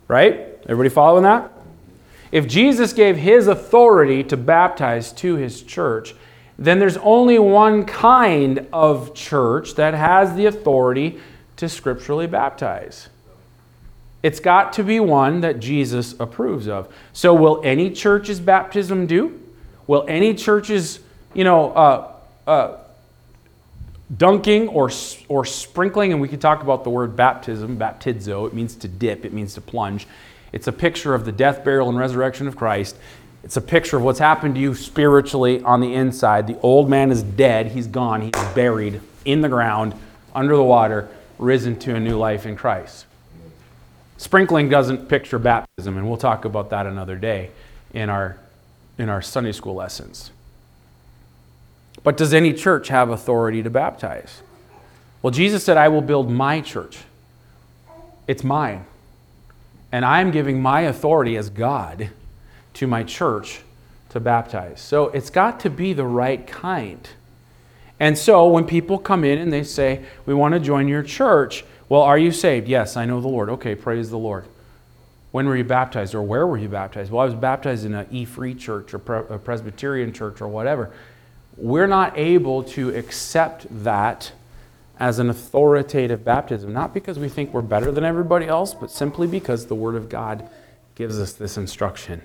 Right? 0.08 0.60
Everybody 0.64 0.90
following 0.90 1.24
that? 1.24 1.52
If 2.32 2.48
Jesus 2.48 2.94
gave 2.94 3.18
his 3.18 3.48
authority 3.48 4.24
to 4.26 4.38
baptize 4.38 5.12
to 5.14 5.36
his 5.36 5.64
church, 5.64 6.16
then 6.58 6.80
there's 6.80 6.98
only 6.98 7.40
one 7.40 7.86
kind 7.86 8.68
of 8.72 9.14
church 9.14 9.76
that 9.76 9.94
has 9.94 10.36
the 10.36 10.46
authority 10.46 11.20
to 11.58 11.68
scripturally 11.68 12.28
baptize. 12.28 13.10
It's 14.24 14.40
got 14.40 14.72
to 14.74 14.84
be 14.84 15.00
one 15.00 15.42
that 15.42 15.60
Jesus 15.60 16.14
approves 16.20 16.68
of. 16.68 16.94
So, 17.14 17.34
will 17.34 17.62
any 17.64 17.90
church's 17.90 18.40
baptism 18.40 19.08
do? 19.08 19.42
Will 19.88 20.06
any 20.08 20.36
church's, 20.36 21.00
you 21.34 21.44
know, 21.44 21.72
uh, 21.72 22.12
uh, 22.48 22.78
dunking 24.18 24.68
or, 24.70 24.92
or 25.30 25.46
sprinkling, 25.46 26.12
and 26.12 26.22
we 26.22 26.28
could 26.28 26.42
talk 26.42 26.62
about 26.62 26.84
the 26.84 26.90
word 26.90 27.16
baptism, 27.16 27.78
baptizo, 27.78 28.48
it 28.48 28.54
means 28.54 28.76
to 28.76 28.88
dip, 28.88 29.26
it 29.26 29.34
means 29.34 29.54
to 29.54 29.62
plunge. 29.62 30.08
It's 30.52 30.68
a 30.68 30.72
picture 30.72 31.14
of 31.14 31.24
the 31.26 31.32
death, 31.32 31.64
burial, 31.64 31.88
and 31.90 31.98
resurrection 31.98 32.48
of 32.48 32.56
Christ. 32.58 32.98
It's 33.44 33.58
a 33.58 33.62
picture 33.62 33.98
of 33.98 34.04
what's 34.04 34.20
happened 34.20 34.56
to 34.56 34.62
you 34.62 34.76
spiritually 34.76 35.64
on 35.64 35.80
the 35.80 35.94
inside. 35.94 36.46
The 36.46 36.60
old 36.60 36.90
man 36.90 37.12
is 37.12 37.24
dead, 37.24 37.68
he's 37.68 37.88
gone, 37.88 38.22
he's 38.22 38.54
buried 38.54 39.02
in 39.26 39.42
the 39.42 39.50
ground, 39.50 39.96
under 40.36 40.56
the 40.56 40.64
water, 40.64 41.08
risen 41.40 41.80
to 41.80 41.96
a 41.96 42.00
new 42.00 42.18
life 42.18 42.46
in 42.46 42.56
Christ. 42.56 43.06
Sprinkling 44.18 44.70
doesn't 44.70 45.08
picture 45.10 45.40
baptism, 45.40 45.98
and 45.98 46.08
we'll 46.08 46.18
talk 46.18 46.46
about 46.46 46.70
that 46.70 46.86
another 46.86 47.16
day 47.16 47.50
in 47.94 48.10
our, 48.10 48.38
in 48.98 49.10
our 49.10 49.22
Sunday 49.22 49.52
school 49.52 49.74
lessons. 49.74 50.32
But 52.04 52.18
does 52.18 52.34
any 52.34 52.54
church 52.54 52.88
have 52.88 53.10
authority 53.10 53.62
to 53.64 53.70
baptize? 53.70 54.42
Well, 55.22 55.32
Jesus 55.32 55.64
said, 55.64 55.78
I 55.78 55.88
will 55.88 56.02
build 56.02 56.32
my 56.32 56.62
church. 56.62 57.00
It's 58.28 58.44
mine. 58.44 58.86
And 59.92 60.06
I'm 60.06 60.32
giving 60.32 60.62
my 60.62 60.82
authority 60.82 61.38
as 61.38 61.50
God 61.50 62.10
to 62.76 62.88
my 62.88 63.04
church 63.04 63.62
to 64.10 64.20
baptize. 64.20 64.82
So 64.82 65.10
it's 65.10 65.30
got 65.30 65.60
to 65.62 65.70
be 65.70 65.94
the 65.94 66.06
right 66.06 66.46
kind. 66.48 67.08
And 68.00 68.18
so 68.18 68.48
when 68.48 68.66
people 68.66 68.98
come 68.98 69.24
in 69.24 69.38
and 69.38 69.54
they 69.54 69.64
say, 69.64 70.04
We 70.26 70.34
want 70.34 70.54
to 70.54 70.60
join 70.60 70.88
your 70.88 71.04
church, 71.04 71.64
well, 71.88 72.02
are 72.02 72.18
you 72.18 72.32
saved? 72.32 72.68
Yes, 72.68 72.98
I 72.98 73.06
know 73.06 73.22
the 73.22 73.28
Lord. 73.28 73.50
Okay, 73.50 73.76
praise 73.76 74.10
the 74.10 74.18
Lord. 74.18 74.46
When 75.32 75.46
were 75.46 75.56
you 75.56 75.64
baptized 75.64 76.16
or 76.16 76.22
where 76.22 76.48
were 76.48 76.58
you 76.58 76.68
baptized? 76.68 77.12
Well, 77.12 77.22
I 77.22 77.26
was 77.26 77.36
baptized 77.36 77.86
in 77.86 77.94
an 77.94 78.08
E 78.12 78.26
Free 78.26 78.56
church 78.56 78.94
or 78.94 78.98
a 78.98 79.38
Presbyterian 79.38 80.14
church 80.14 80.42
or 80.42 80.48
whatever. 80.48 80.92
We're 81.58 81.88
not 81.88 82.18
able 82.18 82.64
to 82.64 82.96
accept 82.96 83.68
that 83.84 84.32
as 85.00 85.18
an 85.18 85.30
authoritative 85.30 86.24
baptism, 86.24 86.72
not 86.74 86.94
because 86.94 87.18
we 87.18 87.28
think 87.28 87.54
we're 87.54 87.62
better 87.62 87.92
than 87.92 88.04
everybody 88.04 88.46
else, 88.46 88.74
but 88.74 88.92
simply 88.92 89.28
because 89.28 89.66
the 89.66 89.76
Word 89.76 89.96
of 89.96 90.10
God 90.10 90.48
gives 90.96 91.20
us 91.20 91.34
this 91.34 91.58
instruction. 91.58 92.22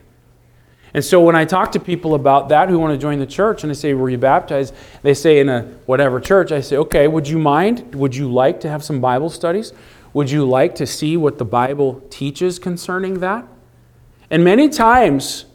And 0.92 1.04
so 1.04 1.20
when 1.20 1.34
I 1.34 1.44
talk 1.44 1.72
to 1.72 1.80
people 1.80 2.14
about 2.14 2.48
that 2.50 2.68
who 2.68 2.78
want 2.78 2.92
to 2.92 2.98
join 2.98 3.18
the 3.18 3.26
church 3.26 3.62
and 3.62 3.70
I 3.70 3.74
say, 3.74 3.94
Were 3.94 4.08
you 4.08 4.18
baptized? 4.18 4.74
They 5.02 5.14
say, 5.14 5.40
In 5.40 5.48
a 5.48 5.62
whatever 5.86 6.20
church, 6.20 6.52
I 6.52 6.60
say, 6.60 6.76
Okay, 6.76 7.08
would 7.08 7.28
you 7.28 7.38
mind? 7.38 7.94
Would 7.94 8.14
you 8.14 8.32
like 8.32 8.60
to 8.60 8.68
have 8.68 8.84
some 8.84 9.00
Bible 9.00 9.30
studies? 9.30 9.72
Would 10.12 10.30
you 10.30 10.48
like 10.48 10.74
to 10.76 10.86
see 10.86 11.16
what 11.16 11.38
the 11.38 11.44
Bible 11.44 12.02
teaches 12.10 12.58
concerning 12.58 13.20
that? 13.20 13.46
And 14.30 14.44
many 14.44 14.68
times, 14.68 15.46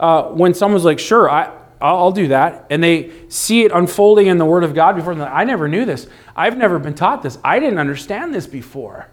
uh, 0.00 0.24
when 0.24 0.54
someone's 0.54 0.84
like, 0.84 0.98
Sure, 0.98 1.30
I, 1.30 1.52
I'll 1.80 2.12
do 2.12 2.28
that, 2.28 2.66
and 2.70 2.82
they 2.82 3.10
see 3.28 3.64
it 3.64 3.72
unfolding 3.72 4.28
in 4.28 4.38
the 4.38 4.46
Word 4.46 4.64
of 4.64 4.74
God 4.74 4.96
before 4.96 5.14
them, 5.14 5.28
I 5.30 5.44
never 5.44 5.68
knew 5.68 5.84
this. 5.84 6.08
I've 6.34 6.56
never 6.56 6.78
been 6.78 6.94
taught 6.94 7.22
this. 7.22 7.38
I 7.44 7.58
didn't 7.58 7.78
understand 7.78 8.34
this 8.34 8.46
before. 8.46 9.08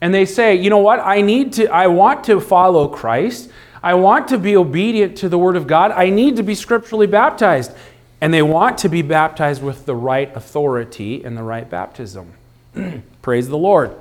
And 0.00 0.14
they 0.14 0.24
say, 0.24 0.54
You 0.54 0.70
know 0.70 0.78
what? 0.78 1.00
I 1.00 1.20
need 1.20 1.52
to, 1.54 1.68
I 1.68 1.88
want 1.88 2.24
to 2.24 2.40
follow 2.40 2.88
Christ. 2.88 3.50
I 3.82 3.94
want 3.94 4.28
to 4.28 4.38
be 4.38 4.56
obedient 4.56 5.16
to 5.18 5.28
the 5.28 5.38
Word 5.38 5.56
of 5.56 5.66
God. 5.66 5.90
I 5.90 6.10
need 6.10 6.36
to 6.36 6.42
be 6.42 6.54
scripturally 6.54 7.06
baptized. 7.06 7.72
And 8.20 8.32
they 8.34 8.42
want 8.42 8.78
to 8.78 8.88
be 8.88 9.02
baptized 9.02 9.62
with 9.62 9.86
the 9.86 9.94
right 9.94 10.34
authority 10.36 11.24
and 11.24 11.36
the 11.36 11.42
right 11.42 11.68
baptism. 11.68 12.34
Praise 13.22 13.48
the 13.48 13.56
Lord. 13.56 13.94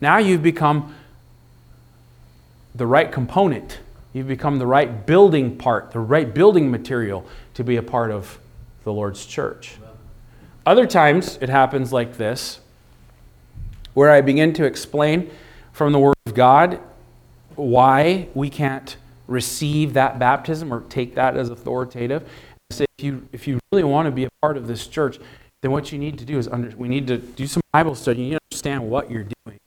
Now 0.00 0.18
you've 0.18 0.42
become 0.42 0.94
the 2.74 2.86
right 2.86 3.10
component. 3.10 3.78
You've 4.12 4.28
become 4.28 4.58
the 4.58 4.66
right 4.66 5.06
building 5.06 5.56
part, 5.56 5.90
the 5.92 6.00
right 6.00 6.32
building 6.32 6.70
material 6.70 7.26
to 7.54 7.64
be 7.64 7.76
a 7.76 7.82
part 7.82 8.10
of 8.10 8.38
the 8.84 8.92
Lord's 8.92 9.24
church. 9.24 9.76
Other 10.66 10.86
times 10.86 11.38
it 11.40 11.48
happens 11.48 11.92
like 11.92 12.18
this, 12.18 12.60
where 13.94 14.10
I 14.10 14.20
begin 14.20 14.52
to 14.54 14.64
explain 14.64 15.30
from 15.72 15.92
the 15.92 15.98
Word 15.98 16.14
of 16.26 16.34
God 16.34 16.80
why 17.56 18.28
we 18.34 18.48
can't 18.48 18.96
receive 19.26 19.94
that 19.94 20.18
baptism 20.18 20.72
or 20.72 20.82
take 20.82 21.14
that 21.14 21.36
as 21.36 21.50
authoritative. 21.50 22.28
Say, 22.70 22.84
if 22.98 23.04
you, 23.04 23.28
if 23.32 23.48
you 23.48 23.58
really 23.72 23.84
want 23.84 24.06
to 24.06 24.10
be 24.12 24.24
a 24.24 24.30
part 24.40 24.56
of 24.56 24.66
this 24.66 24.86
church, 24.86 25.18
then 25.62 25.70
what 25.70 25.92
you 25.92 25.98
need 25.98 26.18
to 26.18 26.24
do 26.24 26.38
is 26.38 26.48
under, 26.48 26.74
we 26.76 26.88
need 26.88 27.06
to 27.06 27.18
do 27.18 27.46
some 27.46 27.62
Bible 27.72 27.94
study. 27.94 28.22
You 28.22 28.30
need 28.30 28.38
to 28.38 28.40
understand 28.50 28.88
what 28.88 29.10
you're 29.10 29.26
doing 29.44 29.58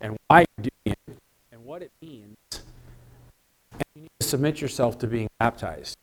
and 0.00 0.16
why 0.28 0.44
you're 0.56 0.70
doing 0.84 0.96
it 1.06 1.18
and 1.52 1.64
what 1.64 1.82
it 1.82 1.90
means. 2.02 2.36
And 3.74 3.84
you 3.94 4.02
need 4.02 4.10
to 4.20 4.26
submit 4.26 4.60
yourself 4.60 4.98
to 5.00 5.06
being 5.06 5.28
baptized. 5.38 5.96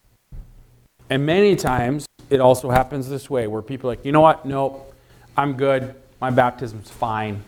And 1.10 1.26
many 1.26 1.56
times 1.56 2.06
it 2.30 2.40
also 2.40 2.70
happens 2.70 3.10
this 3.10 3.30
way 3.30 3.48
where 3.48 3.62
people 3.62 3.90
are 3.90 3.94
like, 3.94 4.06
you 4.06 4.12
know 4.12 4.22
what? 4.22 4.46
Nope, 4.46 4.94
I'm 5.36 5.54
good. 5.54 5.96
My 6.22 6.30
baptism's 6.30 6.90
fine. 6.90 7.44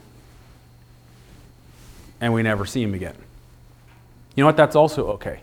And 2.20 2.34
we 2.34 2.44
never 2.44 2.66
see 2.66 2.82
him 2.82 2.94
again. 2.94 3.16
You 4.36 4.42
know 4.42 4.48
what? 4.48 4.58
That's 4.58 4.76
also 4.76 5.08
okay. 5.12 5.42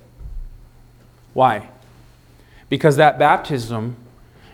Why? 1.32 1.68
Because 2.68 2.96
that 2.96 3.18
baptism 3.18 3.96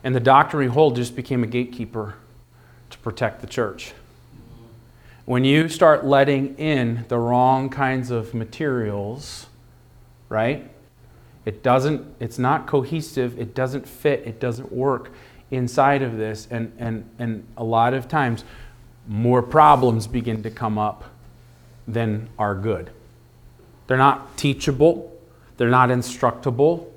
and 0.05 0.15
the 0.15 0.21
doctrine 0.21 0.61
we 0.61 0.73
hold 0.73 0.97
just 0.97 1.17
became 1.17 1.43
a 1.43 1.47
gatekeeper 1.47 2.15
to 2.91 2.99
protect 2.99 3.41
the 3.41 3.47
church. 3.47 3.93
When 5.25 5.45
you 5.45 5.69
start 5.69 6.05
letting 6.05 6.55
in 6.57 7.05
the 7.09 7.19
wrong 7.19 7.69
kinds 7.69 8.13
of 8.13 8.33
materials, 8.33 9.47
right? 10.29 10.71
It 11.45 11.63
doesn't, 11.63 12.05
it's 12.21 12.39
not 12.39 12.67
cohesive, 12.67 13.39
it 13.39 13.55
doesn't 13.55 13.87
fit, 13.89 14.27
it 14.27 14.41
doesn't 14.41 14.73
work 14.73 15.13
inside 15.51 16.03
of 16.03 16.17
this. 16.17 16.49
And, 16.51 16.73
and, 16.79 17.09
and 17.19 17.47
a 17.57 17.65
lot 17.65 17.95
of 17.95 18.09
times, 18.09 18.45
more 19.07 19.43
problems 19.43 20.07
begin 20.07 20.43
to 20.43 20.51
come 20.51 20.79
up 20.79 21.05
than 21.87 22.29
are 22.39 22.55
good. 22.55 22.91
They're 23.87 23.97
not 23.97 24.37
teachable, 24.37 25.17
they're 25.57 25.71
not 25.71 25.91
instructable. 25.91 26.89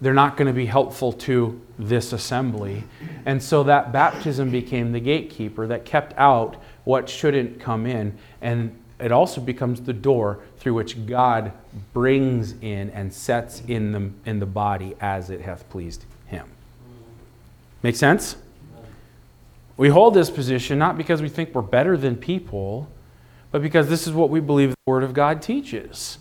They're 0.00 0.12
not 0.12 0.36
going 0.36 0.48
to 0.48 0.52
be 0.52 0.66
helpful 0.66 1.12
to 1.12 1.58
this 1.78 2.12
assembly. 2.12 2.84
And 3.24 3.42
so 3.42 3.62
that 3.62 3.90
baptism 3.90 4.50
became 4.50 4.92
the 4.92 5.00
gatekeeper 5.00 5.66
that 5.68 5.86
kept 5.86 6.12
out 6.18 6.56
what 6.84 7.08
shouldn't 7.08 7.58
come 7.58 7.86
in. 7.86 8.18
And 8.42 8.78
it 8.98 9.12
also 9.12 9.40
becomes 9.40 9.80
the 9.80 9.92
door 9.92 10.40
through 10.58 10.74
which 10.74 11.06
God 11.06 11.52
brings 11.92 12.52
in 12.60 12.90
and 12.90 13.12
sets 13.12 13.62
in 13.66 13.92
the, 13.92 14.10
in 14.30 14.38
the 14.38 14.46
body 14.46 14.94
as 15.00 15.30
it 15.30 15.40
hath 15.40 15.68
pleased 15.68 16.04
him. 16.26 16.46
Make 17.82 17.96
sense? 17.96 18.36
We 19.76 19.88
hold 19.88 20.14
this 20.14 20.30
position 20.30 20.78
not 20.78 20.96
because 20.96 21.20
we 21.20 21.28
think 21.28 21.54
we're 21.54 21.62
better 21.62 21.96
than 21.96 22.16
people, 22.16 22.88
but 23.50 23.62
because 23.62 23.88
this 23.88 24.06
is 24.06 24.12
what 24.12 24.30
we 24.30 24.40
believe 24.40 24.70
the 24.70 24.76
Word 24.86 25.02
of 25.02 25.12
God 25.12 25.42
teaches. 25.42 26.18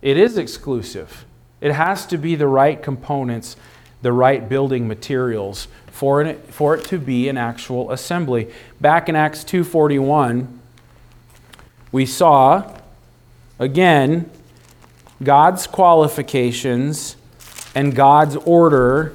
It 0.00 0.16
is 0.16 0.38
exclusive. 0.38 1.26
It 1.60 1.72
has 1.72 2.06
to 2.06 2.16
be 2.16 2.34
the 2.34 2.46
right 2.46 2.82
components, 2.82 3.56
the 4.00 4.12
right 4.12 4.48
building 4.48 4.88
materials 4.88 5.68
for 5.90 6.22
it, 6.22 6.46
for 6.46 6.76
it 6.76 6.84
to 6.86 6.98
be 6.98 7.28
an 7.28 7.36
actual 7.36 7.90
assembly. 7.90 8.48
Back 8.80 9.08
in 9.08 9.16
Acts 9.16 9.44
2:41, 9.44 10.57
we 11.92 12.06
saw 12.06 12.76
again 13.58 14.30
God's 15.22 15.66
qualifications 15.66 17.16
and 17.74 17.94
God's 17.94 18.36
order 18.36 19.14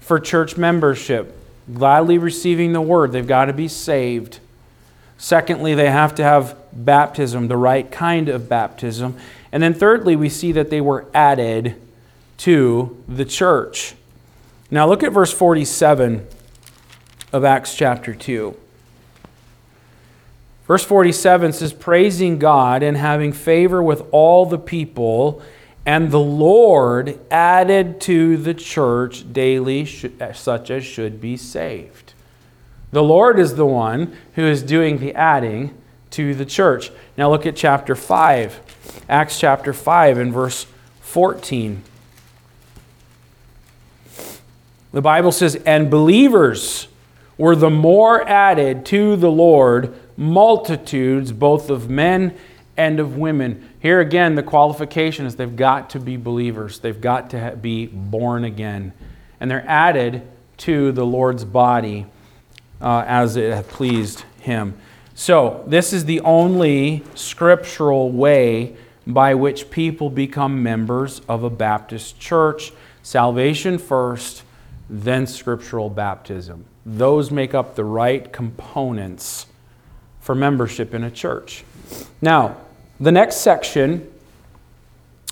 for 0.00 0.18
church 0.18 0.56
membership. 0.56 1.36
Gladly 1.72 2.18
receiving 2.18 2.72
the 2.72 2.80
word, 2.80 3.12
they've 3.12 3.26
got 3.26 3.46
to 3.46 3.52
be 3.52 3.68
saved. 3.68 4.40
Secondly, 5.16 5.74
they 5.74 5.90
have 5.90 6.14
to 6.16 6.22
have 6.22 6.56
baptism, 6.72 7.48
the 7.48 7.56
right 7.56 7.90
kind 7.90 8.28
of 8.28 8.48
baptism. 8.48 9.16
And 9.52 9.62
then 9.62 9.74
thirdly, 9.74 10.16
we 10.16 10.28
see 10.28 10.52
that 10.52 10.70
they 10.70 10.80
were 10.80 11.06
added 11.12 11.80
to 12.38 13.02
the 13.06 13.24
church. 13.24 13.94
Now 14.70 14.88
look 14.88 15.02
at 15.02 15.12
verse 15.12 15.32
47 15.32 16.26
of 17.32 17.44
Acts 17.44 17.74
chapter 17.74 18.14
2. 18.14 18.56
Verse 20.70 20.84
47 20.84 21.52
says, 21.52 21.72
Praising 21.72 22.38
God 22.38 22.84
and 22.84 22.96
having 22.96 23.32
favor 23.32 23.82
with 23.82 24.04
all 24.12 24.46
the 24.46 24.56
people, 24.56 25.42
and 25.84 26.12
the 26.12 26.20
Lord 26.20 27.18
added 27.28 28.00
to 28.02 28.36
the 28.36 28.54
church 28.54 29.32
daily 29.32 29.84
such 29.84 30.70
as 30.70 30.84
should 30.84 31.20
be 31.20 31.36
saved. 31.36 32.14
The 32.92 33.02
Lord 33.02 33.40
is 33.40 33.56
the 33.56 33.66
one 33.66 34.16
who 34.34 34.44
is 34.44 34.62
doing 34.62 34.98
the 34.98 35.12
adding 35.12 35.76
to 36.10 36.36
the 36.36 36.46
church. 36.46 36.92
Now 37.16 37.30
look 37.30 37.46
at 37.46 37.56
chapter 37.56 37.96
5, 37.96 38.60
Acts 39.08 39.40
chapter 39.40 39.72
5 39.72 40.18
and 40.18 40.32
verse 40.32 40.66
14. 41.00 41.82
The 44.92 45.02
Bible 45.02 45.32
says, 45.32 45.56
And 45.66 45.90
believers 45.90 46.86
were 47.36 47.56
the 47.56 47.70
more 47.70 48.22
added 48.28 48.84
to 48.84 49.16
the 49.16 49.32
Lord, 49.32 49.98
multitudes 50.20 51.32
both 51.32 51.70
of 51.70 51.88
men 51.88 52.36
and 52.76 53.00
of 53.00 53.16
women. 53.16 53.66
Here 53.80 54.00
again, 54.00 54.34
the 54.34 54.42
qualification 54.42 55.24
is 55.24 55.36
they've 55.36 55.56
got 55.56 55.90
to 55.90 55.98
be 55.98 56.18
believers, 56.18 56.78
they've 56.78 57.00
got 57.00 57.30
to 57.30 57.56
be 57.60 57.86
born 57.86 58.44
again. 58.44 58.92
And 59.40 59.50
they're 59.50 59.64
added 59.66 60.22
to 60.58 60.92
the 60.92 61.06
Lord's 61.06 61.46
body 61.46 62.04
uh, 62.82 63.04
as 63.06 63.36
it 63.36 63.52
hath 63.52 63.68
pleased 63.70 64.24
him. 64.40 64.76
So, 65.14 65.64
this 65.66 65.92
is 65.92 66.04
the 66.04 66.20
only 66.20 67.02
scriptural 67.14 68.10
way 68.10 68.76
by 69.06 69.34
which 69.34 69.70
people 69.70 70.10
become 70.10 70.62
members 70.62 71.20
of 71.28 71.44
a 71.44 71.50
Baptist 71.50 72.20
church. 72.20 72.72
Salvation 73.02 73.78
first, 73.78 74.42
then 74.90 75.26
scriptural 75.26 75.88
baptism. 75.88 76.66
those 76.84 77.30
make 77.30 77.54
up 77.54 77.74
the 77.74 77.84
right 77.84 78.32
components 78.32 79.46
for 80.20 80.34
membership 80.34 80.94
in 80.94 81.04
a 81.04 81.10
church. 81.10 81.64
Now, 82.20 82.56
the 82.98 83.12
next 83.12 83.36
section 83.36 84.10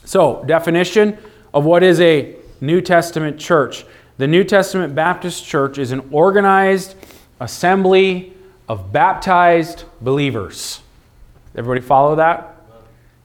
so, 0.09 0.43
definition 0.47 1.19
of 1.53 1.67
what 1.67 1.83
is 1.83 2.01
a 2.01 2.35
New 2.63 2.81
Testament 2.81 3.39
church. 3.39 3.85
The 4.17 4.27
New 4.27 4.43
Testament 4.43 4.95
Baptist 4.95 5.45
Church 5.45 5.77
is 5.77 5.93
an 5.93 6.01
organized 6.11 6.95
assembly 7.41 8.33
of 8.71 8.91
baptized 8.91 9.85
believers. 10.01 10.81
Everybody 11.55 11.83
follow 11.83 12.17
that? 12.17 12.57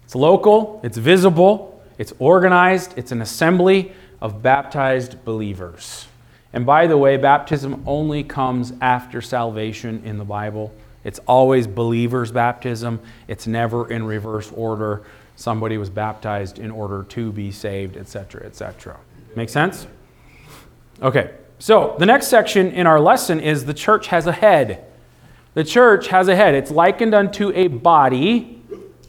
It's 0.04 0.14
local, 0.14 0.82
it's 0.84 0.98
visible, 0.98 1.82
it's 1.98 2.12
organized, 2.20 2.98
it's 2.98 3.14
an 3.14 3.22
assembly 3.22 3.94
of 4.20 4.42
baptized 4.42 5.24
believers. 5.24 6.08
And 6.52 6.66
by 6.66 6.88
the 6.88 6.98
way, 6.98 7.16
baptism 7.16 7.82
only 7.88 8.26
comes 8.26 8.74
after 8.82 9.22
salvation 9.22 10.02
in 10.04 10.18
the 10.18 10.26
Bible. 10.26 10.74
It's 11.04 11.20
always 11.28 11.68
believers' 11.68 12.32
baptism, 12.32 13.00
it's 13.28 13.48
never 13.48 13.92
in 13.92 14.06
reverse 14.06 14.52
order. 14.56 15.04
Somebody 15.36 15.78
was 15.78 15.90
baptized 15.90 16.60
in 16.60 16.72
order 16.72 17.04
to 17.10 17.32
be 17.32 17.52
saved, 17.52 17.98
etc., 17.98 18.46
etc. 18.46 18.98
Make 19.36 19.50
sense? 19.50 19.88
Okay, 21.02 21.32
so 21.60 21.96
the 21.98 22.06
next 22.06 22.28
section 22.28 22.72
in 22.72 22.88
our 22.88 23.00
lesson 23.00 23.40
is 23.40 23.66
the 23.66 23.74
church 23.74 24.08
has 24.08 24.28
a 24.28 24.32
head. 24.32 24.86
The 25.54 25.64
church 25.64 26.08
has 26.08 26.28
a 26.28 26.36
head. 26.36 26.56
It's 26.56 26.72
likened 26.72 27.14
unto 27.14 27.52
a 27.52 27.68
body, 27.68 28.62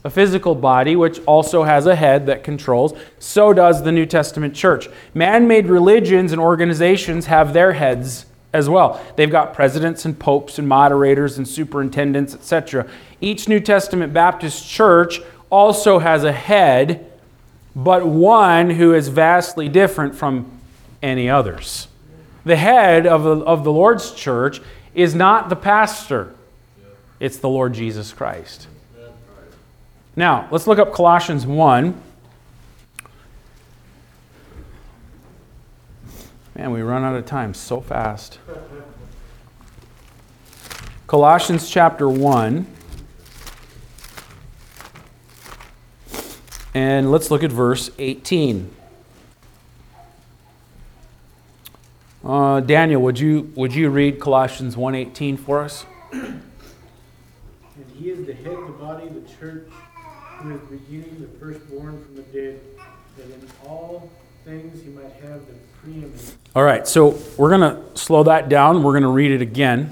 a 0.03 0.09
physical 0.09 0.55
body, 0.55 0.95
which 0.95 1.19
also 1.25 1.63
has 1.63 1.85
a 1.85 1.95
head 1.95 2.25
that 2.27 2.43
controls. 2.43 2.93
So 3.19 3.53
does 3.53 3.83
the 3.83 3.91
New 3.91 4.05
Testament 4.05 4.55
church. 4.55 4.87
Man 5.13 5.47
made 5.47 5.67
religions 5.67 6.31
and 6.31 6.41
organizations 6.41 7.27
have 7.27 7.53
their 7.53 7.73
heads 7.73 8.25
as 8.55 8.69
well. 8.69 9.01
They've 9.15 9.29
got 9.29 9.53
presidents 9.53 10.05
and 10.05 10.17
popes 10.17 10.57
and 10.57 10.67
moderators 10.67 11.37
and 11.37 11.47
superintendents, 11.47 12.33
etc. 12.33 12.87
Each 13.19 13.47
New 13.47 13.59
Testament 13.59 14.13
Baptist 14.13 14.67
church 14.67 15.19
also 15.49 15.99
has 15.99 16.23
a 16.23 16.31
head, 16.31 17.11
but 17.75 18.07
one 18.07 18.71
who 18.71 18.93
is 18.93 19.09
vastly 19.09 19.67
different 19.67 20.15
from 20.15 20.49
any 21.03 21.29
others. 21.29 21.87
The 22.45 22.55
head 22.55 23.05
of 23.05 23.23
the, 23.23 23.37
of 23.37 23.63
the 23.63 23.71
Lord's 23.71 24.13
church 24.13 24.61
is 24.93 25.13
not 25.13 25.49
the 25.49 25.55
pastor, 25.55 26.33
it's 27.19 27.37
the 27.37 27.49
Lord 27.49 27.73
Jesus 27.73 28.13
Christ. 28.13 28.67
Now, 30.15 30.47
let's 30.49 30.65
look 30.65 30.79
up 30.79 30.93
Colossians 30.93 31.45
1. 31.45 32.01
Man, 36.57 36.71
we 36.71 36.81
run 36.81 37.03
out 37.03 37.15
of 37.15 37.25
time 37.25 37.53
so 37.53 37.81
fast. 37.81 38.39
Colossians 41.05 41.69
chapter 41.69 42.07
1. 42.09 42.65
And 46.73 47.11
let's 47.11 47.29
look 47.29 47.43
at 47.43 47.51
verse 47.51 47.89
18. 47.99 48.73
Uh, 52.23 52.61
Daniel, 52.61 53.01
would 53.01 53.19
you, 53.19 53.51
would 53.55 53.75
you 53.75 53.89
read 53.89 54.21
Colossians 54.21 54.77
1.18 54.77 55.37
for 55.37 55.61
us? 55.61 55.85
And 56.13 56.41
he 57.97 58.11
is 58.11 58.25
the 58.25 58.33
head 58.33 58.53
of 58.53 58.67
the 58.67 58.73
body, 58.73 59.07
of 59.07 59.13
the 59.13 59.35
church, 59.35 59.67
who 60.37 60.55
is 60.55 60.61
the 60.61 60.77
beginning, 60.77 61.19
the 61.19 61.37
firstborn 61.37 62.01
from 62.01 62.15
the 62.15 62.23
dead, 62.23 62.61
that 63.17 63.25
in 63.25 63.47
all 63.65 64.09
things 64.45 64.83
he 64.83 64.89
might 64.89 65.11
have 65.23 65.45
the 65.47 65.53
preeminence. 65.81 66.37
All 66.55 66.63
right, 66.63 66.87
so 66.87 67.19
we're 67.35 67.49
going 67.49 67.61
to 67.61 67.97
slow 67.97 68.23
that 68.23 68.47
down. 68.47 68.83
We're 68.83 68.91
going 68.91 69.03
to 69.03 69.09
read 69.09 69.31
it 69.31 69.41
again. 69.41 69.91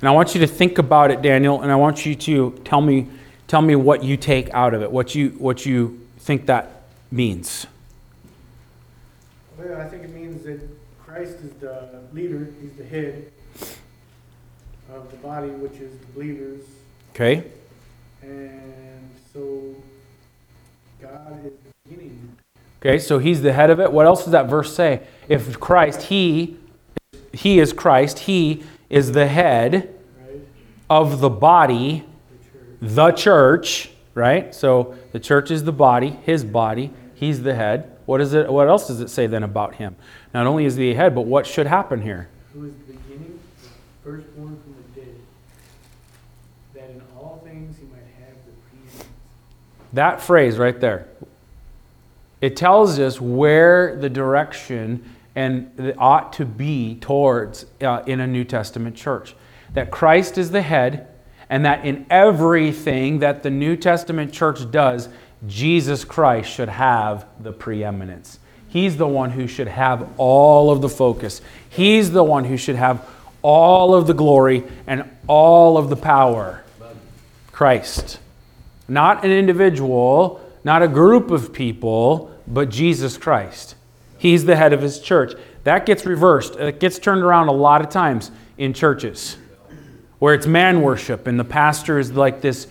And 0.00 0.08
I 0.08 0.12
want 0.12 0.34
you 0.34 0.40
to 0.42 0.46
think 0.46 0.78
about 0.78 1.10
it, 1.10 1.22
Daniel, 1.22 1.60
and 1.60 1.72
I 1.72 1.76
want 1.76 2.06
you 2.06 2.14
to 2.14 2.52
tell 2.64 2.80
me, 2.80 3.08
tell 3.48 3.62
me 3.62 3.74
what 3.74 4.04
you 4.04 4.16
take 4.16 4.52
out 4.54 4.74
of 4.74 4.82
it, 4.82 4.92
what 4.92 5.14
you, 5.14 5.30
what 5.30 5.66
you 5.66 6.06
think 6.18 6.46
that 6.46 6.84
means. 7.10 7.66
Well, 9.58 9.80
I 9.80 9.88
think 9.88 10.04
it 10.04 10.14
means 10.14 10.44
that 10.44 10.60
Christ 11.04 11.38
is 11.40 11.52
the 11.54 12.00
leader, 12.12 12.48
he's 12.60 12.74
the 12.74 12.84
head 12.84 13.32
of 14.92 15.10
the 15.10 15.16
body, 15.16 15.48
which 15.48 15.80
is 15.80 15.98
the 15.98 16.06
believers. 16.06 16.62
Okay? 17.10 17.44
And 18.22 19.10
so 19.32 19.74
God 21.00 21.44
is 21.44 21.52
the 21.52 21.72
beginning. 21.88 22.36
Okay, 22.84 22.98
so 22.98 23.18
he's 23.18 23.40
the 23.40 23.52
head 23.52 23.70
of 23.70 23.80
it. 23.80 23.90
What 23.90 24.04
else 24.04 24.24
does 24.24 24.32
that 24.32 24.46
verse 24.46 24.74
say? 24.74 25.00
If 25.26 25.58
Christ, 25.58 26.02
he, 26.02 26.58
he 27.32 27.58
is 27.58 27.72
Christ, 27.72 28.18
he 28.20 28.62
is 28.90 29.12
the 29.12 29.26
head 29.26 29.94
of 30.90 31.20
the 31.20 31.30
body, 31.30 32.04
The 32.82 33.12
church. 33.12 33.90
right? 34.14 34.54
So 34.54 34.94
the 35.12 35.18
church 35.20 35.50
is 35.50 35.64
the 35.64 35.72
body, 35.72 36.10
his 36.24 36.44
body, 36.44 36.90
he's 37.14 37.42
the 37.42 37.54
head. 37.54 37.90
What 38.04 38.20
is 38.20 38.34
it 38.34 38.52
what 38.52 38.68
else 38.68 38.86
does 38.86 39.00
it 39.00 39.08
say 39.08 39.26
then 39.26 39.42
about 39.44 39.76
him? 39.76 39.96
Not 40.34 40.46
only 40.46 40.66
is 40.66 40.76
he 40.76 40.90
the 40.90 40.94
head, 40.94 41.14
but 41.14 41.22
what 41.22 41.46
should 41.46 41.66
happen 41.66 42.02
here? 42.02 42.28
Who 42.52 42.66
is 42.66 42.74
the 42.86 42.92
beginning, 42.92 43.40
the 43.62 43.68
firstborn 44.10 44.60
from 44.62 44.74
the 44.94 45.00
dead, 45.00 45.14
that 46.74 46.90
in 46.90 47.00
all 47.16 47.40
things 47.46 47.78
he 47.78 47.84
might 47.86 48.00
have 48.20 48.36
the 48.44 48.52
preeminence. 48.68 49.08
That 49.94 50.20
phrase 50.20 50.58
right 50.58 50.78
there. 50.78 51.08
It 52.44 52.56
tells 52.56 52.98
us 52.98 53.22
where 53.22 53.96
the 53.96 54.10
direction 54.10 55.10
and 55.34 55.94
ought 55.96 56.34
to 56.34 56.44
be 56.44 56.96
towards 56.96 57.64
uh, 57.80 58.02
in 58.06 58.20
a 58.20 58.26
New 58.26 58.44
Testament 58.44 58.96
church. 58.96 59.34
That 59.72 59.90
Christ 59.90 60.36
is 60.36 60.50
the 60.50 60.60
head, 60.60 61.08
and 61.48 61.64
that 61.64 61.86
in 61.86 62.04
everything 62.10 63.20
that 63.20 63.44
the 63.44 63.48
New 63.48 63.78
Testament 63.78 64.30
church 64.30 64.70
does, 64.70 65.08
Jesus 65.46 66.04
Christ 66.04 66.50
should 66.50 66.68
have 66.68 67.24
the 67.40 67.50
preeminence. 67.50 68.38
He's 68.68 68.98
the 68.98 69.08
one 69.08 69.30
who 69.30 69.46
should 69.46 69.68
have 69.68 70.06
all 70.18 70.70
of 70.70 70.82
the 70.82 70.90
focus. 70.90 71.40
He's 71.70 72.10
the 72.10 72.24
one 72.24 72.44
who 72.44 72.58
should 72.58 72.76
have 72.76 73.08
all 73.40 73.94
of 73.94 74.06
the 74.06 74.12
glory 74.12 74.64
and 74.86 75.08
all 75.28 75.78
of 75.78 75.88
the 75.88 75.96
power. 75.96 76.62
Christ. 77.52 78.18
Not 78.86 79.24
an 79.24 79.30
individual, 79.30 80.46
not 80.62 80.82
a 80.82 80.88
group 80.88 81.30
of 81.30 81.50
people, 81.50 82.32
but 82.46 82.68
Jesus 82.68 83.16
Christ. 83.16 83.74
He's 84.18 84.44
the 84.44 84.56
head 84.56 84.72
of 84.72 84.80
his 84.80 85.00
church. 85.00 85.34
That 85.64 85.86
gets 85.86 86.06
reversed. 86.06 86.56
It 86.56 86.80
gets 86.80 86.98
turned 86.98 87.22
around 87.22 87.48
a 87.48 87.52
lot 87.52 87.80
of 87.80 87.88
times 87.88 88.30
in 88.56 88.72
churches 88.72 89.36
where 90.18 90.32
it's 90.32 90.46
man 90.46 90.80
worship 90.80 91.26
and 91.26 91.38
the 91.38 91.44
pastor 91.44 91.98
is 91.98 92.12
like 92.12 92.40
this 92.40 92.66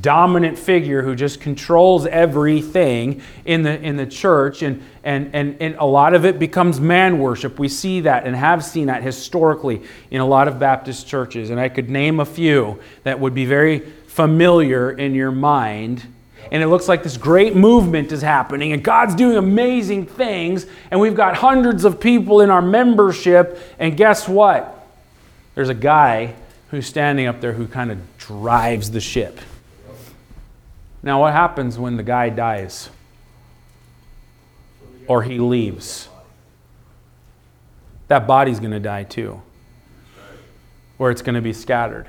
dominant 0.00 0.58
figure 0.58 1.02
who 1.02 1.14
just 1.14 1.40
controls 1.40 2.04
everything 2.06 3.22
in 3.44 3.62
the 3.62 3.80
in 3.80 3.96
the 3.96 4.06
church 4.06 4.62
and 4.62 4.82
and 5.04 5.32
and, 5.32 5.56
and 5.60 5.76
a 5.76 5.84
lot 5.84 6.14
of 6.14 6.24
it 6.24 6.40
becomes 6.40 6.80
man 6.80 7.20
worship 7.20 7.60
we 7.60 7.68
see 7.68 8.00
that 8.00 8.26
and 8.26 8.34
have 8.34 8.64
seen 8.64 8.86
that 8.86 9.04
historically 9.04 9.80
in 10.10 10.20
a 10.20 10.26
lot 10.26 10.48
of 10.48 10.58
baptist 10.58 11.06
churches 11.06 11.50
and 11.50 11.60
i 11.60 11.68
could 11.68 11.88
name 11.88 12.18
a 12.18 12.24
few 12.24 12.76
that 13.04 13.20
would 13.20 13.34
be 13.34 13.44
very 13.44 13.78
familiar 14.08 14.90
in 14.90 15.14
your 15.14 15.30
mind 15.30 16.02
and 16.50 16.62
it 16.62 16.68
looks 16.68 16.88
like 16.88 17.02
this 17.02 17.16
great 17.16 17.56
movement 17.56 18.12
is 18.12 18.22
happening 18.22 18.72
and 18.72 18.82
god's 18.82 19.14
doing 19.14 19.36
amazing 19.36 20.06
things 20.06 20.66
and 20.90 21.00
we've 21.00 21.14
got 21.16 21.36
hundreds 21.36 21.84
of 21.84 22.00
people 22.00 22.40
in 22.40 22.50
our 22.50 22.62
membership 22.62 23.58
and 23.78 23.96
guess 23.96 24.28
what? 24.28 24.72
There's 25.54 25.68
a 25.68 25.74
guy 25.74 26.34
who's 26.70 26.86
standing 26.86 27.26
up 27.26 27.40
there 27.40 27.52
who 27.52 27.66
kind 27.66 27.90
of 27.90 27.98
drives 28.18 28.90
the 28.90 29.00
ship. 29.00 29.38
Now, 31.02 31.20
what 31.20 31.32
happens 31.32 31.78
when 31.78 31.96
the 31.96 32.02
guy 32.02 32.28
dies? 32.28 32.90
Or 35.06 35.22
he 35.22 35.38
leaves? 35.38 36.08
That 38.08 38.26
body's 38.26 38.60
going 38.60 38.72
to 38.72 38.80
die 38.80 39.04
too, 39.04 39.40
or 40.98 41.10
it's 41.10 41.22
going 41.22 41.34
to 41.34 41.40
be 41.40 41.52
scattered. 41.52 42.06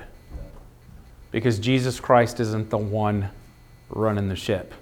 Because 1.30 1.58
Jesus 1.58 2.00
Christ 2.00 2.40
isn't 2.40 2.70
the 2.70 2.78
one 2.78 3.30
running 3.88 4.28
the 4.28 4.36
ship. 4.36 4.74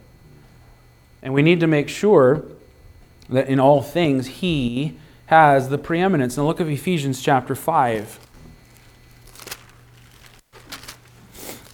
And 1.23 1.35
we 1.35 1.43
need 1.43 1.61
to 1.61 1.67
make 1.67 1.89
sure 1.89 2.45
that 3.29 3.49
in 3.49 3.59
all 3.59 3.83
things 3.83 4.27
he 4.27 4.97
has 5.27 5.69
the 5.69 5.79
preeminence. 5.79 6.37
Now, 6.37 6.45
look 6.45 6.61
at 6.61 6.69
Ephesians 6.69 7.21
chapter 7.21 7.55
5. 7.55 8.21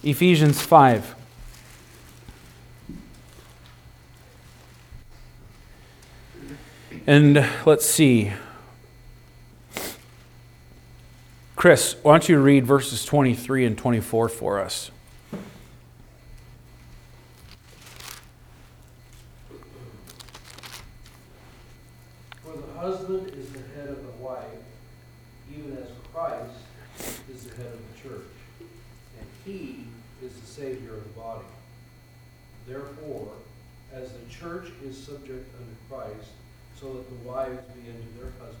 Ephesians 0.03 0.61
5. 0.61 1.15
And 7.05 7.45
let's 7.65 7.85
see. 7.85 8.31
Chris, 11.55 11.95
why 12.01 12.11
don't 12.13 12.27
you 12.27 12.39
read 12.39 12.65
verses 12.65 13.05
23 13.05 13.65
and 13.65 13.77
24 13.77 14.27
for 14.27 14.59
us? 14.59 14.91
For 22.41 22.57
the 22.57 22.72
husband 22.83 23.31
is 23.39 23.49
the 23.53 23.59
head 23.75 23.87
of 23.87 24.03
the 24.05 24.11
wife, 24.21 24.43
even 25.49 25.77
as 25.77 25.87
Christ 26.13 26.51
is 27.33 27.45
the 27.45 27.55
head 27.55 27.71
of 27.71 27.79
the 27.79 28.09
church, 28.09 28.27
and 28.59 29.27
he 29.45 29.85
is 30.21 30.33
the 30.33 30.45
Savior 30.45 30.95
of 30.95 31.03
the 31.05 31.17
body. 31.17 31.45
Therefore, 32.67 33.31
as 33.93 34.11
the 34.11 34.29
church 34.29 34.65
is 34.85 34.97
subject 34.97 35.49
unto 35.55 35.73
Christ, 35.89 36.29
so 36.77 36.87
that 36.87 37.07
the 37.07 37.29
wives 37.29 37.57
be 37.73 37.89
unto 37.89 38.19
their 38.19 38.31
husbands 38.37 38.57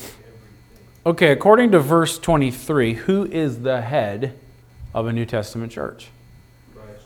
in 0.00 0.08
everything. 0.26 0.86
Okay, 1.06 1.30
according 1.30 1.70
to 1.70 1.78
verse 1.78 2.18
23, 2.18 2.94
who 2.94 3.26
is 3.26 3.60
the 3.60 3.82
head 3.82 4.36
of 4.92 5.06
a 5.06 5.12
New 5.12 5.24
Testament 5.24 5.70
church? 5.70 6.08
Christ. 6.74 7.04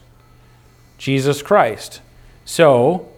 Jesus 0.96 1.42
Christ. 1.42 2.00
So, 2.46 3.10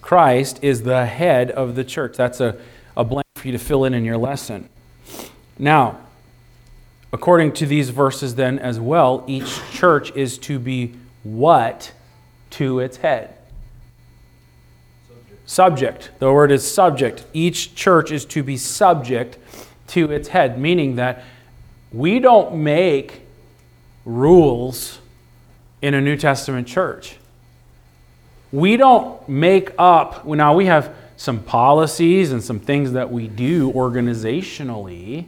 Christ 0.00 0.60
is 0.62 0.82
the 0.82 1.06
head 1.06 1.50
of 1.50 1.74
the 1.74 1.82
church. 1.82 2.16
That's 2.16 2.38
a, 2.38 2.56
a 2.96 3.04
blank 3.04 3.26
for 3.36 3.48
you 3.48 3.52
to 3.52 3.58
fill 3.58 3.84
in 3.84 3.94
in 3.94 4.04
your 4.04 4.16
lesson. 4.16 4.68
Now, 5.58 5.98
according 7.12 7.52
to 7.54 7.66
these 7.66 7.90
verses, 7.90 8.34
then 8.34 8.58
as 8.58 8.80
well, 8.80 9.24
each 9.26 9.60
church 9.72 10.14
is 10.16 10.38
to 10.38 10.58
be 10.58 10.94
what 11.22 11.92
to 12.50 12.80
its 12.80 12.98
head? 12.98 13.36
Subject. 15.08 15.50
Subject. 15.50 16.10
The 16.18 16.32
word 16.32 16.52
is 16.52 16.70
subject. 16.70 17.24
Each 17.32 17.74
church 17.74 18.10
is 18.10 18.24
to 18.26 18.42
be 18.42 18.56
subject 18.56 19.38
to 19.88 20.10
its 20.10 20.28
head, 20.28 20.58
meaning 20.58 20.96
that 20.96 21.24
we 21.92 22.18
don't 22.18 22.56
make 22.56 23.22
rules 24.04 24.98
in 25.82 25.94
a 25.94 26.00
New 26.00 26.16
Testament 26.16 26.66
church. 26.66 27.16
We 28.52 28.76
don't 28.76 29.28
make 29.28 29.72
up, 29.78 30.26
now 30.26 30.54
we 30.54 30.66
have 30.66 30.94
some 31.16 31.40
policies 31.42 32.32
and 32.32 32.42
some 32.42 32.60
things 32.60 32.92
that 32.92 33.10
we 33.10 33.28
do 33.28 33.72
organizationally. 33.72 35.26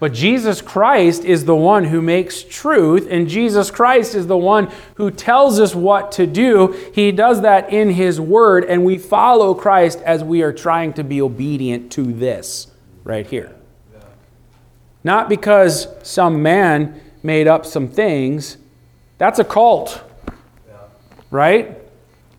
But 0.00 0.14
Jesus 0.14 0.62
Christ 0.62 1.24
is 1.26 1.44
the 1.44 1.54
one 1.54 1.84
who 1.84 2.00
makes 2.00 2.42
truth, 2.42 3.06
and 3.10 3.28
Jesus 3.28 3.70
Christ 3.70 4.14
is 4.14 4.26
the 4.26 4.36
one 4.36 4.72
who 4.94 5.10
tells 5.10 5.60
us 5.60 5.74
what 5.74 6.12
to 6.12 6.26
do. 6.26 6.72
He 6.94 7.12
does 7.12 7.42
that 7.42 7.70
in 7.70 7.90
His 7.90 8.18
Word, 8.18 8.64
and 8.64 8.86
we 8.86 8.96
follow 8.96 9.54
Christ 9.54 10.00
as 10.00 10.24
we 10.24 10.40
are 10.40 10.54
trying 10.54 10.94
to 10.94 11.04
be 11.04 11.20
obedient 11.20 11.92
to 11.92 12.02
this 12.14 12.68
right 13.04 13.26
here. 13.26 13.54
Not 15.04 15.28
because 15.28 15.86
some 16.02 16.42
man 16.42 16.98
made 17.22 17.46
up 17.46 17.66
some 17.66 17.86
things, 17.86 18.56
that's 19.18 19.38
a 19.38 19.44
cult, 19.44 20.02
right? 21.30 21.78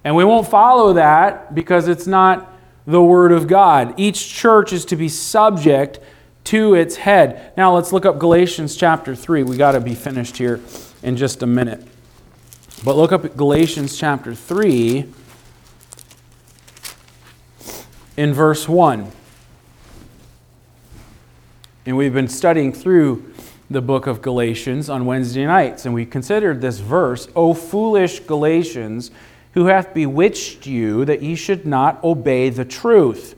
And 0.03 0.15
we 0.15 0.23
won't 0.23 0.47
follow 0.47 0.93
that 0.93 1.53
because 1.53 1.87
it's 1.87 2.07
not 2.07 2.51
the 2.87 3.01
Word 3.01 3.31
of 3.31 3.47
God. 3.47 3.93
Each 3.97 4.27
church 4.27 4.73
is 4.73 4.85
to 4.85 4.95
be 4.95 5.09
subject 5.09 5.99
to 6.45 6.73
its 6.73 6.95
head. 6.95 7.53
Now 7.55 7.75
let's 7.75 7.93
look 7.93 8.05
up 8.05 8.17
Galatians 8.17 8.75
chapter 8.75 9.15
3. 9.15 9.43
We 9.43 9.57
got 9.57 9.73
to 9.73 9.79
be 9.79 9.93
finished 9.93 10.37
here 10.37 10.59
in 11.03 11.17
just 11.17 11.43
a 11.43 11.47
minute. 11.47 11.85
But 12.83 12.95
look 12.95 13.11
up 13.11 13.37
Galatians 13.37 13.95
chapter 13.95 14.33
3 14.33 15.05
in 18.17 18.33
verse 18.33 18.67
1. 18.67 19.11
And 21.85 21.97
we've 21.97 22.13
been 22.13 22.27
studying 22.27 22.73
through 22.73 23.31
the 23.69 23.81
book 23.81 24.05
of 24.05 24.21
Galatians 24.21 24.89
on 24.89 25.05
Wednesday 25.05 25.45
nights, 25.45 25.85
and 25.85 25.93
we 25.93 26.05
considered 26.05 26.59
this 26.59 26.79
verse, 26.79 27.27
O 27.35 27.53
foolish 27.53 28.19
Galatians, 28.19 29.11
who 29.53 29.65
hath 29.65 29.93
bewitched 29.93 30.65
you 30.65 31.05
that 31.05 31.21
ye 31.21 31.35
should 31.35 31.65
not 31.65 32.03
obey 32.03 32.49
the 32.49 32.65
truth, 32.65 33.35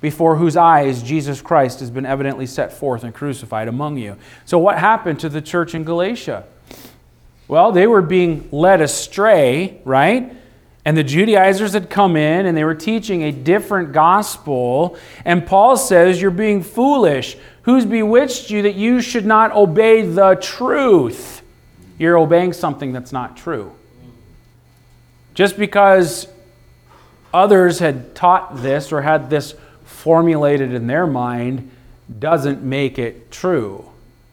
before 0.00 0.36
whose 0.36 0.56
eyes 0.56 1.02
Jesus 1.02 1.40
Christ 1.40 1.80
has 1.80 1.90
been 1.90 2.06
evidently 2.06 2.46
set 2.46 2.72
forth 2.72 3.02
and 3.02 3.14
crucified 3.14 3.68
among 3.68 3.98
you. 3.98 4.16
So, 4.44 4.58
what 4.58 4.78
happened 4.78 5.20
to 5.20 5.28
the 5.28 5.42
church 5.42 5.74
in 5.74 5.84
Galatia? 5.84 6.44
Well, 7.48 7.72
they 7.72 7.86
were 7.86 8.02
being 8.02 8.48
led 8.52 8.80
astray, 8.80 9.80
right? 9.84 10.34
And 10.84 10.96
the 10.96 11.04
Judaizers 11.04 11.72
had 11.72 11.90
come 11.90 12.16
in 12.16 12.46
and 12.46 12.56
they 12.56 12.64
were 12.64 12.74
teaching 12.74 13.22
a 13.24 13.32
different 13.32 13.92
gospel. 13.92 14.96
And 15.24 15.46
Paul 15.46 15.76
says, 15.76 16.20
You're 16.20 16.30
being 16.30 16.62
foolish. 16.62 17.36
Who's 17.62 17.84
bewitched 17.84 18.50
you 18.50 18.62
that 18.62 18.74
you 18.74 19.00
should 19.00 19.26
not 19.26 19.52
obey 19.52 20.02
the 20.02 20.36
truth? 20.36 21.42
You're 21.98 22.16
obeying 22.16 22.52
something 22.52 22.92
that's 22.92 23.12
not 23.12 23.36
true. 23.36 23.72
Just 25.38 25.56
because 25.56 26.26
others 27.32 27.78
had 27.78 28.12
taught 28.16 28.60
this 28.60 28.90
or 28.90 29.02
had 29.02 29.30
this 29.30 29.54
formulated 29.84 30.74
in 30.74 30.88
their 30.88 31.06
mind 31.06 31.70
doesn't 32.18 32.64
make 32.64 32.98
it 32.98 33.30
true. 33.30 33.88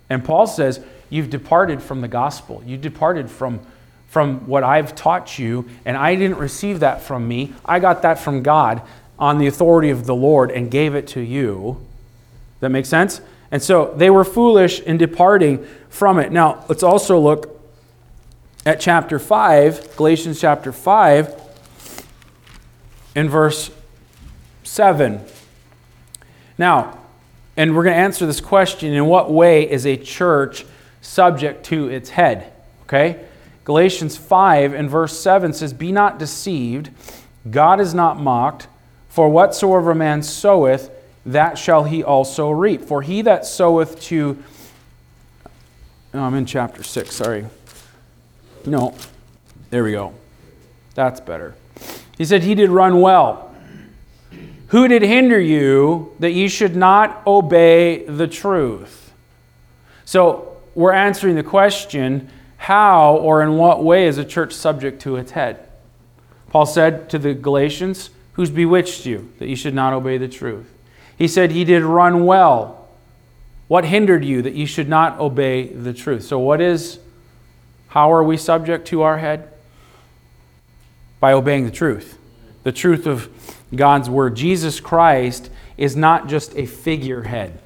And 0.10 0.26
Paul 0.26 0.47
says, 0.47 0.84
You've 1.12 1.30
departed 1.30 1.84
from 1.84 2.01
the 2.01 2.08
gospel. 2.08 2.64
You 2.66 2.76
departed 2.78 3.30
from, 3.30 3.60
from 4.08 4.47
what 4.47 4.64
I've 4.64 4.95
taught 4.95 5.38
you, 5.38 5.70
and 5.86 5.95
I 5.95 6.16
didn't 6.16 6.39
receive 6.39 6.80
that 6.80 7.03
from 7.03 7.28
me. 7.28 7.53
I 7.64 7.78
got 7.78 8.01
that 8.01 8.18
from 8.18 8.41
God 8.41 8.82
on 9.20 9.38
the 9.38 9.45
authority 9.45 9.91
of 9.91 10.08
the 10.08 10.16
Lord 10.16 10.49
and 10.49 10.72
gave 10.72 10.95
it 10.95 11.06
to 11.10 11.22
you. 11.22 11.86
That 12.62 12.70
makes 12.70 12.89
sense? 12.89 13.22
And 13.51 13.62
so 13.62 13.93
they 13.95 14.10
were 14.10 14.26
foolish 14.26 14.80
in 14.80 14.97
departing 14.97 15.68
from 15.88 16.18
it. 16.18 16.32
Now, 16.32 16.66
let's 16.68 16.82
also 16.82 17.20
look 17.20 17.55
at 18.66 18.80
chapter 18.80 19.20
5, 19.20 19.95
Galatians 19.95 20.41
chapter 20.41 20.72
5, 20.72 21.41
in 23.16 23.30
verse 23.30 23.70
7. 24.63 25.22
Now, 26.57 26.99
and 27.55 27.76
we're 27.76 27.84
going 27.84 27.95
to 27.95 28.01
answer 28.01 28.26
this 28.26 28.41
question 28.41 28.91
in 28.93 29.05
what 29.05 29.32
way 29.32 29.70
is 29.70 29.86
a 29.86 29.95
church 29.95 30.66
subject 31.01 31.66
to 31.68 31.88
its 31.89 32.09
head? 32.09 32.51
Okay? 32.84 33.24
Galatians 33.66 34.18
5 34.18 34.74
and 34.74 34.89
verse 34.89 35.18
7 35.20 35.53
says, 35.53 35.72
Be 35.72 35.91
not 35.91 36.18
deceived, 36.18 36.89
God 37.49 37.80
is 37.80 37.93
not 37.93 38.20
mocked, 38.20 38.68
for 39.09 39.30
whatsoever 39.30 39.91
a 39.91 39.95
man 39.95 40.24
soweth, 40.24 40.89
that 41.26 41.57
shall 41.57 41.84
he 41.84 42.03
also 42.03 42.49
reap. 42.49 42.82
For 42.82 43.01
he 43.01 43.22
that 43.22 43.45
soweth 43.45 44.01
to. 44.03 44.43
I'm 46.13 46.36
in 46.36 46.45
chapter 46.45 46.84
6, 46.84 47.16
sorry. 47.16 47.45
No, 48.66 48.95
there 49.70 49.84
we 49.84 49.91
go. 49.91 50.13
That's 50.93 51.20
better. 51.20 51.55
He 52.18 52.26
said, 52.26 52.43
He 52.43 52.55
did 52.55 52.70
run 52.70 53.01
well. 53.01 53.53
Who 54.68 54.88
did 54.88 55.03
hinder 55.03 55.39
you 55.39 56.13
that 56.20 56.32
ye 56.32 56.47
should 56.47 56.76
not 56.76 57.26
obey 57.28 58.05
the 58.05 58.28
truth? 58.28 59.13
So 60.05 60.57
we're 60.74 60.93
answering 60.93 61.36
the 61.36 61.43
question 61.43 62.30
how 62.57 63.18
or 63.18 63.43
in 63.43 63.57
what 63.57 63.84
way 63.84 64.07
is 64.07 64.18
a 64.18 64.26
church 64.26 64.53
subject 64.53 65.01
to 65.03 65.18
its 65.18 65.32
head? 65.32 65.70
Paul 66.49 66.66
said 66.66 67.09
to 67.11 67.20
the 67.20 67.34
Galatians, 67.34 68.09
Who's 68.34 68.49
bewitched 68.49 69.05
you 69.05 69.32
that 69.39 69.47
ye 69.47 69.55
should 69.55 69.74
not 69.74 69.93
obey 69.93 70.18
the 70.18 70.28
truth? 70.28 70.74
He 71.18 71.28
said, 71.28 71.51
He 71.51 71.63
did 71.63 71.84
run 71.84 72.26
well. 72.26 72.88
What 73.68 73.86
hindered 73.86 74.26
you 74.26 74.41
that 74.41 74.53
ye 74.53 74.66
should 74.66 74.89
not 74.89 75.20
obey 75.20 75.68
the 75.68 75.93
truth? 75.93 76.24
So, 76.24 76.39
what 76.39 76.59
is, 76.59 76.99
how 77.95 78.11
are 78.11 78.25
we 78.25 78.35
subject 78.35 78.89
to 78.89 79.03
our 79.03 79.17
head? 79.19 79.47
By 81.21 81.31
obeying 81.31 81.63
the 81.63 81.71
truth. 81.71 82.17
The 82.63 82.73
truth 82.73 83.07
of 83.07 83.29
God's 83.73 84.09
word. 84.09 84.35
Jesus 84.35 84.81
Christ 84.81 85.49
is 85.77 85.95
not 85.95 86.27
just 86.27 86.53
a 86.57 86.65
figurehead. 86.65 87.57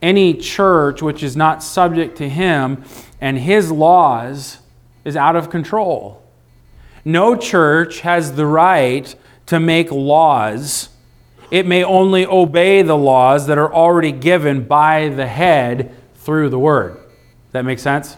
Any 0.00 0.32
church 0.32 1.02
which 1.02 1.22
is 1.22 1.36
not 1.36 1.62
subject 1.62 2.16
to 2.16 2.28
him 2.30 2.82
and 3.20 3.36
his 3.36 3.70
laws 3.70 4.60
is 5.04 5.14
out 5.14 5.36
of 5.36 5.50
control. 5.50 6.22
No 7.04 7.36
church 7.36 8.00
has 8.00 8.32
the 8.32 8.46
right 8.46 9.14
to 9.44 9.60
make 9.60 9.92
laws. 9.92 10.88
It 11.50 11.66
may 11.66 11.84
only 11.84 12.24
obey 12.24 12.80
the 12.80 12.96
laws 12.96 13.46
that 13.48 13.58
are 13.58 13.72
already 13.74 14.12
given 14.12 14.64
by 14.64 15.10
the 15.10 15.26
head 15.26 15.94
through 16.14 16.48
the 16.48 16.58
word. 16.58 16.98
That 17.52 17.66
makes 17.66 17.82
sense? 17.82 18.16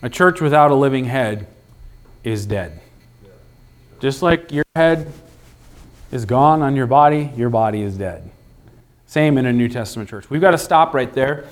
A 0.00 0.08
church 0.08 0.40
without 0.40 0.70
a 0.70 0.74
living 0.74 1.06
head 1.06 1.48
is 2.22 2.46
dead. 2.46 2.80
Just 3.98 4.22
like 4.22 4.52
your 4.52 4.64
head 4.76 5.12
is 6.12 6.24
gone 6.24 6.62
on 6.62 6.76
your 6.76 6.86
body, 6.86 7.32
your 7.36 7.50
body 7.50 7.82
is 7.82 7.96
dead. 7.96 8.30
Same 9.06 9.38
in 9.38 9.46
a 9.46 9.52
New 9.52 9.68
Testament 9.68 10.08
church. 10.08 10.30
We've 10.30 10.40
got 10.40 10.52
to 10.52 10.58
stop 10.58 10.94
right 10.94 11.12
there. 11.12 11.46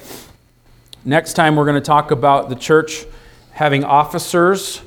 Next 1.05 1.33
time, 1.33 1.57
we're 1.57 1.65
going 1.65 1.81
to 1.81 1.87
talk 1.87 2.13
about 2.13 2.49
the 2.49 2.55
church 2.55 3.05
having 3.51 3.83
officers. 3.83 4.81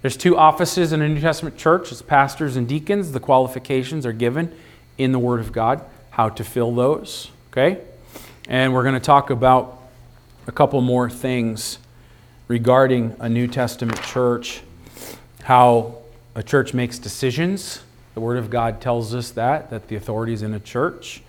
There's 0.00 0.16
two 0.16 0.36
offices 0.38 0.92
in 0.92 1.02
a 1.02 1.08
New 1.08 1.20
Testament 1.20 1.58
church 1.58 1.92
it's 1.92 2.00
pastors 2.00 2.56
and 2.56 2.66
deacons. 2.66 3.12
The 3.12 3.20
qualifications 3.20 4.06
are 4.06 4.12
given 4.12 4.54
in 4.96 5.12
the 5.12 5.18
Word 5.18 5.40
of 5.40 5.52
God, 5.52 5.84
how 6.10 6.30
to 6.30 6.44
fill 6.44 6.74
those. 6.74 7.30
Okay? 7.50 7.82
And 8.48 8.72
we're 8.72 8.84
going 8.84 8.94
to 8.94 9.00
talk 9.00 9.28
about 9.28 9.82
a 10.46 10.52
couple 10.52 10.80
more 10.80 11.10
things 11.10 11.78
regarding 12.48 13.16
a 13.18 13.28
New 13.28 13.48
Testament 13.48 14.00
church, 14.02 14.62
how 15.42 15.98
a 16.34 16.42
church 16.42 16.74
makes 16.74 16.98
decisions. 16.98 17.80
The 18.14 18.20
Word 18.20 18.38
of 18.38 18.50
God 18.50 18.80
tells 18.80 19.14
us 19.14 19.32
that, 19.32 19.70
that 19.70 19.88
the 19.88 19.96
authorities 19.96 20.42
in 20.42 20.54
a 20.54 20.60
church, 20.60 21.22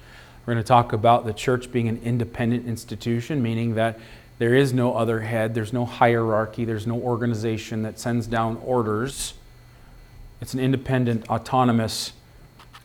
We're 0.45 0.53
going 0.53 0.63
to 0.63 0.67
talk 0.67 0.93
about 0.93 1.25
the 1.25 1.33
church 1.33 1.71
being 1.71 1.89
an 1.89 1.99
independent 2.03 2.67
institution, 2.67 3.41
meaning 3.41 3.75
that 3.75 3.99
there 4.39 4.53
is 4.53 4.71
no 4.71 4.93
other 4.93 5.19
head, 5.21 5.55
there's 5.55 5.73
no 5.73 5.85
hierarchy, 5.85 6.63
there's 6.63 6.85
no 6.85 7.01
organization 7.01 7.81
that 7.81 7.99
sends 7.99 8.27
down 8.27 8.57
orders. 8.63 9.33
It's 10.39 10.53
an 10.53 10.59
independent, 10.59 11.27
autonomous, 11.29 12.13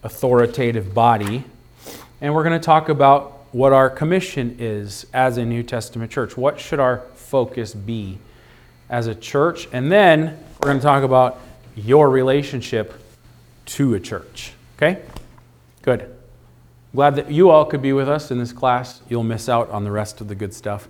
authoritative 0.02 0.94
body. 0.94 1.44
And 2.20 2.34
we're 2.34 2.42
going 2.42 2.58
to 2.58 2.64
talk 2.64 2.88
about 2.88 3.44
what 3.52 3.72
our 3.72 3.90
commission 3.90 4.56
is 4.58 5.06
as 5.12 5.36
a 5.36 5.44
New 5.44 5.62
Testament 5.62 6.10
church. 6.10 6.36
What 6.36 6.58
should 6.58 6.80
our 6.80 7.02
focus 7.32 7.72
be 7.72 8.18
as 8.90 9.06
a 9.06 9.14
church? 9.14 9.66
And 9.72 9.90
then 9.90 10.38
we're 10.60 10.68
going 10.68 10.76
to 10.76 10.82
talk 10.82 11.02
about 11.02 11.40
your 11.74 12.10
relationship 12.10 12.92
to 13.64 13.94
a 13.94 14.00
church. 14.00 14.52
Okay? 14.76 15.00
Good. 15.80 16.14
Glad 16.94 17.16
that 17.16 17.30
you 17.30 17.48
all 17.48 17.64
could 17.64 17.80
be 17.80 17.94
with 17.94 18.06
us 18.06 18.30
in 18.30 18.38
this 18.38 18.52
class. 18.52 19.00
You'll 19.08 19.24
miss 19.24 19.48
out 19.48 19.70
on 19.70 19.84
the 19.84 19.90
rest 19.90 20.20
of 20.20 20.28
the 20.28 20.34
good 20.34 20.52
stuff. 20.52 20.88